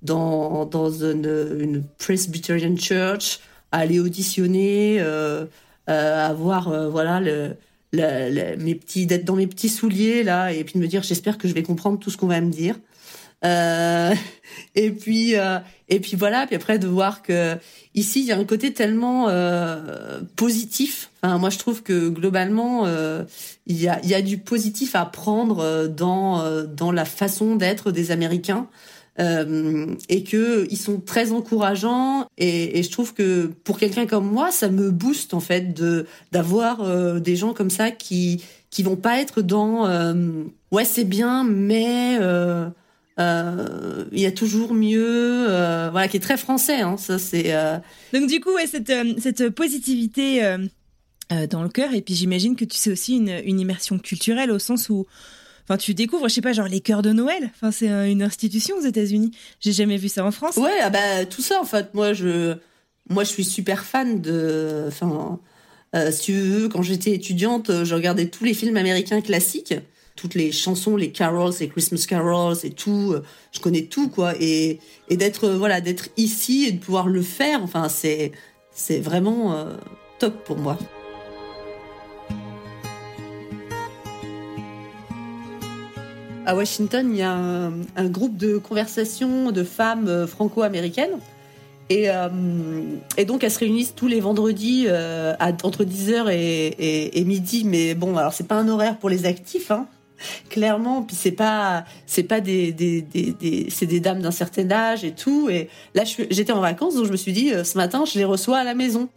dans 0.02 0.66
dans 0.66 0.90
une, 0.90 1.58
une 1.60 1.84
Presbyterian 1.98 2.78
church 2.78 3.42
à 3.74 3.80
aller 3.80 4.00
auditionner 4.00 5.02
à 5.88 6.34
voir 6.34 6.90
voilà 6.90 7.20
le, 7.20 7.58
mes 7.92 8.76
petits 8.76 9.06
d'être 9.06 9.26
dans 9.26 9.36
mes 9.36 9.48
petits 9.48 9.68
souliers 9.68 10.24
là 10.24 10.54
et 10.54 10.64
puis 10.64 10.76
de 10.76 10.80
me 10.80 10.88
dire 10.88 11.04
j'espère 11.04 11.38
que 11.38 11.50
je 11.50 11.54
vais 11.54 11.64
comprendre 11.64 12.00
tout 12.00 12.10
ce 12.10 12.16
qu'on 12.16 12.28
va 12.28 12.40
me 12.40 12.52
dire 12.52 12.76
euh, 13.46 14.14
et 14.76 14.92
puis 14.92 15.36
euh, 15.36 15.60
et 15.90 16.00
puis 16.00 16.16
voilà. 16.16 16.46
Puis 16.48 16.56
après 16.56 16.80
de 16.80 16.88
voir 16.88 17.22
que 17.22 17.56
ici 17.94 18.22
il 18.22 18.26
y 18.26 18.32
a 18.32 18.38
un 18.38 18.46
côté 18.46 18.74
tellement 18.74 19.30
euh, 19.30 20.22
positif. 20.36 21.12
Enfin, 21.22 21.38
moi 21.38 21.50
je 21.50 21.60
trouve 21.60 21.84
que 21.84 22.10
globalement 22.10 22.86
euh, 22.86 23.24
il 23.68 23.82
y 23.82 23.88
a 23.88 24.00
il 24.04 24.10
y 24.10 24.16
a 24.16 24.22
du 24.22 24.38
positif 24.38 24.96
à 24.96 25.06
prendre 25.06 25.88
dans 25.88 26.64
dans 26.66 26.92
la 26.92 27.06
façon 27.06 27.56
d'être 27.56 27.92
des 27.92 28.12
Américains. 28.12 28.68
Euh, 29.20 29.94
et 30.10 30.24
que 30.24 30.66
ils 30.72 30.78
sont 30.78 31.00
très 31.00 31.34
encourageants 31.34 32.26
et, 32.40 32.80
et 32.80 32.82
je 32.82 32.90
trouve 32.90 33.14
que 33.14 33.46
pour 33.64 33.78
quelqu'un 33.78 34.08
comme 34.08 34.26
moi 34.26 34.50
ça 34.50 34.70
me 34.70 34.90
booste 34.90 35.36
en 35.36 35.40
fait 35.40 35.72
de 35.72 36.08
d'avoir 36.32 36.82
euh, 36.82 37.20
des 37.20 37.36
gens 37.36 37.54
comme 37.54 37.70
ça 37.70 37.92
qui 37.92 38.44
qui 38.72 38.82
vont 38.82 38.96
pas 38.96 39.20
être 39.22 39.44
dans 39.44 39.88
ouais 40.72 40.84
c'est 40.84 41.04
bien 41.04 41.44
mais 41.44 42.18
euh, 43.20 44.06
il 44.12 44.20
y 44.20 44.26
a 44.26 44.32
toujours 44.32 44.74
mieux, 44.74 45.46
euh, 45.48 45.90
voilà, 45.92 46.08
qui 46.08 46.18
est 46.18 46.22
très 46.22 46.38
français. 46.38 46.82
Hein, 46.82 46.98
ça 46.98 47.20
c'est. 47.20 47.54
Euh... 47.54 47.78
Donc 48.12 48.28
du 48.28 48.40
coup, 48.40 48.54
ouais, 48.54 48.68
cette 48.68 48.90
euh, 48.90 49.14
cette 49.20 49.50
positivité 49.50 50.42
dans 51.50 51.64
le 51.64 51.70
cœur, 51.70 51.94
et 51.94 52.02
puis 52.02 52.14
j'imagine 52.14 52.56
que 52.56 52.66
tu 52.66 52.78
sais 52.78 52.92
aussi 52.92 53.18
une, 53.18 53.42
une 53.46 53.60
immersion 53.60 53.98
culturelle 53.98 54.52
au 54.52 54.60
sens 54.60 54.90
où, 54.90 55.08
enfin, 55.64 55.78
tu 55.78 55.96
découvres, 55.96 56.30
je 56.30 56.36
sais 56.36 56.42
pas, 56.42 56.54
genre 56.54 56.68
les 56.68 56.80
chœurs 56.80 57.02
de 57.02 57.12
Noël. 57.12 57.50
Enfin, 57.56 57.72
c'est 57.72 57.88
une 57.88 58.22
institution 58.22 58.76
aux 58.78 58.86
États-Unis. 58.86 59.32
J'ai 59.60 59.72
jamais 59.72 59.98
vu 59.98 60.10
ça 60.10 60.24
en 60.24 60.32
France. 60.32 60.58
Ouais, 60.58 60.80
ah 60.84 60.92
bah 60.92 61.26
tout 61.26 61.42
ça 61.42 61.60
en 61.60 61.66
fait. 61.66 61.94
Moi, 61.96 62.14
je, 62.14 62.56
moi, 63.10 63.24
je 63.24 63.30
suis 63.30 63.46
super 63.46 63.84
fan 63.84 64.22
de, 64.22 64.86
enfin. 64.88 65.40
si 66.12 66.22
tu 66.22 66.34
veux, 66.34 66.70
quand 66.70 66.84
j'étais 66.84 67.14
étudiante, 67.14 67.84
je 67.84 67.96
regardais 67.96 68.28
tous 68.28 68.44
les 68.44 68.54
films 68.54 68.78
américains 68.78 69.22
classiques 69.22 69.74
toutes 70.24 70.36
les 70.36 70.54
chansons, 70.54 70.96
les 70.96 71.12
carols, 71.12 71.52
les 71.60 71.68
Christmas 71.68 72.06
carols 72.08 72.56
et 72.64 72.70
tout. 72.70 73.12
Euh, 73.12 73.24
je 73.52 73.60
connais 73.60 73.82
tout, 73.82 74.08
quoi. 74.08 74.32
Et, 74.40 74.80
d'être, 75.12 75.50
euh, 75.50 75.58
voilà, 75.58 75.82
d'être 75.82 76.08
ici 76.16 76.64
et 76.66 76.72
de 76.72 76.80
pouvoir 76.80 77.10
le 77.10 77.22
faire, 77.22 77.62
enfin, 77.62 77.90
c'est, 77.90 78.32
c'est 78.72 79.02
vraiment 79.02 79.54
euh, 79.54 79.76
top 80.20 80.46
pour 80.46 80.58
moi. 80.58 80.78
À 86.46 86.56
Washington, 86.56 87.10
il 87.12 87.18
y 87.18 87.22
a 87.22 87.34
un, 87.34 88.08
groupe 88.08 88.38
de 88.38 88.58
conversation 88.58 89.52
de 89.52 89.64
femmes 89.66 90.26
franco-américaines. 90.26 91.20
Et, 91.90 92.08
et, 93.18 93.26
donc, 93.26 93.44
elles 93.44 93.52
se 93.52 93.60
réunissent 93.60 93.94
tous 93.96 94.08
les 94.08 94.20
vendredis 94.20 94.88
entre 95.64 95.86
10h 95.86 96.30
et, 96.32 97.20
et, 97.20 97.24
midi. 97.24 97.64
Mais 97.66 97.94
bon, 97.94 98.18
alors, 98.18 98.34
c'est 98.34 98.48
pas 98.48 98.56
un 98.56 98.68
horaire 98.68 98.98
pour 98.98 99.10
les 99.10 99.26
actifs. 99.26 99.72
Hein 99.72 99.88
clairement. 100.50 101.04
Puis 101.04 101.16
c'est 101.16 101.32
pas, 101.32 101.86
c'est 102.06 102.24
pas 102.24 102.42
des, 102.42 102.72
des, 102.72 103.02
des, 103.02 103.68
c'est 103.70 103.86
des 103.86 104.00
dames 104.00 104.22
d'un 104.22 104.32
certain 104.32 104.70
âge 104.72 105.04
et 105.04 105.12
tout. 105.12 105.50
Et 105.50 105.70
là, 105.94 106.04
j'étais 106.06 106.52
en 106.52 106.62
vacances, 106.62 106.96
donc 106.96 107.06
je 107.06 107.12
me 107.12 107.18
suis 107.18 107.34
dit, 107.34 107.54
euh, 107.54 107.64
ce 107.64 107.78
matin, 107.78 108.06
je 108.06 108.18
les 108.18 108.26
reçois 108.26 108.58
à 108.60 108.64
la 108.64 108.76
maison. 108.76 109.10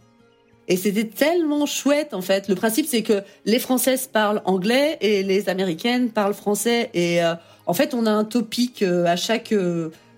Et 0.67 0.75
c'était 0.75 1.05
tellement 1.05 1.65
chouette 1.65 2.13
en 2.13 2.21
fait. 2.21 2.49
Le 2.49 2.55
principe 2.55 2.87
c'est 2.87 3.01
que 3.01 3.23
les 3.45 3.59
Françaises 3.59 4.09
parlent 4.11 4.41
anglais 4.43 4.97
et 4.99 5.23
les 5.23 5.47
Américaines 5.47 6.09
parlent 6.09 6.33
français. 6.33 6.89
Et 6.93 7.23
euh, 7.23 7.35
en 7.65 7.73
fait, 7.73 7.93
on 7.93 8.05
a 8.05 8.11
un 8.11 8.25
topic 8.25 8.81
euh, 8.81 9.05
à 9.05 9.15
chaque 9.15 9.53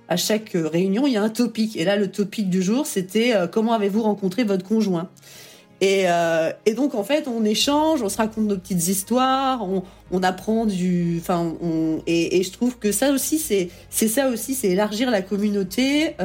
à 0.07 0.17
chaque 0.17 0.51
réunion. 0.53 1.05
Il 1.05 1.13
y 1.13 1.17
a 1.17 1.21
un 1.21 1.29
topic. 1.29 1.77
Et 1.77 1.85
là, 1.85 1.95
le 1.95 2.09
topic 2.09 2.49
du 2.49 2.63
jour, 2.63 2.87
c'était 2.87 3.35
comment 3.51 3.73
avez-vous 3.73 4.01
rencontré 4.01 4.43
votre 4.43 4.65
conjoint? 4.65 5.07
Et, 5.81 6.05
et, 6.65 6.73
donc 6.73 6.93
en 6.93 7.05
fait, 7.05 7.27
on 7.29 7.45
échange, 7.45 8.01
on 8.01 8.09
se 8.09 8.17
raconte 8.17 8.45
nos 8.45 8.57
petites 8.57 8.89
histoires, 8.89 9.63
on, 9.63 9.83
on 10.11 10.23
apprend 10.23 10.65
du, 10.65 11.19
enfin, 11.21 11.53
et, 12.05 12.37
et, 12.37 12.43
je 12.43 12.51
trouve 12.51 12.77
que 12.77 12.91
ça 12.91 13.11
aussi, 13.11 13.39
c'est 13.39 13.69
c'est 13.89 14.09
ça 14.09 14.27
aussi, 14.27 14.55
c'est 14.55 14.67
élargir 14.67 15.09
la 15.09 15.21
communauté 15.21 16.15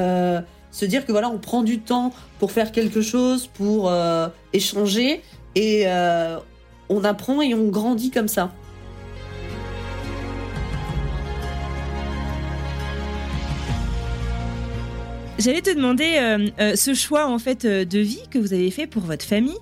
se 0.74 0.84
dire 0.84 1.06
que 1.06 1.12
voilà, 1.12 1.30
on 1.30 1.38
prend 1.38 1.62
du 1.62 1.78
temps 1.78 2.12
pour 2.38 2.50
faire 2.50 2.72
quelque 2.72 3.00
chose, 3.00 3.46
pour 3.46 3.88
euh, 3.88 4.28
échanger, 4.52 5.22
et 5.54 5.84
euh, 5.86 6.38
on 6.88 7.04
apprend 7.04 7.40
et 7.40 7.54
on 7.54 7.68
grandit 7.68 8.10
comme 8.10 8.28
ça. 8.28 8.52
J'allais 15.36 15.62
te 15.62 15.70
demander 15.70 16.12
euh, 16.14 16.46
euh, 16.60 16.76
ce 16.76 16.94
choix 16.94 17.26
en 17.26 17.40
fait 17.40 17.64
euh, 17.64 17.84
de 17.84 17.98
vie 17.98 18.22
que 18.30 18.38
vous 18.38 18.54
avez 18.54 18.70
fait 18.70 18.86
pour 18.86 19.02
votre 19.02 19.24
famille, 19.24 19.58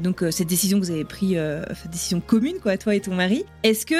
donc 0.00 0.22
cette 0.30 0.46
décision 0.46 0.78
que 0.78 0.84
vous 0.84 0.92
avez 0.92 1.04
prise, 1.04 1.38
décision 1.90 2.20
commune 2.20 2.58
quoi, 2.62 2.76
toi 2.76 2.94
et 2.94 3.00
ton 3.00 3.14
mari. 3.14 3.44
Est-ce 3.64 3.84
que 3.84 3.96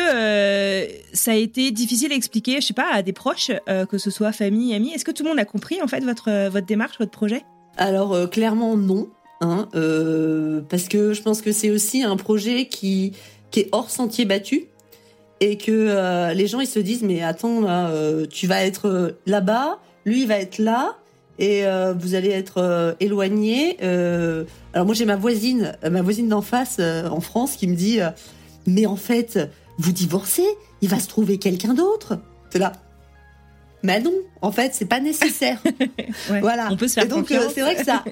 ça 1.12 1.32
a 1.32 1.34
été 1.34 1.70
difficile 1.70 2.12
à 2.12 2.14
expliquer, 2.14 2.60
je 2.60 2.66
sais 2.66 2.74
pas, 2.74 2.88
à 2.92 3.02
des 3.02 3.12
proches, 3.12 3.50
que 3.66 3.98
ce 3.98 4.10
soit 4.10 4.32
famille, 4.32 4.74
amis? 4.74 4.92
Est-ce 4.92 5.04
que 5.04 5.10
tout 5.10 5.24
le 5.24 5.30
monde 5.30 5.38
a 5.38 5.44
compris 5.44 5.80
en 5.82 5.88
fait 5.88 6.04
votre 6.04 6.48
votre 6.48 6.66
démarche, 6.66 6.98
votre 6.98 7.10
projet? 7.10 7.42
Alors 7.78 8.30
clairement 8.30 8.76
non, 8.76 9.08
hein, 9.40 9.68
parce 10.68 10.88
que 10.88 11.14
je 11.14 11.22
pense 11.22 11.42
que 11.42 11.52
c'est 11.52 11.70
aussi 11.70 12.02
un 12.02 12.16
projet 12.16 12.66
qui 12.66 13.12
qui 13.50 13.60
est 13.60 13.68
hors 13.72 13.90
sentier 13.90 14.24
battu 14.24 14.66
et 15.40 15.56
que 15.56 16.32
les 16.34 16.46
gens 16.46 16.60
ils 16.60 16.66
se 16.66 16.78
disent 16.78 17.02
mais 17.02 17.22
attends 17.22 17.62
tu 18.28 18.46
vas 18.46 18.64
être 18.64 19.16
là-bas 19.26 19.80
lui, 20.06 20.22
il 20.22 20.28
va 20.28 20.38
être 20.38 20.58
là 20.58 20.96
et 21.38 21.66
euh, 21.66 21.92
vous 21.92 22.14
allez 22.14 22.30
être 22.30 22.58
euh, 22.58 22.94
éloigné. 23.00 23.76
Euh, 23.82 24.44
alors 24.72 24.86
moi, 24.86 24.94
j'ai 24.94 25.04
ma 25.04 25.16
voisine, 25.16 25.76
ma 25.88 26.00
voisine 26.00 26.28
d'en 26.28 26.40
face 26.40 26.78
en 26.80 27.20
France, 27.20 27.56
qui 27.56 27.66
me 27.66 27.74
dit 27.74 27.98
mais 28.66 28.86
en 28.86 28.96
fait, 28.96 29.38
vous 29.78 29.92
divorcez, 29.92 30.46
il 30.80 30.88
va 30.88 30.98
se 30.98 31.08
trouver 31.08 31.38
quelqu'un 31.38 31.74
d'autre. 31.74 32.18
C'est 32.50 32.58
là. 32.58 32.72
Mais 33.82 34.00
non, 34.00 34.14
en 34.40 34.50
fait, 34.50 34.74
c'est 34.74 34.86
pas 34.86 35.00
nécessaire. 35.00 35.62
voilà. 36.40 36.68
On 36.70 36.76
peut 36.76 36.88
se 36.88 36.94
faire 36.94 37.04
et 37.04 37.08
donc 37.08 37.28
c'est 37.28 37.60
vrai 37.60 37.76
que 37.76 37.84
ça. 37.84 38.02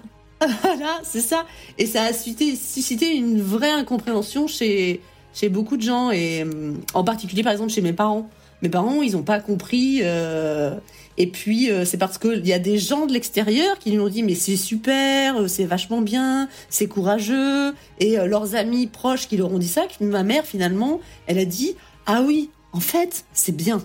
voilà, 0.63 1.01
c'est 1.03 1.21
ça. 1.21 1.47
Et 1.79 1.87
ça 1.87 2.03
a 2.03 2.13
suscité, 2.13 2.55
suscité 2.57 3.17
une 3.17 3.41
vraie 3.41 3.71
incompréhension 3.71 4.47
chez 4.47 5.01
chez 5.33 5.49
beaucoup 5.49 5.77
de 5.77 5.83
gens 5.83 6.13
et 6.13 6.45
en 6.93 7.03
particulier 7.03 7.43
par 7.43 7.53
exemple 7.53 7.73
chez 7.73 7.81
mes 7.81 7.93
parents. 7.93 8.29
Mes 8.63 8.69
parents, 8.69 9.03
ils 9.03 9.13
n'ont 9.13 9.23
pas 9.23 9.41
compris. 9.41 10.01
Et 11.17 11.29
puis 11.29 11.71
euh, 11.71 11.85
c'est 11.85 11.97
parce 11.97 12.19
qu'il 12.19 12.47
y 12.47 12.53
a 12.53 12.59
des 12.59 12.79
gens 12.79 13.07
de 13.07 13.13
l'extérieur 13.13 13.79
qui 13.79 13.91
lui 13.91 13.99
ont 14.01 14.09
dit 14.09 14.23
mais 14.23 14.35
c'est 14.35 14.57
super, 14.57 15.43
euh, 15.43 15.49
c'est 15.49 15.65
vachement 15.65 16.01
bien, 16.01 16.49
c'est 16.69 16.89
courageux. 16.89 17.75
Et 18.01 18.19
euh, 18.19 18.27
leurs 18.27 18.55
amis 18.55 18.87
proches 18.87 19.29
qui 19.29 19.37
leur 19.37 19.53
ont 19.53 19.59
dit 19.59 19.69
ça, 19.69 19.87
ma 20.01 20.23
mère 20.23 20.45
finalement, 20.45 21.01
elle 21.27 21.39
a 21.39 21.45
dit 21.45 21.77
ah 22.07 22.23
oui, 22.23 22.51
en 22.73 22.81
fait 22.81 23.25
c'est 23.33 23.57
bien. 23.57 23.85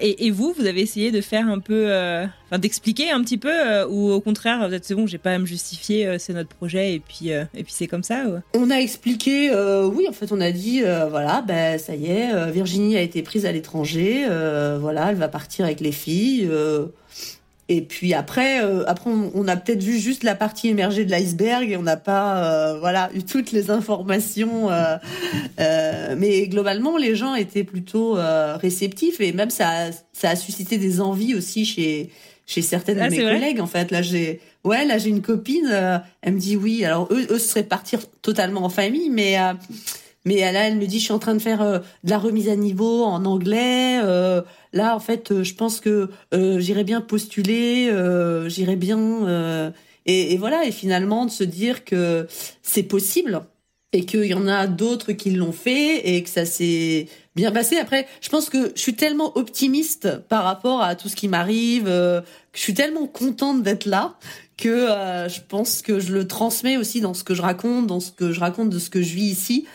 Et, 0.00 0.30
vous, 0.30 0.54
vous 0.56 0.66
avez 0.66 0.80
essayé 0.80 1.10
de 1.10 1.20
faire 1.20 1.48
un 1.48 1.58
peu, 1.58 1.86
euh, 1.88 2.26
enfin 2.46 2.58
d'expliquer 2.58 3.10
un 3.10 3.22
petit 3.22 3.38
peu, 3.38 3.50
euh, 3.50 3.86
ou 3.88 4.10
au 4.10 4.20
contraire, 4.20 4.66
vous 4.68 4.74
êtes 4.74 4.84
c'est 4.84 4.94
bon, 4.94 5.06
j'ai 5.06 5.18
pas 5.18 5.32
à 5.32 5.38
me 5.38 5.46
justifier, 5.46 6.06
euh, 6.06 6.16
c'est 6.18 6.32
notre 6.32 6.50
projet, 6.50 6.94
et 6.94 7.00
puis 7.00 7.28
et 7.28 7.64
puis 7.64 7.72
c'est 7.72 7.86
comme 7.86 8.02
ça. 8.02 8.24
On 8.54 8.70
a 8.70 8.76
expliqué, 8.76 9.50
oui, 9.84 10.06
en 10.08 10.12
fait, 10.12 10.32
on 10.32 10.40
a 10.40 10.50
dit, 10.50 10.82
voilà, 10.82 11.42
ben 11.46 11.78
ça 11.78 11.94
y 11.94 12.06
est, 12.06 12.50
Virginie 12.50 12.96
a 12.96 13.02
été 13.02 13.22
prise 13.22 13.46
à 13.46 13.52
l'étranger, 13.52 14.26
voilà, 14.80 15.10
elle 15.10 15.16
va 15.16 15.28
partir 15.28 15.64
avec 15.64 15.80
les 15.80 15.92
filles. 15.92 16.48
Et 17.68 17.80
puis 17.80 18.14
après, 18.14 18.62
euh, 18.62 18.84
après 18.86 19.10
on, 19.10 19.48
a 19.48 19.56
peut-être 19.56 19.82
vu 19.82 19.98
juste 19.98 20.22
la 20.22 20.36
partie 20.36 20.68
émergée 20.68 21.04
de 21.04 21.10
l'iceberg 21.10 21.68
et 21.68 21.76
on 21.76 21.82
n'a 21.82 21.96
pas, 21.96 22.44
euh, 22.44 22.78
voilà, 22.78 23.10
eu 23.12 23.24
toutes 23.24 23.50
les 23.50 23.70
informations. 23.70 24.70
Euh, 24.70 26.14
mais 26.16 26.46
globalement, 26.46 26.96
les 26.96 27.16
gens 27.16 27.34
étaient 27.34 27.64
plutôt 27.64 28.16
réceptifs 28.60 29.20
et 29.20 29.32
même 29.32 29.50
ça, 29.50 29.90
ça 30.12 30.30
a 30.30 30.36
suscité 30.36 30.78
des 30.78 31.00
envies 31.00 31.34
aussi 31.34 31.64
chez 31.64 32.10
chez 32.48 32.62
certaines 32.62 32.98
de 32.98 33.02
ah, 33.02 33.10
mes 33.10 33.18
collègues. 33.18 33.60
En 33.60 33.66
fait, 33.66 33.90
là 33.90 34.02
j'ai, 34.02 34.40
ouais, 34.62 34.84
là 34.84 34.98
j'ai 34.98 35.10
une 35.10 35.22
copine. 35.22 35.68
elle 36.22 36.34
me 36.34 36.38
dit 36.38 36.54
oui. 36.54 36.84
Alors 36.84 37.08
eux, 37.10 37.26
eux 37.30 37.40
seraient 37.40 37.64
partir 37.64 38.00
totalement 38.22 38.64
en 38.64 38.68
famille, 38.68 39.10
mais 39.10 39.36
mais 40.24 40.40
là, 40.52 40.66
elle 40.66 40.76
me 40.76 40.86
dit, 40.86 40.98
je 40.98 41.04
suis 41.04 41.12
en 41.12 41.20
train 41.20 41.34
de 41.34 41.38
faire 41.40 41.62
de 42.04 42.10
la 42.10 42.18
remise 42.18 42.48
à 42.48 42.56
niveau 42.56 43.04
en 43.04 43.24
anglais. 43.24 44.00
Euh, 44.02 44.42
Là, 44.76 44.94
en 44.94 45.00
fait, 45.00 45.30
euh, 45.30 45.42
je 45.42 45.54
pense 45.54 45.80
que 45.80 46.10
euh, 46.34 46.60
j'irais 46.60 46.84
bien 46.84 47.00
postuler, 47.00 47.88
euh, 47.90 48.50
j'irais 48.50 48.76
bien. 48.76 49.72
Et, 50.04 50.36
voilà, 50.36 50.64
et 50.64 50.70
finalement, 50.70 51.24
de 51.24 51.30
se 51.30 51.42
dire 51.42 51.84
que 51.84 52.28
c'est 52.62 52.84
possible 52.84 53.42
et 53.92 54.04
qu'il 54.04 54.26
y 54.26 54.34
en 54.34 54.46
a 54.46 54.66
d'autres 54.66 55.12
qui 55.12 55.30
l'ont 55.30 55.52
fait 55.52 56.14
et 56.14 56.22
que 56.22 56.28
ça 56.28 56.44
s'est 56.44 57.08
bien 57.34 57.50
passé. 57.50 57.78
Après, 57.78 58.06
je 58.20 58.28
pense 58.28 58.50
que 58.50 58.72
je 58.76 58.80
suis 58.80 58.94
tellement 58.94 59.36
optimiste 59.36 60.18
par 60.28 60.44
rapport 60.44 60.82
à 60.82 60.94
tout 60.94 61.08
ce 61.08 61.16
qui 61.16 61.26
m'arrive, 61.26 61.86
que 61.86 62.22
je 62.52 62.60
suis 62.60 62.74
tellement 62.74 63.06
contente 63.06 63.62
d'être 63.62 63.86
là 63.86 64.18
que 64.56 64.86
je 65.28 65.40
pense 65.46 65.82
que 65.82 65.98
je 65.98 66.12
le 66.14 66.28
transmets 66.28 66.76
aussi 66.76 67.00
dans 67.00 67.14
ce 67.14 67.24
que 67.24 67.34
je 67.34 67.42
raconte, 67.42 67.86
dans 67.86 68.00
ce 68.00 68.12
que 68.12 68.30
je 68.30 68.40
raconte 68.40 68.70
de 68.70 68.78
ce 68.78 68.90
que 68.90 69.02
je 69.02 69.14
vis 69.14 69.30
ici 69.30 69.66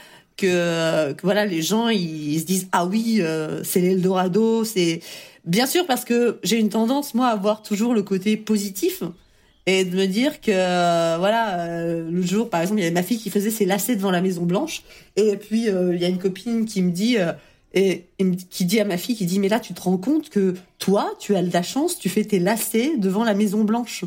que, 0.42 1.16
voilà 1.24 1.46
les 1.46 1.62
gens 1.62 1.90
ils, 1.90 2.40
se 2.40 2.46
disent 2.46 2.68
ah 2.72 2.86
oui 2.86 3.18
euh, 3.20 3.64
c'est 3.64 3.82
l'Eldorado 3.82 4.64
c'est 4.64 5.02
bien 5.46 5.66
sûr 5.66 5.86
parce 5.86 6.06
que 6.06 6.40
j'ai 6.44 6.58
une 6.58 6.70
tendance 6.70 7.14
moi 7.14 7.28
à 7.28 7.36
voir 7.36 7.62
toujours 7.62 7.94
le 7.94 8.04
côté 8.04 8.38
positif 8.38 9.04
et 9.68 9.86
de 9.86 9.96
me 9.96 10.08
dire 10.08 10.42
que 10.42 10.52
euh, 10.52 11.18
voilà 11.20 11.60
euh, 11.60 12.10
le 12.10 12.22
jour 12.22 12.50
par 12.50 12.62
exemple 12.62 12.80
il 12.80 12.84
y 12.84 12.88
avait 12.88 12.94
ma 12.94 13.04
fille 13.04 13.20
qui 13.20 13.30
faisait 13.30 13.52
ses 13.52 13.66
lacets 13.66 13.96
devant 13.96 14.12
la 14.12 14.22
Maison 14.22 14.44
Blanche 14.44 14.84
et 15.16 15.38
puis 15.38 15.68
il 15.68 16.02
y 16.02 16.06
a 16.06 16.08
une 16.08 16.20
copine 16.20 16.66
qui 16.66 16.82
me 16.82 16.92
dit 16.92 17.18
et, 17.74 18.06
qui 18.50 18.66
dit 18.66 18.80
à 18.80 18.86
ma 18.86 18.98
fille 18.98 19.16
qui 19.16 19.26
dit 19.26 19.40
mais 19.40 19.50
là 19.50 19.60
tu 19.60 19.74
te 19.74 19.82
rends 19.82 19.98
compte 19.98 20.30
que 20.30 20.56
toi 20.80 21.14
tu 21.20 21.36
as 21.36 21.44
de 21.44 21.54
la 21.54 21.64
chance 21.64 22.00
tu 22.00 22.10
fais 22.10 22.26
tes 22.26 22.40
lacets 22.40 22.98
devant 22.98 23.24
la 23.24 23.34
Maison 23.34 23.64
Blanche 23.64 24.06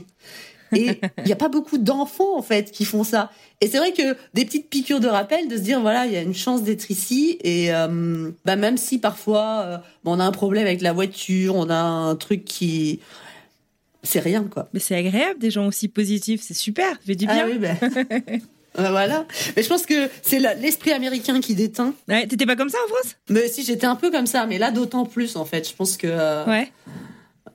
et 0.74 1.00
il 1.18 1.24
n'y 1.24 1.32
a 1.32 1.36
pas 1.36 1.48
beaucoup 1.48 1.78
d'enfants 1.78 2.36
en 2.36 2.42
fait 2.42 2.70
qui 2.70 2.84
font 2.84 3.04
ça. 3.04 3.30
Et 3.60 3.68
c'est 3.68 3.78
vrai 3.78 3.92
que 3.92 4.16
des 4.34 4.44
petites 4.44 4.68
piqûres 4.68 5.00
de 5.00 5.08
rappel 5.08 5.48
de 5.48 5.56
se 5.56 5.62
dire 5.62 5.80
voilà 5.80 6.06
il 6.06 6.12
y 6.12 6.16
a 6.16 6.22
une 6.22 6.34
chance 6.34 6.62
d'être 6.62 6.90
ici 6.90 7.38
et 7.42 7.72
euh, 7.72 8.30
bah 8.44 8.56
même 8.56 8.76
si 8.76 8.98
parfois 8.98 9.62
euh, 9.64 9.78
on 10.04 10.20
a 10.20 10.24
un 10.24 10.32
problème 10.32 10.66
avec 10.66 10.80
la 10.80 10.92
voiture, 10.92 11.56
on 11.56 11.70
a 11.70 11.76
un 11.76 12.16
truc 12.16 12.44
qui 12.44 13.00
c'est 14.02 14.20
rien 14.20 14.44
quoi. 14.44 14.68
Mais 14.74 14.80
c'est 14.80 14.96
agréable 14.96 15.38
des 15.38 15.50
gens 15.50 15.66
aussi 15.66 15.88
positifs, 15.88 16.42
c'est 16.42 16.54
super, 16.54 16.98
fait 17.04 17.14
du 17.14 17.26
bien. 17.26 17.44
Ah 17.44 17.48
oui, 17.50 17.58
ben... 17.58 17.76
voilà. 18.74 19.26
Mais 19.56 19.62
je 19.62 19.68
pense 19.68 19.86
que 19.86 20.08
c'est 20.22 20.40
l'esprit 20.56 20.92
américain 20.92 21.40
qui 21.40 21.54
déteint. 21.54 21.94
Ouais, 22.08 22.26
t'étais 22.26 22.46
pas 22.46 22.56
comme 22.56 22.68
ça 22.68 22.78
en 22.84 22.88
France? 22.88 23.16
Mais 23.28 23.48
si, 23.48 23.64
j'étais 23.64 23.86
un 23.86 23.96
peu 23.96 24.10
comme 24.10 24.26
ça, 24.26 24.46
mais 24.46 24.58
là 24.58 24.70
d'autant 24.70 25.04
plus 25.04 25.36
en 25.36 25.44
fait. 25.44 25.68
Je 25.68 25.74
pense 25.74 25.96
que. 25.96 26.06
Euh, 26.10 26.44
ouais. 26.46 26.70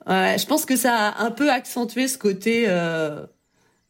Je 0.06 0.46
pense 0.46 0.64
que 0.64 0.76
ça 0.76 1.08
a 1.08 1.24
un 1.24 1.30
peu 1.30 1.50
accentué 1.50 2.08
ce 2.08 2.18
côté, 2.18 2.64
euh, 2.68 3.24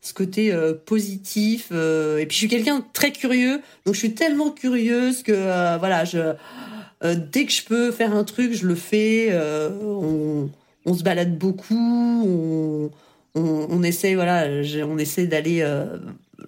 ce 0.01 0.15
côté 0.15 0.53
euh, 0.53 0.75
positif. 0.75 1.69
Euh, 1.73 2.19
et 2.19 2.27
puis 2.27 2.35
je 2.35 2.39
suis 2.41 2.49
quelqu'un 2.49 2.81
de 2.81 2.85
très 2.93 3.13
curieux, 3.13 3.61
donc 3.85 3.95
je 3.95 4.01
suis 4.01 4.15
tellement 4.15 4.51
curieuse 4.51 5.23
que 5.23 5.79
voilà, 5.79 6.05
je 6.05 6.35
dès 7.03 7.47
que 7.47 7.53
je 7.53 7.65
peux 7.65 7.93
faire 7.93 8.15
un 8.15 8.25
truc, 8.25 8.53
je 8.53 8.67
le 8.67 8.75
fais. 8.75 9.35
On, 9.83 10.51
on, 10.87 10.95
se 10.95 11.03
balade 11.03 11.39
beaucoup, 11.39 11.75
on, 11.75 12.91
on, 13.35 13.67
on 13.71 13.83
essaie 13.83 14.15
voilà, 14.15 14.47
on 14.87 14.99
essaie 14.99 15.27
d'aller 15.27 15.67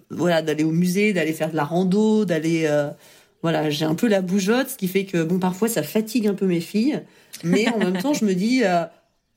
voilà 0.09 0.41
d'aller 0.41 0.63
au 0.63 0.71
musée, 0.71 1.13
d'aller 1.13 1.33
faire 1.33 1.51
de 1.51 1.55
la 1.55 1.63
rando, 1.63 2.25
d'aller 2.25 2.69
voilà, 3.41 3.69
j'ai 3.69 3.85
un 3.85 3.95
peu 3.95 4.07
la 4.07 4.21
bougeotte, 4.21 4.69
ce 4.69 4.77
qui 4.77 4.87
fait 4.87 5.05
que 5.05 5.23
bon 5.23 5.39
parfois 5.39 5.67
ça 5.67 5.83
fatigue 5.83 6.27
un 6.27 6.33
peu 6.33 6.45
mes 6.45 6.61
filles, 6.61 7.01
mais 7.43 7.67
en 7.69 7.79
même 7.79 7.97
temps 7.97 8.13
je 8.13 8.25
me 8.25 8.33
dis 8.35 8.63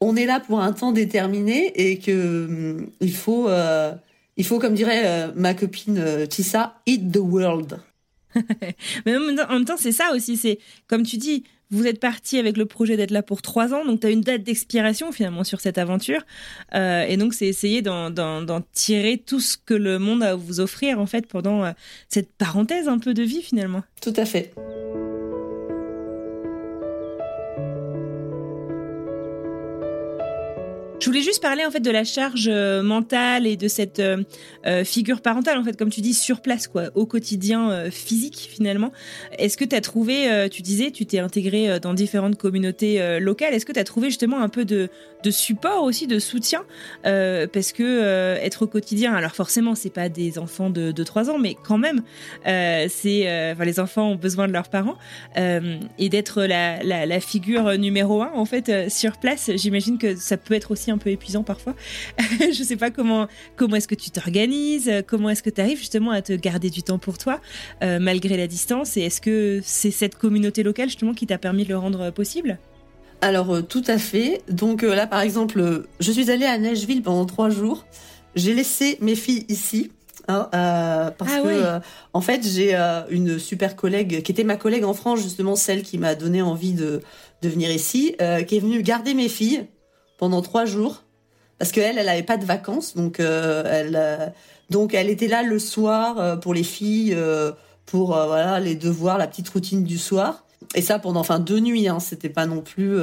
on 0.01 0.17
est 0.17 0.27
là 0.27 0.41
pour 0.41 0.61
un 0.61 0.73
temps 0.73 0.93
déterminé 0.93 1.73
et 1.75 1.99
que 1.99 2.47
hum, 2.47 2.91
il 3.01 3.15
faut, 3.15 3.49
euh, 3.49 3.93
il 4.37 4.45
faut, 4.45 4.59
comme 4.59 4.75
dirait 4.75 5.03
euh, 5.07 5.33
ma 5.35 5.55
copine 5.55 5.99
euh, 5.99 6.27
Tissa, 6.27 6.81
eat 6.87 7.11
the 7.11 7.19
world. 7.19 7.81
Mais 9.07 9.17
en 9.17 9.21
même 9.21 9.65
temps, 9.65 9.79
c'est 9.79 9.93
ça 9.93 10.13
aussi. 10.15 10.37
C'est 10.37 10.59
comme 10.89 11.05
tu 11.05 11.17
dis, 11.17 11.45
vous 11.71 11.87
êtes 11.87 11.99
parti 11.99 12.39
avec 12.39 12.59
le 12.59 12.67
projet 12.67 12.97
d'être 12.97 13.11
là 13.11 13.23
pour 13.23 13.41
trois 13.41 13.73
ans, 13.73 13.85
donc 13.85 14.01
tu 14.01 14.07
as 14.07 14.11
une 14.11 14.21
date 14.21 14.43
d'expiration 14.45 15.11
finalement 15.11 15.43
sur 15.43 15.61
cette 15.61 15.79
aventure. 15.79 16.21
et 16.73 17.17
donc, 17.17 17.35
c'est 17.35 17.47
essayer 17.47 17.83
d'en 17.83 18.61
tirer 18.73 19.19
tout 19.19 19.41
ce 19.41 19.57
que 19.57 19.75
le 19.75 19.99
monde 19.99 20.23
a 20.23 20.33
à 20.33 20.35
vous 20.37 20.61
offrir 20.61 21.01
en 21.01 21.07
fait 21.07 21.27
pendant 21.27 21.73
cette 22.09 22.31
parenthèse 22.35 22.87
un 22.87 22.99
peu 22.99 23.15
de 23.15 23.25
vie 23.25 23.43
finalement. 23.43 23.83
Tout 24.01 24.15
à 24.17 24.27
fait. 24.27 24.53
Je 30.99 31.11
voulais 31.11 31.21
juste 31.21 31.43
parler 31.43 31.65
en 31.67 31.71
fait 31.71 31.81
de 31.81 31.91
la 31.91 32.05
charge 32.05 32.49
euh, 32.51 32.83
mentale 32.83 33.47
et 33.47 33.59
de 33.59 33.69
cette 33.69 34.01
euh, 34.01 34.23
euh, 34.67 34.83
figure 34.83 35.21
parentale 35.21 35.59
en 35.59 35.63
fait, 35.63 35.77
comme 35.77 35.91
tu 35.91 36.01
dis, 36.01 36.15
sur 36.15 36.41
place 36.41 36.69
quoi, 36.69 36.85
au 36.95 37.05
quotidien 37.05 37.91
physique 37.91 38.49
finalement. 38.51 38.93
Est-ce 39.39 39.59
que 39.59 39.65
tu 39.65 39.77
as 39.77 39.81
trouvé, 39.81 40.49
tu 40.51 40.63
disais, 40.63 40.91
tu 40.91 41.05
t'es 41.05 41.19
intégré 41.19 41.79
dans 41.81 41.95
différentes 41.95 42.37
communautés 42.37 43.21
locales. 43.21 43.55
Est-ce 43.55 43.67
que 43.67 43.73
tu 43.73 43.79
as 43.79 43.85
trouvé 43.85 44.09
justement 44.09 44.41
un 44.41 44.49
peu 44.49 44.65
de, 44.65 44.89
de 45.23 45.31
support 45.31 45.83
aussi, 45.85 46.07
de 46.07 46.19
soutien 46.19 46.65
Parce 47.03 47.73
que 47.73 48.37
être 48.39 48.63
au 48.63 48.67
quotidien, 48.67 49.15
alors 49.15 49.33
forcément 49.33 49.75
c'est 49.75 49.91
pas 49.91 50.09
des 50.09 50.39
enfants 50.39 50.71
de, 50.71 50.93
de 50.93 51.05
3 51.05 51.31
ans, 51.31 51.39
mais 51.39 51.55
quand 51.55 51.79
même, 51.79 52.03
c'est, 52.45 53.53
enfin 53.53 53.65
les 53.65 53.81
enfants 53.81 54.11
ont 54.13 54.17
besoin 54.17 54.49
de 54.49 54.53
leurs 54.53 54.69
parents 54.69 54.97
et 55.37 56.09
d'être 56.09 56.43
la, 56.43 56.83
la, 56.83 57.07
la, 57.07 57.21
figure 57.21 57.79
numéro 57.79 58.23
un 58.23 58.33
en 58.35 58.45
fait 58.45 58.91
sur 58.91 59.19
place. 59.19 59.51
J'imagine 59.55 59.99
que 59.99 60.17
ça 60.17 60.37
peut 60.37 60.55
être 60.55 60.71
aussi 60.71 60.86
un 60.91 60.99
peu 60.99 61.11
épuisant 61.11 61.43
parfois. 61.43 61.75
je 62.19 62.63
sais 62.63 62.77
pas 62.77 62.91
comment 62.91 63.29
comment 63.57 63.77
est-ce 63.77 63.89
que 63.89 63.95
tu 63.95 64.11
t'organises, 64.11 64.91
comment 65.07 65.31
est-ce 65.31 65.43
que 65.43 65.51
tu 65.51 65.61
arrives 65.61 65.79
justement 65.79 66.11
à 66.11 66.23
te 66.23 66.33
garder 66.33 66.71
du 66.71 66.83
temps 66.83 66.99
pour 66.99 67.19
toi 67.19 67.41
euh, 67.83 67.99
malgré 67.99 68.37
la 68.37 68.47
distance 68.47 68.97
et 68.97 69.03
est-ce 69.03 69.21
que 69.21 69.61
c'est 69.63 69.91
cette 69.91 70.17
communauté 70.17 70.63
locale 70.63 70.89
justement 70.89 71.15
qui 71.15 71.27
t'a 71.27 71.39
permis 71.39 71.65
de 71.65 71.71
le 71.71 71.79
rendre 71.79 72.11
possible? 72.11 72.59
Alors 73.21 73.55
euh, 73.55 73.63
tout 73.63 73.85
à 73.87 73.99
fait. 73.99 74.43
Donc 74.49 74.83
euh, 74.83 74.95
là 74.95 75.07
par 75.07 75.21
exemple, 75.21 75.85
je 76.01 76.13
suis 76.13 76.31
allée 76.31 76.47
à 76.47 76.59
Nashville 76.59 77.03
pendant 77.03 77.25
trois 77.27 77.51
jours. 77.51 77.87
J'ai 78.35 78.55
laissé 78.55 78.99
mes 79.01 79.15
filles 79.15 79.45
ici. 79.49 79.93
Hein, 80.29 80.49
parce 80.51 81.35
ah 81.37 81.41
que 81.41 81.81
en 82.13 82.21
fait 82.21 82.45
j'ai 82.45 82.75
une 83.11 83.39
super 83.39 83.77
collègue 83.77 84.23
qui 84.25 84.33
était 84.33 84.43
ma 84.43 84.57
collègue 84.57 84.83
en 84.83 84.93
France 84.93 85.23
justement 85.23 85.55
celle 85.55 85.85
qui 85.85 85.99
m'a 85.99 86.17
donné 86.17 86.43
envie 86.43 86.73
de, 86.73 87.01
de 87.43 87.49
venir 87.49 87.71
ici 87.71 88.17
qui 88.49 88.57
est 88.57 88.59
venue 88.59 88.83
garder 88.83 89.15
mes 89.15 89.29
filles 89.29 89.69
pendant 90.19 90.43
trois 90.43 90.65
jours 90.65 91.03
parce 91.59 91.73
qu'elle, 91.73 91.99
elle 91.99 92.09
avait 92.09 92.23
pas 92.23 92.37
de 92.37 92.45
vacances, 92.45 92.95
donc 92.97 93.19
euh, 93.19 93.63
elle, 93.67 93.97
euh, 93.97 94.27
donc 94.69 94.93
elle 94.95 95.09
était 95.09 95.29
là 95.29 95.43
le 95.43 95.59
soir 95.59 96.19
euh, 96.19 96.37
pour 96.37 96.53
les 96.53 96.63
filles, 96.63 97.17
pour 97.87 98.09
voilà 98.09 98.61
les 98.61 98.75
devoirs, 98.75 99.19
la 99.19 99.27
petite 99.27 99.49
routine 99.49 99.85
du 99.85 99.99
soir. 99.99 100.43
Et 100.75 100.83
ça 100.83 100.99
pendant 100.99 101.21
enfin 101.21 101.39
deux 101.39 101.61
nuits, 101.61 101.87
hein, 101.87 102.01
c'était 102.01 102.29
pas 102.29 102.47
non 102.47 102.61
plus. 102.61 102.99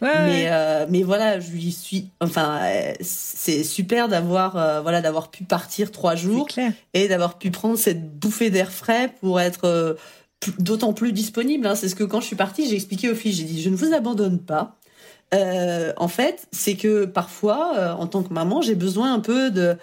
mais 0.00 0.48
mais 0.88 1.02
voilà, 1.02 1.40
je 1.40 1.50
lui 1.50 1.72
suis. 1.72 2.10
Enfin, 2.20 2.60
c'est 3.00 3.64
super 3.64 4.08
d'avoir 4.08 4.82
voilà 4.82 5.00
d'avoir 5.00 5.30
pu 5.30 5.44
partir 5.44 5.90
trois 5.90 6.14
jours 6.14 6.46
et 6.94 7.08
d'avoir 7.08 7.38
pu 7.38 7.50
prendre 7.50 7.76
cette 7.76 8.18
bouffée 8.18 8.50
d'air 8.50 8.70
frais 8.72 9.12
pour 9.20 9.40
être 9.40 9.96
d'autant 10.58 10.92
plus 10.92 11.12
disponible. 11.12 11.66
Hein. 11.66 11.74
C'est 11.74 11.88
ce 11.88 11.94
que 11.94 12.04
quand 12.04 12.20
je 12.20 12.26
suis 12.26 12.36
partie, 12.36 12.68
j'ai 12.68 12.76
expliqué 12.76 13.10
aux 13.10 13.14
filles, 13.14 13.32
j'ai 13.32 13.44
dit 13.44 13.60
je 13.60 13.70
ne 13.70 13.76
vous 13.76 13.92
abandonne 13.92 14.38
pas. 14.38 14.77
Euh, 15.34 15.92
en 15.96 16.08
fait, 16.08 16.46
c'est 16.52 16.74
que 16.74 17.04
parfois, 17.04 17.74
euh, 17.76 17.92
en 17.92 18.06
tant 18.06 18.22
que 18.22 18.32
maman, 18.32 18.62
j'ai 18.62 18.74
besoin 18.74 19.12
un 19.12 19.20
peu 19.20 19.50
de 19.50 19.76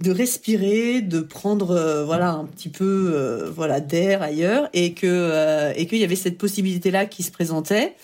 de 0.00 0.10
respirer, 0.10 1.00
de 1.00 1.20
prendre 1.20 1.70
euh, 1.70 2.04
voilà 2.04 2.30
un 2.30 2.44
petit 2.44 2.68
peu 2.68 3.50
voilà 3.54 3.80
d'air 3.80 4.20
ailleurs 4.20 4.68
et 4.74 4.92
que 4.92 5.72
et 5.74 5.86
qu'il 5.86 5.98
y 5.98 6.04
avait 6.04 6.16
cette 6.16 6.36
possibilité 6.36 6.90
là 6.90 7.06
qui 7.06 7.22
se 7.22 7.30
présentait 7.30 7.96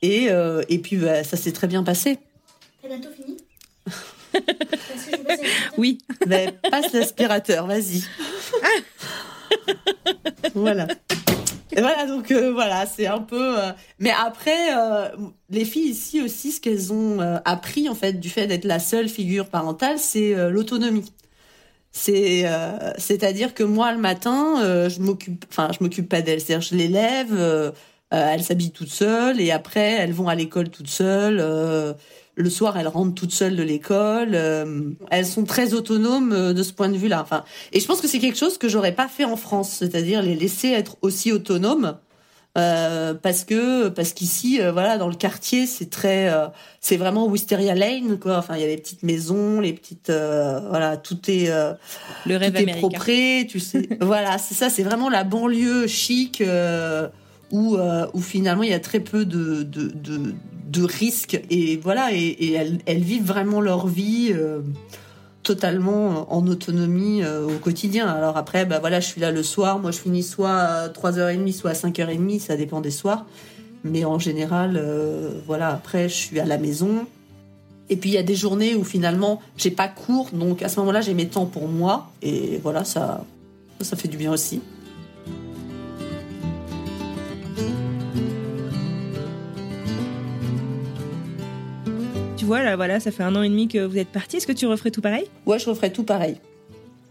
et 0.00 0.30
et 0.68 0.78
puis 0.78 0.96
bah, 0.96 1.22
ça 1.22 1.36
s'est 1.36 1.52
très 1.52 1.66
bien 1.66 1.82
passé. 1.82 2.18
T'as 2.82 2.88
bientôt 2.88 3.10
fini? 3.10 3.36
Oui. 5.76 5.98
Mais 6.26 6.52
passe 6.70 6.92
l'aspirateur, 6.92 7.66
vas-y. 7.66 8.02
voilà 10.54 10.88
voilà, 11.76 12.06
donc 12.06 12.30
euh, 12.30 12.52
voilà, 12.52 12.86
c'est 12.86 13.06
un 13.06 13.20
peu. 13.20 13.58
Euh, 13.58 13.72
mais 13.98 14.10
après, 14.10 14.76
euh, 14.76 15.08
les 15.50 15.64
filles 15.64 15.90
ici 15.90 16.22
aussi, 16.22 16.52
ce 16.52 16.60
qu'elles 16.60 16.92
ont 16.92 17.20
appris 17.44 17.88
en 17.88 17.94
fait 17.94 18.14
du 18.14 18.28
fait 18.28 18.46
d'être 18.46 18.64
la 18.64 18.78
seule 18.78 19.08
figure 19.08 19.48
parentale, 19.48 19.98
c'est 19.98 20.34
l'autonomie. 20.50 21.12
C'est, 21.92 22.44
c'est-à-dire 22.98 23.54
que 23.54 23.62
moi 23.62 23.92
le 23.92 23.98
matin, 23.98 24.88
je 24.88 25.00
m'occupe, 25.00 25.44
enfin, 25.48 25.70
je 25.78 25.82
m'occupe 25.82 26.08
pas 26.08 26.22
d'elles, 26.22 26.40
c'est-à-dire 26.40 26.68
je 26.68 26.74
les 26.74 26.88
lève, 26.88 27.72
elles 28.10 28.42
s'habillent 28.42 28.72
toutes 28.72 28.90
seules 28.90 29.40
et 29.40 29.52
après 29.52 29.92
elles 29.92 30.12
vont 30.12 30.28
à 30.28 30.34
l'école 30.34 30.70
toutes 30.70 30.88
seules 30.88 31.40
le 32.36 32.50
soir, 32.50 32.76
elles 32.76 32.88
rentrent 32.88 33.14
toutes 33.14 33.32
seules 33.32 33.56
de 33.56 33.62
l'école. 33.62 34.30
Euh, 34.34 34.90
elles 35.10 35.26
sont 35.26 35.44
très 35.44 35.74
autonomes 35.74 36.32
euh, 36.32 36.52
de 36.52 36.62
ce 36.62 36.72
point 36.72 36.88
de 36.88 36.96
vue-là. 36.96 37.20
Enfin, 37.22 37.44
et 37.72 37.80
je 37.80 37.86
pense 37.86 38.00
que 38.00 38.08
c'est 38.08 38.18
quelque 38.18 38.38
chose 38.38 38.58
que 38.58 38.68
j'aurais 38.68 38.94
pas 38.94 39.08
fait 39.08 39.24
en 39.24 39.36
France, 39.36 39.70
c'est-à-dire 39.78 40.22
les 40.22 40.34
laisser 40.34 40.68
être 40.68 40.96
aussi 41.02 41.32
autonomes. 41.32 41.96
Euh, 42.56 43.14
parce 43.14 43.42
que 43.42 43.88
parce 43.88 44.12
qu'ici 44.12 44.60
voilà 44.72 44.96
dans 44.96 45.08
le 45.08 45.16
quartier 45.16 45.66
c'est 45.66 45.90
très 45.90 46.32
c'est 46.80 46.96
vraiment 46.96 47.26
Wisteria 47.26 47.74
Lane 47.74 48.16
quoi 48.20 48.38
enfin 48.38 48.54
il 48.54 48.60
y 48.60 48.62
a 48.62 48.68
les 48.68 48.76
petites 48.76 49.02
maisons 49.02 49.58
les 49.58 49.72
petites 49.72 50.10
voilà 50.10 50.96
tout 50.96 51.18
est 51.28 51.50
le 52.26 52.36
rêve 52.36 52.52
tout 52.52 52.60
est 52.60 52.76
propre 52.76 53.42
tu 53.48 53.58
sais 53.58 53.88
voilà 54.00 54.38
c'est 54.38 54.54
ça 54.54 54.70
c'est 54.70 54.84
vraiment 54.84 55.08
la 55.08 55.24
banlieue 55.24 55.88
chic 55.88 56.44
où, 57.50 57.76
où 57.76 58.20
finalement 58.20 58.62
il 58.62 58.70
y 58.70 58.74
a 58.74 58.78
très 58.78 59.00
peu 59.00 59.24
de, 59.24 59.64
de, 59.64 59.88
de, 59.88 60.34
de 60.68 60.82
risques 60.82 61.40
et 61.50 61.76
voilà 61.76 62.12
et, 62.12 62.52
elles, 62.86 63.02
vivent 63.02 63.26
vraiment 63.26 63.60
leur 63.60 63.86
vie 63.86 64.32
euh, 64.32 64.60
totalement 65.42 66.34
en 66.34 66.46
autonomie 66.46 67.22
euh, 67.22 67.46
au 67.46 67.58
quotidien. 67.58 68.08
Alors 68.08 68.36
après, 68.36 68.64
bah 68.64 68.78
voilà, 68.80 69.00
je 69.00 69.06
suis 69.06 69.20
là 69.20 69.30
le 69.30 69.42
soir. 69.42 69.78
Moi, 69.78 69.90
je 69.90 69.98
finis 69.98 70.22
soit 70.22 70.56
à 70.56 70.88
3h30, 70.88 71.52
soit 71.52 71.70
à 71.70 71.74
5h30, 71.74 72.40
ça 72.40 72.56
dépend 72.56 72.80
des 72.80 72.90
soirs. 72.90 73.26
Mais 73.84 74.04
en 74.04 74.18
général, 74.18 74.76
euh, 74.76 75.30
voilà, 75.46 75.68
après, 75.68 76.08
je 76.08 76.14
suis 76.14 76.40
à 76.40 76.46
la 76.46 76.58
maison. 76.58 77.06
Et 77.90 77.96
puis 77.96 78.10
il 78.10 78.14
y 78.14 78.18
a 78.18 78.22
des 78.22 78.34
journées 78.34 78.74
où 78.74 78.82
finalement 78.82 79.42
j'ai 79.58 79.70
pas 79.70 79.88
cours, 79.88 80.30
donc 80.32 80.62
à 80.62 80.70
ce 80.70 80.80
moment-là 80.80 81.02
j'ai 81.02 81.12
mes 81.12 81.28
temps 81.28 81.44
pour 81.44 81.68
moi 81.68 82.10
et 82.22 82.58
voilà 82.62 82.82
ça, 82.82 83.26
ça 83.82 83.94
fait 83.94 84.08
du 84.08 84.16
bien 84.16 84.32
aussi. 84.32 84.62
Voilà, 92.44 92.76
voilà, 92.76 93.00
ça 93.00 93.10
fait 93.10 93.22
un 93.22 93.34
an 93.34 93.42
et 93.42 93.48
demi 93.48 93.68
que 93.68 93.84
vous 93.84 93.98
êtes 93.98 94.08
parti. 94.08 94.36
Est-ce 94.36 94.46
que 94.46 94.52
tu 94.52 94.66
referais 94.66 94.90
tout 94.90 95.00
pareil? 95.00 95.24
Ouais, 95.46 95.58
je 95.58 95.68
referais 95.68 95.90
tout 95.90 96.04
pareil. 96.04 96.36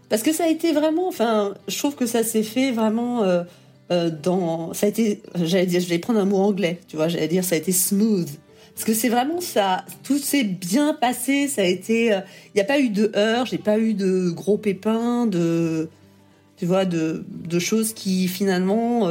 Parce 0.08 0.22
que 0.22 0.32
ça 0.32 0.44
a 0.44 0.48
été 0.48 0.72
vraiment, 0.72 1.08
enfin, 1.08 1.54
je 1.66 1.76
trouve 1.78 1.94
que 1.94 2.06
ça 2.06 2.22
s'est 2.22 2.42
fait 2.42 2.70
vraiment 2.70 3.24
euh, 3.24 3.42
euh, 3.90 4.10
dans, 4.10 4.72
ça 4.72 4.86
a 4.86 4.88
été, 4.88 5.22
j'allais 5.42 5.66
dire, 5.66 5.80
je 5.80 5.88
vais 5.88 5.98
prendre 5.98 6.20
un 6.20 6.24
mot 6.24 6.36
anglais, 6.36 6.78
tu 6.88 6.96
vois, 6.96 7.08
j'allais 7.08 7.28
dire, 7.28 7.42
ça 7.42 7.54
a 7.54 7.58
été 7.58 7.72
smooth. 7.72 8.28
Parce 8.74 8.84
que 8.84 8.94
c'est 8.94 9.08
vraiment 9.08 9.40
ça, 9.40 9.84
tout 10.02 10.18
s'est 10.18 10.44
bien 10.44 10.94
passé, 10.94 11.48
ça 11.48 11.62
a 11.62 11.64
été, 11.64 12.12
euh, 12.12 12.20
il 12.54 12.56
n'y 12.56 12.60
a 12.60 12.64
pas 12.64 12.78
eu 12.78 12.90
de 12.90 13.10
heurts, 13.16 13.46
j'ai 13.46 13.58
pas 13.58 13.78
eu 13.78 13.94
de 13.94 14.30
gros 14.30 14.58
pépins, 14.58 15.26
de, 15.26 15.88
tu 16.56 16.66
vois, 16.66 16.84
de, 16.84 17.24
de 17.28 17.58
choses 17.58 17.92
qui 17.92 18.28
finalement, 18.28 19.08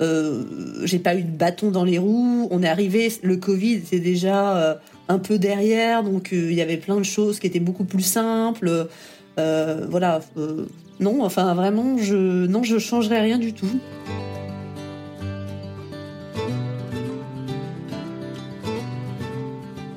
j'ai 0.00 0.98
pas 0.98 1.14
eu 1.14 1.22
de 1.22 1.30
bâton 1.30 1.70
dans 1.70 1.84
les 1.84 1.98
roues. 1.98 2.48
On 2.50 2.62
est 2.62 2.68
arrivé, 2.68 3.12
le 3.22 3.36
Covid, 3.36 3.82
c'est 3.84 4.00
déjà 4.00 4.80
un 5.10 5.18
peu 5.18 5.38
derrière, 5.38 6.04
donc 6.04 6.32
euh, 6.32 6.50
il 6.50 6.54
y 6.54 6.62
avait 6.62 6.76
plein 6.76 6.96
de 6.96 7.02
choses 7.02 7.40
qui 7.40 7.46
étaient 7.48 7.60
beaucoup 7.60 7.84
plus 7.84 8.02
simples. 8.02 8.86
Euh, 9.38 9.86
voilà, 9.88 10.20
euh, 10.36 10.66
non, 11.00 11.24
enfin 11.24 11.52
vraiment, 11.54 11.98
je 11.98 12.46
non, 12.46 12.62
je 12.62 12.78
changerais 12.78 13.20
rien 13.20 13.38
du 13.38 13.52
tout. 13.52 13.80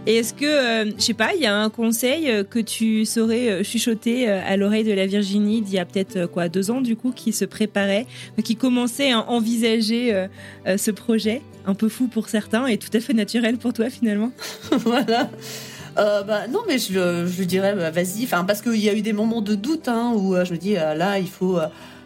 Et 0.06 0.16
est-ce 0.18 0.34
que, 0.34 0.92
je 0.98 1.02
sais 1.02 1.14
pas, 1.14 1.34
il 1.34 1.42
y 1.42 1.46
a 1.46 1.56
un 1.56 1.70
conseil 1.70 2.44
que 2.50 2.60
tu 2.60 3.06
saurais 3.06 3.64
chuchoter 3.64 4.28
à 4.28 4.58
l'oreille 4.58 4.84
de 4.84 4.92
la 4.92 5.06
Virginie 5.06 5.62
d'il 5.62 5.76
y 5.76 5.80
a 5.80 5.86
peut-être 5.86 6.26
quoi 6.26 6.50
deux 6.50 6.72
ans 6.72 6.82
du 6.82 6.98
coup, 6.98 7.12
qui 7.12 7.32
se 7.32 7.46
préparait, 7.46 8.06
qui 8.44 8.58
commençait 8.58 9.14
à 9.14 9.30
envisager 9.30 10.28
ce 10.66 10.92
projet? 10.92 11.42
Un 11.66 11.74
peu 11.76 11.90
fou 11.90 12.08
pour 12.08 12.30
certains 12.30 12.68
et 12.68 12.78
tout 12.78 12.90
à 12.94 13.00
fait 13.00 13.14
naturel 13.14 13.58
pour 13.58 13.74
toi 13.74 13.90
finalement 13.90 14.32
Voilà. 14.72 15.30
Euh, 15.98 16.24
bah, 16.24 16.48
non, 16.48 16.62
mais 16.68 16.80
je, 16.80 17.26
je 17.28 17.44
dirais, 17.44 17.76
bah, 17.76 17.92
vas-y. 17.92 18.24
Enfin, 18.24 18.44
parce 18.44 18.62
qu'il 18.62 18.84
y 18.84 18.90
a 18.90 18.94
eu 18.94 19.02
des 19.02 19.14
moments 19.14 19.42
de 19.42 19.56
doute 19.56 19.88
hein, 19.88 20.14
où 20.16 20.36
euh, 20.36 20.46
je 20.46 20.54
me 20.54 20.58
dis, 20.58 20.78
euh, 20.78 20.96
là, 20.96 21.20
il 21.20 21.30
faut. 21.30 21.60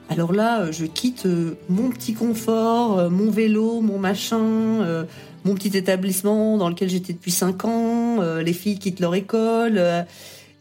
alors 0.09 0.33
là, 0.33 0.71
je 0.71 0.85
quitte 0.85 1.27
mon 1.69 1.89
petit 1.89 2.13
confort, 2.13 3.09
mon 3.09 3.31
vélo, 3.31 3.81
mon 3.81 3.97
machin, 3.97 5.05
mon 5.45 5.55
petit 5.55 5.77
établissement 5.77 6.57
dans 6.57 6.69
lequel 6.69 6.89
j'étais 6.89 7.13
depuis 7.13 7.31
5 7.31 7.65
ans. 7.65 8.21
les 8.39 8.53
filles 8.53 8.79
quittent 8.79 8.99
leur 8.99 9.15
école. 9.15 9.81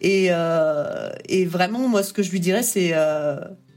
et, 0.00 0.30
et 1.28 1.44
vraiment, 1.46 1.88
moi, 1.88 2.02
ce 2.02 2.12
que 2.12 2.22
je 2.22 2.30
lui 2.30 2.40
dirais, 2.40 2.62
c'est 2.62 2.92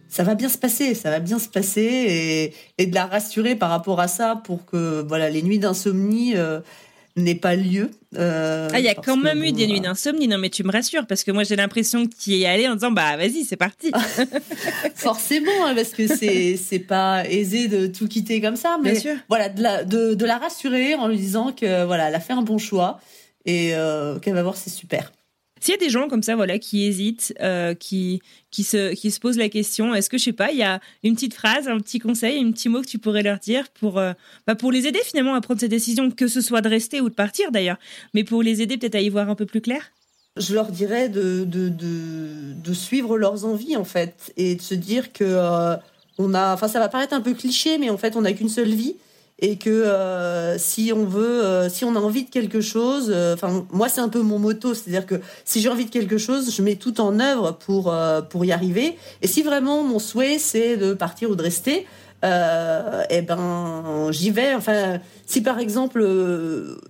ça 0.09 0.23
va 0.23 0.35
bien 0.35 0.49
se 0.49 0.57
passer, 0.57 0.95
ça 0.95 1.11
va 1.11 1.19
bien 1.19 1.39
se 1.39 1.47
passer 1.47 1.81
et, 1.81 2.53
et, 2.81 2.87
de 2.87 2.95
la 2.95 3.05
rassurer 3.05 3.55
par 3.55 3.69
rapport 3.69 3.99
à 3.99 4.07
ça 4.07 4.41
pour 4.43 4.65
que 4.65 5.05
voilà 5.07 5.29
les 5.29 5.43
nuits 5.43 5.59
d'insomnie 5.59 6.35
euh, 6.35 6.59
n'aient 7.15 7.35
pas 7.35 7.55
lieu. 7.55 7.91
Euh, 8.17 8.67
ah, 8.73 8.79
il 8.79 8.85
y 8.85 8.89
a 8.89 8.95
quand 8.95 9.17
même 9.17 9.43
eu 9.43 9.51
des 9.51 9.67
nuits 9.67 9.81
d'insomnie, 9.81 10.27
non 10.27 10.39
mais 10.39 10.49
tu 10.49 10.63
me 10.63 10.71
rassures 10.71 11.05
parce 11.05 11.23
que 11.23 11.31
moi 11.31 11.43
j'ai 11.43 11.55
l'impression 11.55 12.07
que 12.07 12.15
tu 12.15 12.31
y 12.31 12.43
es 12.43 12.47
allé 12.47 12.67
en 12.67 12.73
disant 12.73 12.91
bah 12.91 13.17
vas-y 13.17 13.43
c'est 13.43 13.55
parti. 13.55 13.91
Forcément 14.95 15.65
hein, 15.65 15.75
parce 15.75 15.91
que 15.91 16.07
c'est 16.07 16.57
c'est 16.57 16.79
pas 16.79 17.23
aisé 17.29 17.67
de 17.67 17.85
tout 17.85 18.07
quitter 18.07 18.41
comme 18.41 18.55
ça, 18.55 18.79
mais 18.83 18.99
voilà 19.27 19.49
de 19.49 19.61
la 19.61 19.83
de, 19.83 20.15
de 20.15 20.25
la 20.25 20.39
rassurer 20.39 20.95
en 20.95 21.07
lui 21.07 21.17
disant 21.17 21.51
que 21.51 21.85
voilà 21.85 22.07
elle 22.07 22.15
a 22.15 22.19
fait 22.19 22.33
un 22.33 22.41
bon 22.41 22.57
choix 22.57 22.99
et 23.45 23.73
qu'elle 24.21 24.33
va 24.33 24.43
voir, 24.43 24.57
c'est 24.57 24.69
super. 24.69 25.11
S'il 25.59 25.73
y 25.73 25.77
a 25.77 25.79
des 25.79 25.89
gens 25.89 26.07
comme 26.07 26.23
ça, 26.23 26.35
voilà, 26.35 26.59
qui 26.59 26.85
hésitent, 26.85 27.33
euh, 27.41 27.73
qui, 27.73 28.21
qui, 28.51 28.63
se, 28.63 28.93
qui 28.93 29.11
se 29.11 29.19
posent 29.19 29.37
la 29.37 29.49
question, 29.49 29.93
est-ce 29.93 30.09
que, 30.09 30.17
je 30.17 30.23
sais 30.23 30.33
pas, 30.33 30.51
il 30.51 30.57
y 30.57 30.63
a 30.63 30.79
une 31.03 31.15
petite 31.15 31.33
phrase, 31.33 31.67
un 31.67 31.79
petit 31.79 31.99
conseil, 31.99 32.41
un 32.43 32.51
petit 32.51 32.69
mot 32.69 32.81
que 32.81 32.87
tu 32.87 32.99
pourrais 32.99 33.23
leur 33.23 33.39
dire 33.39 33.67
pour, 33.79 33.97
euh, 33.97 34.13
bah, 34.47 34.55
pour 34.55 34.71
les 34.71 34.87
aider 34.87 34.99
finalement 35.03 35.35
à 35.35 35.41
prendre 35.41 35.59
cette 35.59 35.69
décision, 35.69 36.09
que 36.11 36.27
ce 36.27 36.41
soit 36.41 36.61
de 36.61 36.69
rester 36.69 37.01
ou 37.01 37.09
de 37.09 37.15
partir 37.15 37.51
d'ailleurs, 37.51 37.77
mais 38.13 38.23
pour 38.23 38.43
les 38.43 38.61
aider 38.61 38.77
peut-être 38.77 38.95
à 38.95 39.01
y 39.01 39.09
voir 39.09 39.29
un 39.29 39.35
peu 39.35 39.45
plus 39.45 39.61
clair? 39.61 39.91
Je 40.37 40.53
leur 40.53 40.71
dirais 40.71 41.09
de, 41.09 41.43
de, 41.43 41.69
de, 41.69 42.73
suivre 42.73 43.17
leurs 43.17 43.45
envies 43.45 43.75
en 43.75 43.83
fait 43.83 44.31
et 44.37 44.55
de 44.55 44.61
se 44.61 44.75
dire 44.75 45.11
que 45.11 45.25
euh, 45.25 45.75
on 46.17 46.33
a, 46.33 46.53
enfin 46.53 46.67
ça 46.67 46.79
va 46.79 46.87
paraître 46.87 47.13
un 47.13 47.21
peu 47.21 47.33
cliché, 47.33 47.77
mais 47.77 47.89
en 47.89 47.97
fait 47.97 48.15
on 48.15 48.21
n'a 48.21 48.31
qu'une 48.31 48.47
seule 48.47 48.69
vie 48.69 48.95
et 49.41 49.55
que 49.57 49.69
euh, 49.69 50.57
si 50.57 50.91
on 50.93 51.05
veut, 51.05 51.43
euh, 51.43 51.69
si 51.69 51.85
on 51.85 51.95
a 51.95 51.99
envie 51.99 52.25
de 52.25 52.29
quelque 52.29 52.59
chose, 52.59 53.09
euh, 53.09 53.33
enfin 53.33 53.65
moi 53.71 53.87
c'est 53.87 54.01
un 54.01 54.09
peu 54.09 54.21
mon 54.21 54.37
motto, 54.37 54.73
c'est-à-dire 54.73 55.05
que 55.05 55.21
si 55.45 55.61
j'ai 55.61 55.69
envie 55.69 55.85
de 55.85 55.89
quelque 55.89 56.17
chose, 56.17 56.53
je 56.53 56.61
mets 56.61 56.75
tout 56.75 56.99
en 56.99 57.19
œuvre 57.19 57.53
pour 57.53 57.93
pour 58.29 58.45
y 58.45 58.51
arriver. 58.51 58.97
Et 59.21 59.27
si 59.27 59.41
vraiment 59.41 59.83
mon 59.83 59.99
souhait 59.99 60.39
c'est 60.39 60.75
de 60.75 60.93
partir 60.93 61.29
ou 61.29 61.35
de 61.35 61.41
rester, 61.41 61.87
eh 62.23 63.21
ben 63.21 64.09
j'y 64.11 64.31
vais. 64.31 64.53
Enfin 64.55 64.99
si 65.25 65.41
par 65.41 65.59
exemple, 65.59 66.05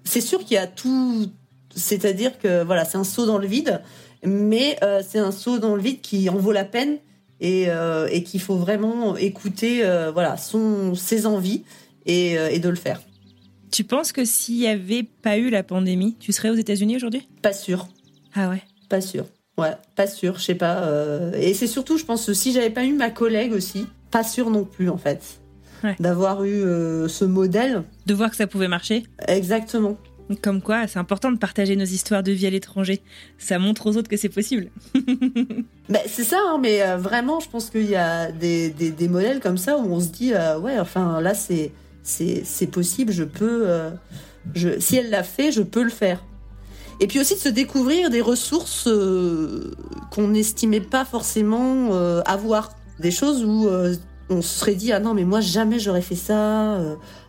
c'est 0.04 0.22
sûr 0.22 0.40
qu'il 0.40 0.56
y 0.56 0.58
a 0.58 0.68
tout, 0.68 1.28
c'est-à-dire 1.76 2.40
que 2.40 2.64
voilà 2.64 2.84
c'est 2.84 2.98
un 2.98 3.04
saut 3.04 3.28
dans 3.28 3.38
le 3.38 3.48
vide, 3.48 3.82
mais 4.24 4.80
c'est 5.08 5.20
un 5.20 5.32
saut 5.32 5.60
dans 5.60 5.76
le 5.76 5.82
vide 5.82 6.02
qui 6.02 6.30
en 6.30 6.38
vaut 6.38 6.52
la 6.52 6.66
peine 6.66 6.98
et, 7.42 7.68
et 8.10 8.24
qu'il 8.24 8.42
faut 8.42 8.58
vraiment 8.58 9.16
écouter 9.18 9.84
voilà 10.14 10.36
son 10.36 10.96
ses 10.96 11.28
envies 11.28 11.64
euh, 12.10 12.50
et, 12.50 12.60
de 12.60 12.70
le 12.70 12.76
faire. 12.76 13.02
Tu 13.72 13.84
penses 13.84 14.12
que 14.12 14.26
s'il 14.26 14.58
n'y 14.58 14.68
avait 14.68 15.04
pas 15.04 15.38
eu 15.38 15.50
la 15.50 15.64
pandémie, 15.64 16.16
tu 16.20 16.32
serais 16.32 16.50
aux 16.50 16.56
États-Unis 16.56 16.96
aujourd'hui? 16.96 17.28
Pas 17.42 17.54
sûr. 17.54 17.88
Ah 18.34 18.50
ouais 18.50 18.64
Pas 18.90 19.02
sûr. 19.02 19.26
Ouais, 19.58 19.76
pas 19.96 20.08
sûr, 20.08 20.40
je 20.40 20.44
sais 20.46 20.56
pas. 20.56 20.84
Euh, 20.84 21.34
et 21.34 21.54
c'est 21.54 21.68
surtout, 21.68 21.98
je 21.98 22.06
pense, 22.06 22.32
si 22.34 22.52
j'avais 22.52 22.70
pas 22.70 22.86
eu 22.86 22.94
ma 22.94 23.10
collègue 23.10 23.54
aussi, 23.54 23.86
pas 24.10 24.24
sûr 24.24 24.50
non 24.50 24.64
plus 24.64 24.90
en 24.90 24.98
fait. 24.98 25.40
D'avoir 26.00 26.44
eu 26.44 26.62
euh, 26.64 27.08
ce 27.08 27.24
modèle. 27.24 27.84
De 28.06 28.14
voir 28.14 28.30
que 28.30 28.36
ça 28.36 28.48
pouvait 28.48 28.68
marcher 28.68 29.04
Exactement. 29.28 29.98
Comme 30.42 30.62
quoi, 30.62 30.88
c'est 30.88 31.00
important 31.00 31.32
de 31.32 31.38
partager 31.38 31.76
nos 31.76 31.86
histoires 31.86 32.22
de 32.22 32.32
vie 32.32 32.48
à 32.48 32.50
l'étranger. 32.50 33.02
Ça 33.38 33.60
montre 33.60 33.88
aux 33.88 33.98
autres 33.98 34.10
que 34.10 34.18
c'est 34.18 34.30
possible. 34.30 34.70
ben, 34.94 36.02
c'est 36.06 36.26
ça, 36.26 36.38
hein, 36.48 36.60
mais 36.62 36.84
vraiment, 36.98 37.40
je 37.40 37.50
pense 37.50 37.70
qu'il 37.70 37.90
y 37.90 37.96
a 37.96 38.32
des, 38.32 38.70
des, 38.70 38.92
des, 38.92 39.08
modèles 39.08 39.40
comme 39.40 39.58
ça 39.58 39.78
où 39.78 39.92
on 39.92 40.00
se 40.02 40.10
dit, 40.10 40.34
ouais, 40.34 40.78
enfin 40.80 41.22
là, 41.22 41.34
c'est 41.34 41.72
c'est 42.10 42.68
possible, 42.68 43.12
je 43.12 43.24
peux. 43.24 43.64
Euh, 43.68 43.92
je, 44.56 44.80
si 44.80 44.96
elle 44.98 45.10
l'a 45.10 45.24
fait, 45.24 45.52
je 45.52 45.62
peux 45.62 45.84
le 45.84 45.90
faire. 45.90 46.24
Et 47.00 47.08
puis 47.08 47.20
aussi 47.20 47.36
de 47.36 47.40
se 47.40 47.50
découvrir 47.50 48.10
des 48.10 48.22
ressources 48.22 48.88
euh, 48.88 49.72
qu'on 50.12 50.28
n'estimait 50.30 50.82
pas 50.82 51.06
forcément 51.06 51.90
euh, 51.92 52.22
avoir. 52.26 52.72
Des 53.00 53.12
choses 53.12 53.46
où 53.46 53.70
on 54.30 54.42
se 54.42 54.60
serait 54.60 54.76
dit 54.76 54.92
ah 54.92 55.00
non 55.00 55.14
mais 55.14 55.24
moi 55.24 55.40
jamais 55.40 55.80
j'aurais 55.80 56.02
fait 56.02 56.18
ça 56.18 56.78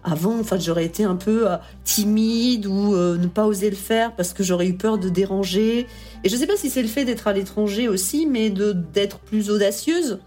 avant 0.02 0.40
enfin 0.40 0.58
j'aurais 0.58 0.84
été 0.84 1.04
un 1.04 1.14
peu 1.14 1.46
timide 1.84 2.66
ou 2.66 2.96
ne 2.96 3.26
pas 3.28 3.46
oser 3.46 3.70
le 3.70 3.76
faire 3.76 4.12
parce 4.16 4.32
que 4.32 4.42
j'aurais 4.42 4.66
eu 4.66 4.74
peur 4.74 4.98
de 4.98 5.08
déranger 5.08 5.86
et 6.24 6.28
je 6.28 6.34
sais 6.34 6.48
pas 6.48 6.56
si 6.56 6.70
c'est 6.70 6.82
le 6.82 6.88
fait 6.88 7.04
d'être 7.04 7.28
à 7.28 7.32
l'étranger 7.32 7.86
aussi 7.86 8.26
mais 8.26 8.50
de 8.50 8.72
d'être 8.72 9.20
plus 9.20 9.48
audacieuse 9.48 10.18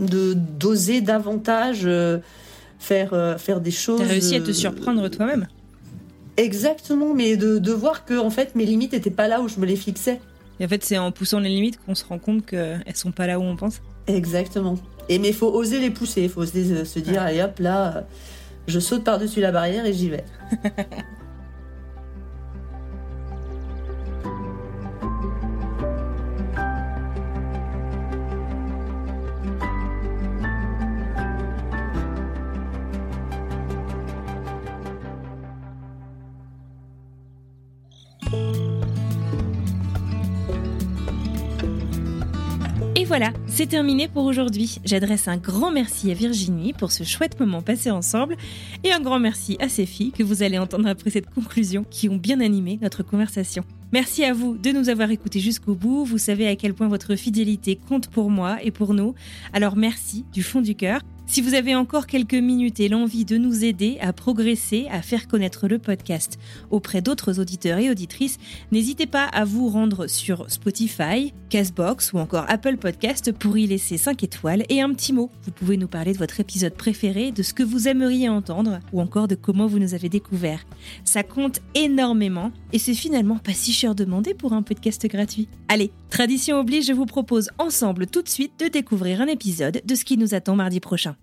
de 0.00 0.34
d'oser 0.34 1.00
davantage 1.00 1.88
faire, 2.78 3.12
euh, 3.12 3.38
faire 3.38 3.60
des 3.60 3.70
choses. 3.70 4.00
T'as 4.00 4.06
réussi 4.06 4.36
à 4.36 4.40
te 4.40 4.50
euh, 4.50 4.52
surprendre 4.52 5.08
toi-même. 5.08 5.46
Exactement, 6.36 7.14
mais 7.14 7.36
de, 7.36 7.58
de 7.58 7.72
voir 7.72 8.04
que 8.04 8.18
en 8.18 8.30
fait 8.30 8.54
mes 8.54 8.64
limites 8.64 8.92
n'étaient 8.92 9.10
pas 9.10 9.28
là 9.28 9.40
où 9.40 9.48
je 9.48 9.58
me 9.58 9.66
les 9.66 9.76
fixais. 9.76 10.20
Et 10.60 10.64
en 10.64 10.68
fait, 10.68 10.84
c'est 10.84 10.98
en 10.98 11.12
poussant 11.12 11.38
les 11.38 11.48
limites 11.48 11.78
qu'on 11.84 11.94
se 11.94 12.04
rend 12.04 12.18
compte 12.18 12.44
qu'elles 12.46 12.82
sont 12.94 13.12
pas 13.12 13.26
là 13.26 13.38
où 13.38 13.42
on 13.42 13.56
pense. 13.56 13.80
Exactement. 14.06 14.76
Et 15.08 15.18
mais 15.18 15.28
il 15.28 15.34
faut 15.34 15.52
oser 15.52 15.80
les 15.80 15.90
pousser, 15.90 16.22
il 16.22 16.28
faut 16.28 16.44
se, 16.44 16.84
se 16.84 16.98
dire, 16.98 17.22
allez 17.22 17.42
hop, 17.42 17.58
là, 17.60 18.06
je 18.66 18.78
saute 18.80 19.04
par-dessus 19.04 19.40
la 19.40 19.52
barrière 19.52 19.86
et 19.86 19.92
j'y 19.92 20.10
vais. 20.10 20.24
c'est 43.58 43.66
terminé 43.66 44.06
pour 44.06 44.24
aujourd'hui. 44.24 44.78
J'adresse 44.84 45.26
un 45.26 45.36
grand 45.36 45.72
merci 45.72 46.12
à 46.12 46.14
Virginie 46.14 46.72
pour 46.72 46.92
ce 46.92 47.02
chouette 47.02 47.40
moment 47.40 47.60
passé 47.60 47.90
ensemble 47.90 48.36
et 48.84 48.92
un 48.92 49.00
grand 49.00 49.18
merci 49.18 49.56
à 49.58 49.68
ces 49.68 49.84
filles 49.84 50.12
que 50.12 50.22
vous 50.22 50.44
allez 50.44 50.58
entendre 50.58 50.86
après 50.86 51.10
cette 51.10 51.28
conclusion 51.28 51.84
qui 51.90 52.08
ont 52.08 52.14
bien 52.14 52.40
animé 52.40 52.78
notre 52.80 53.02
conversation. 53.02 53.64
Merci 53.90 54.22
à 54.22 54.32
vous 54.32 54.56
de 54.56 54.70
nous 54.70 54.90
avoir 54.90 55.10
écoutés 55.10 55.40
jusqu'au 55.40 55.74
bout. 55.74 56.04
Vous 56.04 56.18
savez 56.18 56.46
à 56.46 56.54
quel 56.54 56.72
point 56.72 56.86
votre 56.86 57.16
fidélité 57.16 57.74
compte 57.74 58.06
pour 58.06 58.30
moi 58.30 58.62
et 58.62 58.70
pour 58.70 58.94
nous. 58.94 59.16
Alors 59.52 59.74
merci 59.74 60.24
du 60.32 60.44
fond 60.44 60.60
du 60.60 60.76
cœur. 60.76 61.00
Si 61.30 61.42
vous 61.42 61.52
avez 61.52 61.74
encore 61.74 62.06
quelques 62.06 62.32
minutes 62.32 62.80
et 62.80 62.88
l'envie 62.88 63.26
de 63.26 63.36
nous 63.36 63.62
aider 63.62 63.98
à 64.00 64.14
progresser, 64.14 64.86
à 64.90 65.02
faire 65.02 65.28
connaître 65.28 65.68
le 65.68 65.78
podcast 65.78 66.38
auprès 66.70 67.02
d'autres 67.02 67.38
auditeurs 67.38 67.76
et 67.76 67.90
auditrices, 67.90 68.38
n'hésitez 68.72 69.04
pas 69.04 69.24
à 69.24 69.44
vous 69.44 69.68
rendre 69.68 70.06
sur 70.06 70.50
Spotify, 70.50 71.34
Castbox 71.50 72.14
ou 72.14 72.18
encore 72.18 72.46
Apple 72.48 72.78
Podcast 72.78 73.32
pour 73.32 73.58
y 73.58 73.66
laisser 73.66 73.98
5 73.98 74.24
étoiles 74.24 74.64
et 74.70 74.80
un 74.80 74.90
petit 74.94 75.12
mot. 75.12 75.30
Vous 75.42 75.50
pouvez 75.50 75.76
nous 75.76 75.86
parler 75.86 76.14
de 76.14 76.18
votre 76.18 76.40
épisode 76.40 76.74
préféré, 76.74 77.30
de 77.30 77.42
ce 77.42 77.52
que 77.52 77.62
vous 77.62 77.88
aimeriez 77.88 78.30
entendre 78.30 78.80
ou 78.94 79.02
encore 79.02 79.28
de 79.28 79.34
comment 79.34 79.66
vous 79.66 79.78
nous 79.78 79.92
avez 79.92 80.08
découvert. 80.08 80.64
Ça 81.04 81.22
compte 81.22 81.60
énormément 81.74 82.52
et 82.72 82.78
c'est 82.78 82.94
finalement 82.94 83.36
pas 83.36 83.52
si 83.52 83.74
cher 83.74 83.94
demandé 83.94 84.32
pour 84.32 84.54
un 84.54 84.62
podcast 84.62 85.06
gratuit. 85.06 85.46
Allez, 85.68 85.90
tradition 86.08 86.58
oblige, 86.58 86.86
je 86.86 86.94
vous 86.94 87.06
propose 87.06 87.50
ensemble 87.58 88.06
tout 88.06 88.22
de 88.22 88.30
suite 88.30 88.58
de 88.58 88.68
découvrir 88.68 89.20
un 89.20 89.26
épisode 89.26 89.82
de 89.84 89.94
ce 89.94 90.06
qui 90.06 90.16
nous 90.16 90.34
attend 90.34 90.56
mardi 90.56 90.80
prochain. 90.80 91.17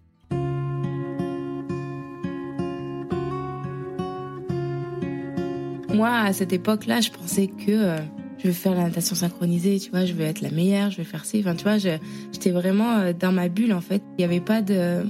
Moi, 5.95 6.09
à 6.09 6.33
cette 6.33 6.51
époque-là, 6.51 6.99
je 6.99 7.09
pensais 7.09 7.47
que 7.47 7.71
euh, 7.71 7.97
je 8.37 8.47
vais 8.47 8.53
faire 8.53 8.75
la 8.75 8.83
natation 8.83 9.15
synchronisée, 9.15 9.79
tu 9.79 9.91
vois, 9.91 10.05
je 10.05 10.13
vais 10.13 10.25
être 10.25 10.41
la 10.41 10.51
meilleure, 10.51 10.91
je 10.91 10.97
vais 10.97 11.03
faire 11.03 11.25
ci. 11.25 11.39
Enfin, 11.39 11.55
tu 11.55 11.63
vois, 11.63 11.77
j'étais 11.77 12.51
vraiment 12.51 12.97
euh, 12.97 13.13
dans 13.13 13.31
ma 13.31 13.47
bulle, 13.47 13.73
en 13.73 13.81
fait. 13.81 14.01
Il 14.17 14.19
n'y 14.19 14.25
avait 14.25 14.41
pas 14.41 14.61
de... 14.61 15.03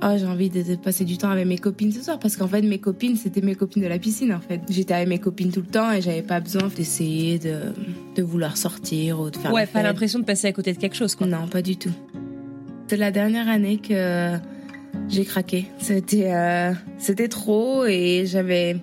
Oh, 0.00 0.14
j'ai 0.16 0.26
envie 0.26 0.50
de, 0.50 0.76
passer 0.76 1.04
du 1.04 1.18
temps 1.18 1.30
avec 1.30 1.46
mes 1.46 1.58
copines 1.58 1.90
ce 1.90 2.02
soir 2.02 2.20
parce 2.20 2.36
qu'en 2.36 2.46
fait 2.46 2.62
mes 2.62 2.78
copines 2.78 3.16
c'était 3.16 3.40
mes 3.40 3.56
copines 3.56 3.82
de 3.82 3.88
la 3.88 3.98
piscine 3.98 4.32
en 4.32 4.38
fait. 4.38 4.60
J'étais 4.70 4.94
avec 4.94 5.08
mes 5.08 5.18
copines 5.18 5.50
tout 5.50 5.58
le 5.60 5.66
temps 5.66 5.90
et 5.90 6.00
j'avais 6.00 6.22
pas 6.22 6.38
besoin 6.38 6.68
d'essayer 6.68 7.40
de, 7.40 7.72
de 8.14 8.22
vouloir 8.22 8.56
sortir 8.56 9.18
ou 9.18 9.28
de 9.28 9.36
faire. 9.36 9.52
Ouais, 9.52 9.66
pas 9.66 9.82
l'impression 9.82 10.20
de 10.20 10.24
passer 10.24 10.46
à 10.46 10.52
côté 10.52 10.72
de 10.72 10.78
quelque 10.78 10.94
chose 10.94 11.16
quoi. 11.16 11.26
Non, 11.26 11.48
pas 11.48 11.62
du 11.62 11.76
tout. 11.78 11.90
C'est 12.86 12.96
la 12.96 13.10
dernière 13.10 13.48
année 13.48 13.78
que 13.78 14.38
j'ai 15.08 15.24
craqué. 15.24 15.66
C'était 15.78 16.32
euh, 16.32 16.72
c'était 16.98 17.28
trop 17.28 17.84
et 17.84 18.24
j'avais 18.24 18.76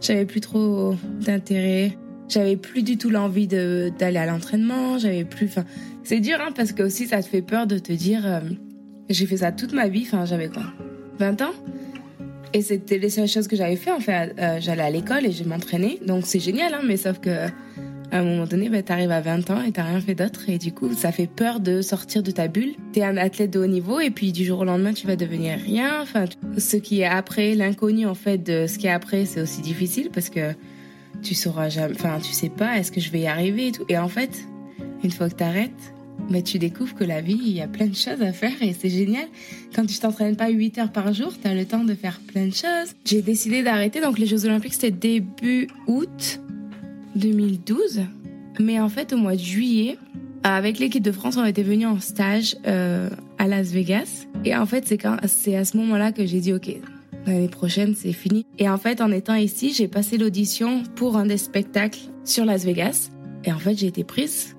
j'avais 0.00 0.26
plus 0.26 0.40
trop 0.40 0.94
d'intérêt. 1.20 1.96
J'avais 2.28 2.56
plus 2.56 2.82
du 2.82 2.98
tout 2.98 3.10
l'envie 3.10 3.46
d'aller 3.46 4.18
à 4.18 4.26
l'entraînement. 4.26 4.98
J'avais 4.98 5.24
plus. 5.24 5.46
Enfin, 5.46 5.64
c'est 6.02 6.20
dur, 6.20 6.38
hein, 6.40 6.52
parce 6.54 6.72
que 6.72 6.82
aussi 6.82 7.06
ça 7.06 7.22
te 7.22 7.28
fait 7.28 7.42
peur 7.42 7.66
de 7.66 7.78
te 7.78 7.92
dire. 7.92 8.26
Euh, 8.26 8.40
j'ai 9.08 9.26
fait 9.26 9.38
ça 9.38 9.52
toute 9.52 9.72
ma 9.72 9.88
vie. 9.88 10.04
Enfin, 10.06 10.24
j'avais 10.24 10.48
quoi 10.48 10.64
20 11.18 11.42
ans? 11.42 11.52
Et 12.52 12.62
c'était 12.62 12.98
les 12.98 13.10
seules 13.10 13.28
choses 13.28 13.48
que 13.48 13.56
j'avais 13.56 13.76
fait. 13.76 13.90
En 13.90 14.00
fait, 14.00 14.34
euh, 14.38 14.58
j'allais 14.60 14.82
à 14.82 14.90
l'école 14.90 15.26
et 15.26 15.32
je 15.32 15.44
m'entraînais. 15.44 15.98
Donc 16.06 16.24
c'est 16.26 16.40
génial, 16.40 16.74
hein, 16.74 16.80
mais 16.86 16.96
sauf 16.96 17.18
que 17.18 17.30
à 18.10 18.20
un 18.20 18.24
moment 18.24 18.46
donné, 18.46 18.68
bah, 18.68 18.82
t'arrives 18.82 19.10
à 19.10 19.20
20 19.20 19.50
ans 19.50 19.62
et 19.62 19.72
t'as 19.72 19.84
rien 19.84 20.00
fait 20.00 20.14
d'autre. 20.14 20.48
Et 20.48 20.58
du 20.58 20.72
coup, 20.72 20.92
ça 20.94 21.12
fait 21.12 21.26
peur 21.26 21.60
de 21.60 21.82
sortir 21.82 22.22
de 22.22 22.30
ta 22.30 22.48
bulle. 22.48 22.74
T'es 22.92 23.02
un 23.02 23.16
athlète 23.16 23.50
de 23.50 23.60
haut 23.60 23.66
niveau 23.66 24.00
et 24.00 24.10
puis 24.10 24.32
du 24.32 24.44
jour 24.44 24.60
au 24.60 24.64
lendemain, 24.64 24.92
tu 24.92 25.06
vas 25.06 25.16
devenir 25.16 25.58
rien. 25.58 26.00
Enfin, 26.00 26.24
ce 26.56 26.76
qui 26.76 27.00
est 27.00 27.06
après, 27.06 27.54
l'inconnu 27.54 28.06
en 28.06 28.14
fait 28.14 28.38
de 28.38 28.66
ce 28.66 28.78
qui 28.78 28.86
est 28.86 28.90
après, 28.90 29.24
c'est 29.24 29.40
aussi 29.40 29.60
difficile 29.60 30.10
parce 30.12 30.30
que 30.30 30.52
tu 31.22 31.34
sauras 31.34 31.68
jamais, 31.68 31.94
enfin, 31.94 32.18
tu 32.22 32.32
sais 32.32 32.48
pas, 32.48 32.78
est-ce 32.78 32.92
que 32.92 33.00
je 33.00 33.10
vais 33.10 33.20
y 33.20 33.26
arriver 33.26 33.68
et 33.68 33.72
tout. 33.72 33.84
Et 33.88 33.98
en 33.98 34.08
fait, 34.08 34.30
une 35.02 35.10
fois 35.10 35.28
que 35.28 35.34
t'arrêtes, 35.34 35.92
mais 36.30 36.38
bah, 36.38 36.42
tu 36.42 36.58
découvres 36.58 36.94
que 36.94 37.04
la 37.04 37.20
vie, 37.20 37.38
il 37.40 37.52
y 37.52 37.60
a 37.60 37.68
plein 37.68 37.86
de 37.86 37.94
choses 37.94 38.22
à 38.22 38.32
faire 38.32 38.60
et 38.60 38.74
c'est 38.78 38.90
génial. 38.90 39.26
Quand 39.74 39.86
tu 39.86 39.98
t'entraînes 39.98 40.36
pas 40.36 40.48
8 40.48 40.78
heures 40.78 40.92
par 40.92 41.12
jour, 41.12 41.32
t'as 41.40 41.54
le 41.54 41.64
temps 41.64 41.84
de 41.84 41.94
faire 41.94 42.20
plein 42.20 42.46
de 42.46 42.54
choses. 42.54 42.94
J'ai 43.04 43.22
décidé 43.22 43.62
d'arrêter, 43.62 44.00
donc 44.00 44.18
les 44.18 44.26
Jeux 44.26 44.44
Olympiques, 44.44 44.74
c'était 44.74 44.90
début 44.90 45.68
août. 45.86 46.40
2012. 47.16 48.02
Mais 48.60 48.80
en 48.80 48.88
fait, 48.88 49.12
au 49.12 49.16
mois 49.16 49.34
de 49.34 49.40
juillet, 49.40 49.98
avec 50.42 50.78
l'équipe 50.78 51.02
de 51.02 51.12
France, 51.12 51.36
on 51.36 51.44
était 51.44 51.62
venus 51.62 51.86
en 51.86 52.00
stage 52.00 52.56
euh, 52.66 53.10
à 53.38 53.46
Las 53.46 53.70
Vegas. 53.70 54.26
Et 54.44 54.56
en 54.56 54.66
fait, 54.66 54.86
c'est 54.86 54.98
quand 54.98 55.16
c'est 55.26 55.56
à 55.56 55.64
ce 55.64 55.76
moment-là 55.76 56.12
que 56.12 56.26
j'ai 56.26 56.40
dit 56.40 56.52
OK. 56.52 56.70
l'année 57.26 57.48
prochaine, 57.48 57.94
c'est 57.94 58.12
fini. 58.12 58.46
Et 58.58 58.68
en 58.68 58.78
fait, 58.78 59.00
en 59.00 59.10
étant 59.12 59.34
ici, 59.34 59.72
j'ai 59.72 59.88
passé 59.88 60.18
l'audition 60.18 60.82
pour 60.96 61.16
un 61.16 61.26
des 61.26 61.38
spectacles 61.38 62.00
sur 62.24 62.44
Las 62.44 62.64
Vegas. 62.64 63.10
Et 63.44 63.52
en 63.52 63.58
fait, 63.58 63.76
j'ai 63.76 63.86
été 63.86 64.04
prise. 64.04 64.56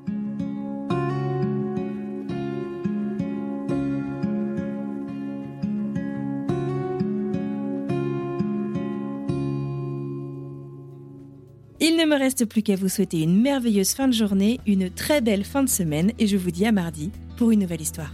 Il 11.82 11.96
ne 11.96 12.04
me 12.04 12.18
reste 12.18 12.44
plus 12.44 12.62
qu'à 12.62 12.76
vous 12.76 12.90
souhaiter 12.90 13.22
une 13.22 13.42
merveilleuse 13.42 13.92
fin 13.92 14.10
de 14.10 14.14
journée, 14.14 14.60
une 14.68 14.90
très 14.90 15.22
belle 15.22 15.46
fin 15.46 15.64
de 15.64 15.70
semaine 15.70 16.12
et 16.20 16.28
je 16.28 16.36
vous 16.36 16.52
dis 16.52 16.66
à 16.66 16.74
mardi 16.74 17.10
pour 17.38 17.52
une 17.52 17.62
nouvelle 17.62 17.80
histoire. 17.80 18.14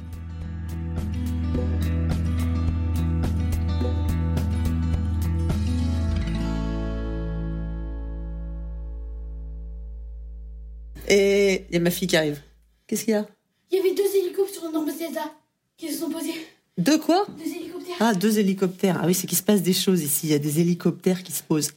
Et 11.07 11.66
il 11.70 11.74
y 11.74 11.78
a 11.78 11.80
ma 11.80 11.89
fille 11.89 12.07
qui 12.07 12.18
arrive. 12.18 12.41
Qu'est-ce 12.86 13.05
qu'il 13.05 13.13
y 13.13 13.18
a? 13.18 13.28
Il 13.72 13.78
y 13.78 13.80
avait 13.80 13.95
deux 13.95 14.16
hélicoptères 14.16 14.61
sur 14.61 14.72
Norme 14.72 14.91
César 14.91 15.34
qui 15.76 15.91
se 15.91 15.99
sont 15.99 16.11
posés. 16.11 16.34
Deux 16.78 16.97
quoi 16.99 17.26
Deux 17.38 17.45
hélicoptères. 17.45 17.95
Ah, 17.99 18.13
deux 18.13 18.39
hélicoptères. 18.39 18.99
Ah 19.01 19.05
oui, 19.07 19.13
c'est 19.13 19.28
qu'il 19.28 19.38
se 19.38 19.43
passe 19.43 19.61
des 19.61 19.73
choses 19.73 20.01
ici. 20.01 20.28
Il 20.28 20.32
y 20.32 20.36
a 20.36 20.39
des 20.39 20.59
hélicoptères 20.59 21.23
qui 21.23 21.32
se 21.32 21.41
posent. 21.43 21.71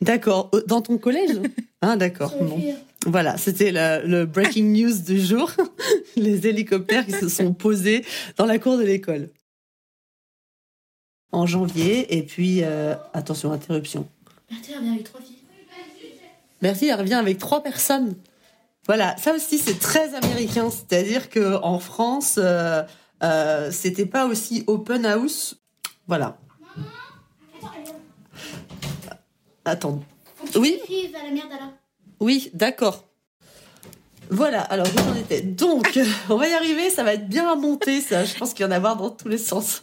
D'accord. 0.00 0.50
Euh, 0.54 0.62
Dans 0.66 0.80
ton 0.80 0.98
collège 0.98 1.40
Ah, 1.80 1.96
d'accord. 1.96 2.34
Bon. 2.40 2.62
Voilà, 3.06 3.38
c'était 3.38 3.72
le 3.72 4.26
breaking 4.26 4.64
news 4.72 4.92
du 4.98 5.20
jour. 5.20 5.50
Les 6.16 6.46
hélicoptères 6.46 7.06
qui 7.06 7.12
se 7.12 7.28
sont 7.28 7.54
posés 7.54 8.04
dans 8.36 8.44
la 8.46 8.58
cour 8.58 8.76
de 8.76 8.82
l'école. 8.82 9.30
En 11.32 11.46
janvier. 11.46 12.16
Et 12.16 12.22
puis, 12.22 12.62
euh, 12.62 12.94
attention, 13.14 13.52
interruption. 13.52 14.06
Bertie 14.50 14.74
revient 14.74 14.90
avec 14.90 15.04
trois 15.04 15.20
filles. 15.20 15.36
Merci, 16.62 16.88
elle 16.88 16.98
revient 17.00 17.14
avec 17.14 17.38
trois 17.38 17.62
personnes. 17.62 18.14
Voilà, 18.86 19.16
ça 19.16 19.34
aussi 19.34 19.58
c'est 19.58 19.78
très 19.78 20.14
américain, 20.14 20.68
c'est-à-dire 20.70 21.30
que 21.30 21.56
en 21.62 21.78
France, 21.78 22.34
euh, 22.38 22.82
euh, 23.22 23.70
c'était 23.70 24.06
pas 24.06 24.26
aussi 24.26 24.64
open 24.66 25.06
house. 25.06 25.56
Voilà. 26.06 26.38
Attends. 29.64 30.00
Oui. 30.56 30.80
Oui, 32.20 32.50
d'accord. 32.54 33.04
Voilà, 34.30 34.62
alors 34.62 34.86
où 34.86 34.98
j'en 34.98 35.16
étais. 35.16 35.42
Donc, 35.42 35.98
on 36.28 36.36
va 36.36 36.48
y 36.48 36.52
arriver, 36.52 36.88
ça 36.90 37.02
va 37.02 37.14
être 37.14 37.28
bien 37.28 37.50
à 37.50 37.56
monter, 37.56 38.00
ça. 38.00 38.24
Je 38.24 38.36
pense 38.36 38.54
qu'il 38.54 38.64
y 38.64 38.68
en 38.68 38.70
a 38.70 38.76
avoir 38.76 38.96
dans 38.96 39.10
tous 39.10 39.28
les 39.28 39.38
sens. 39.38 39.82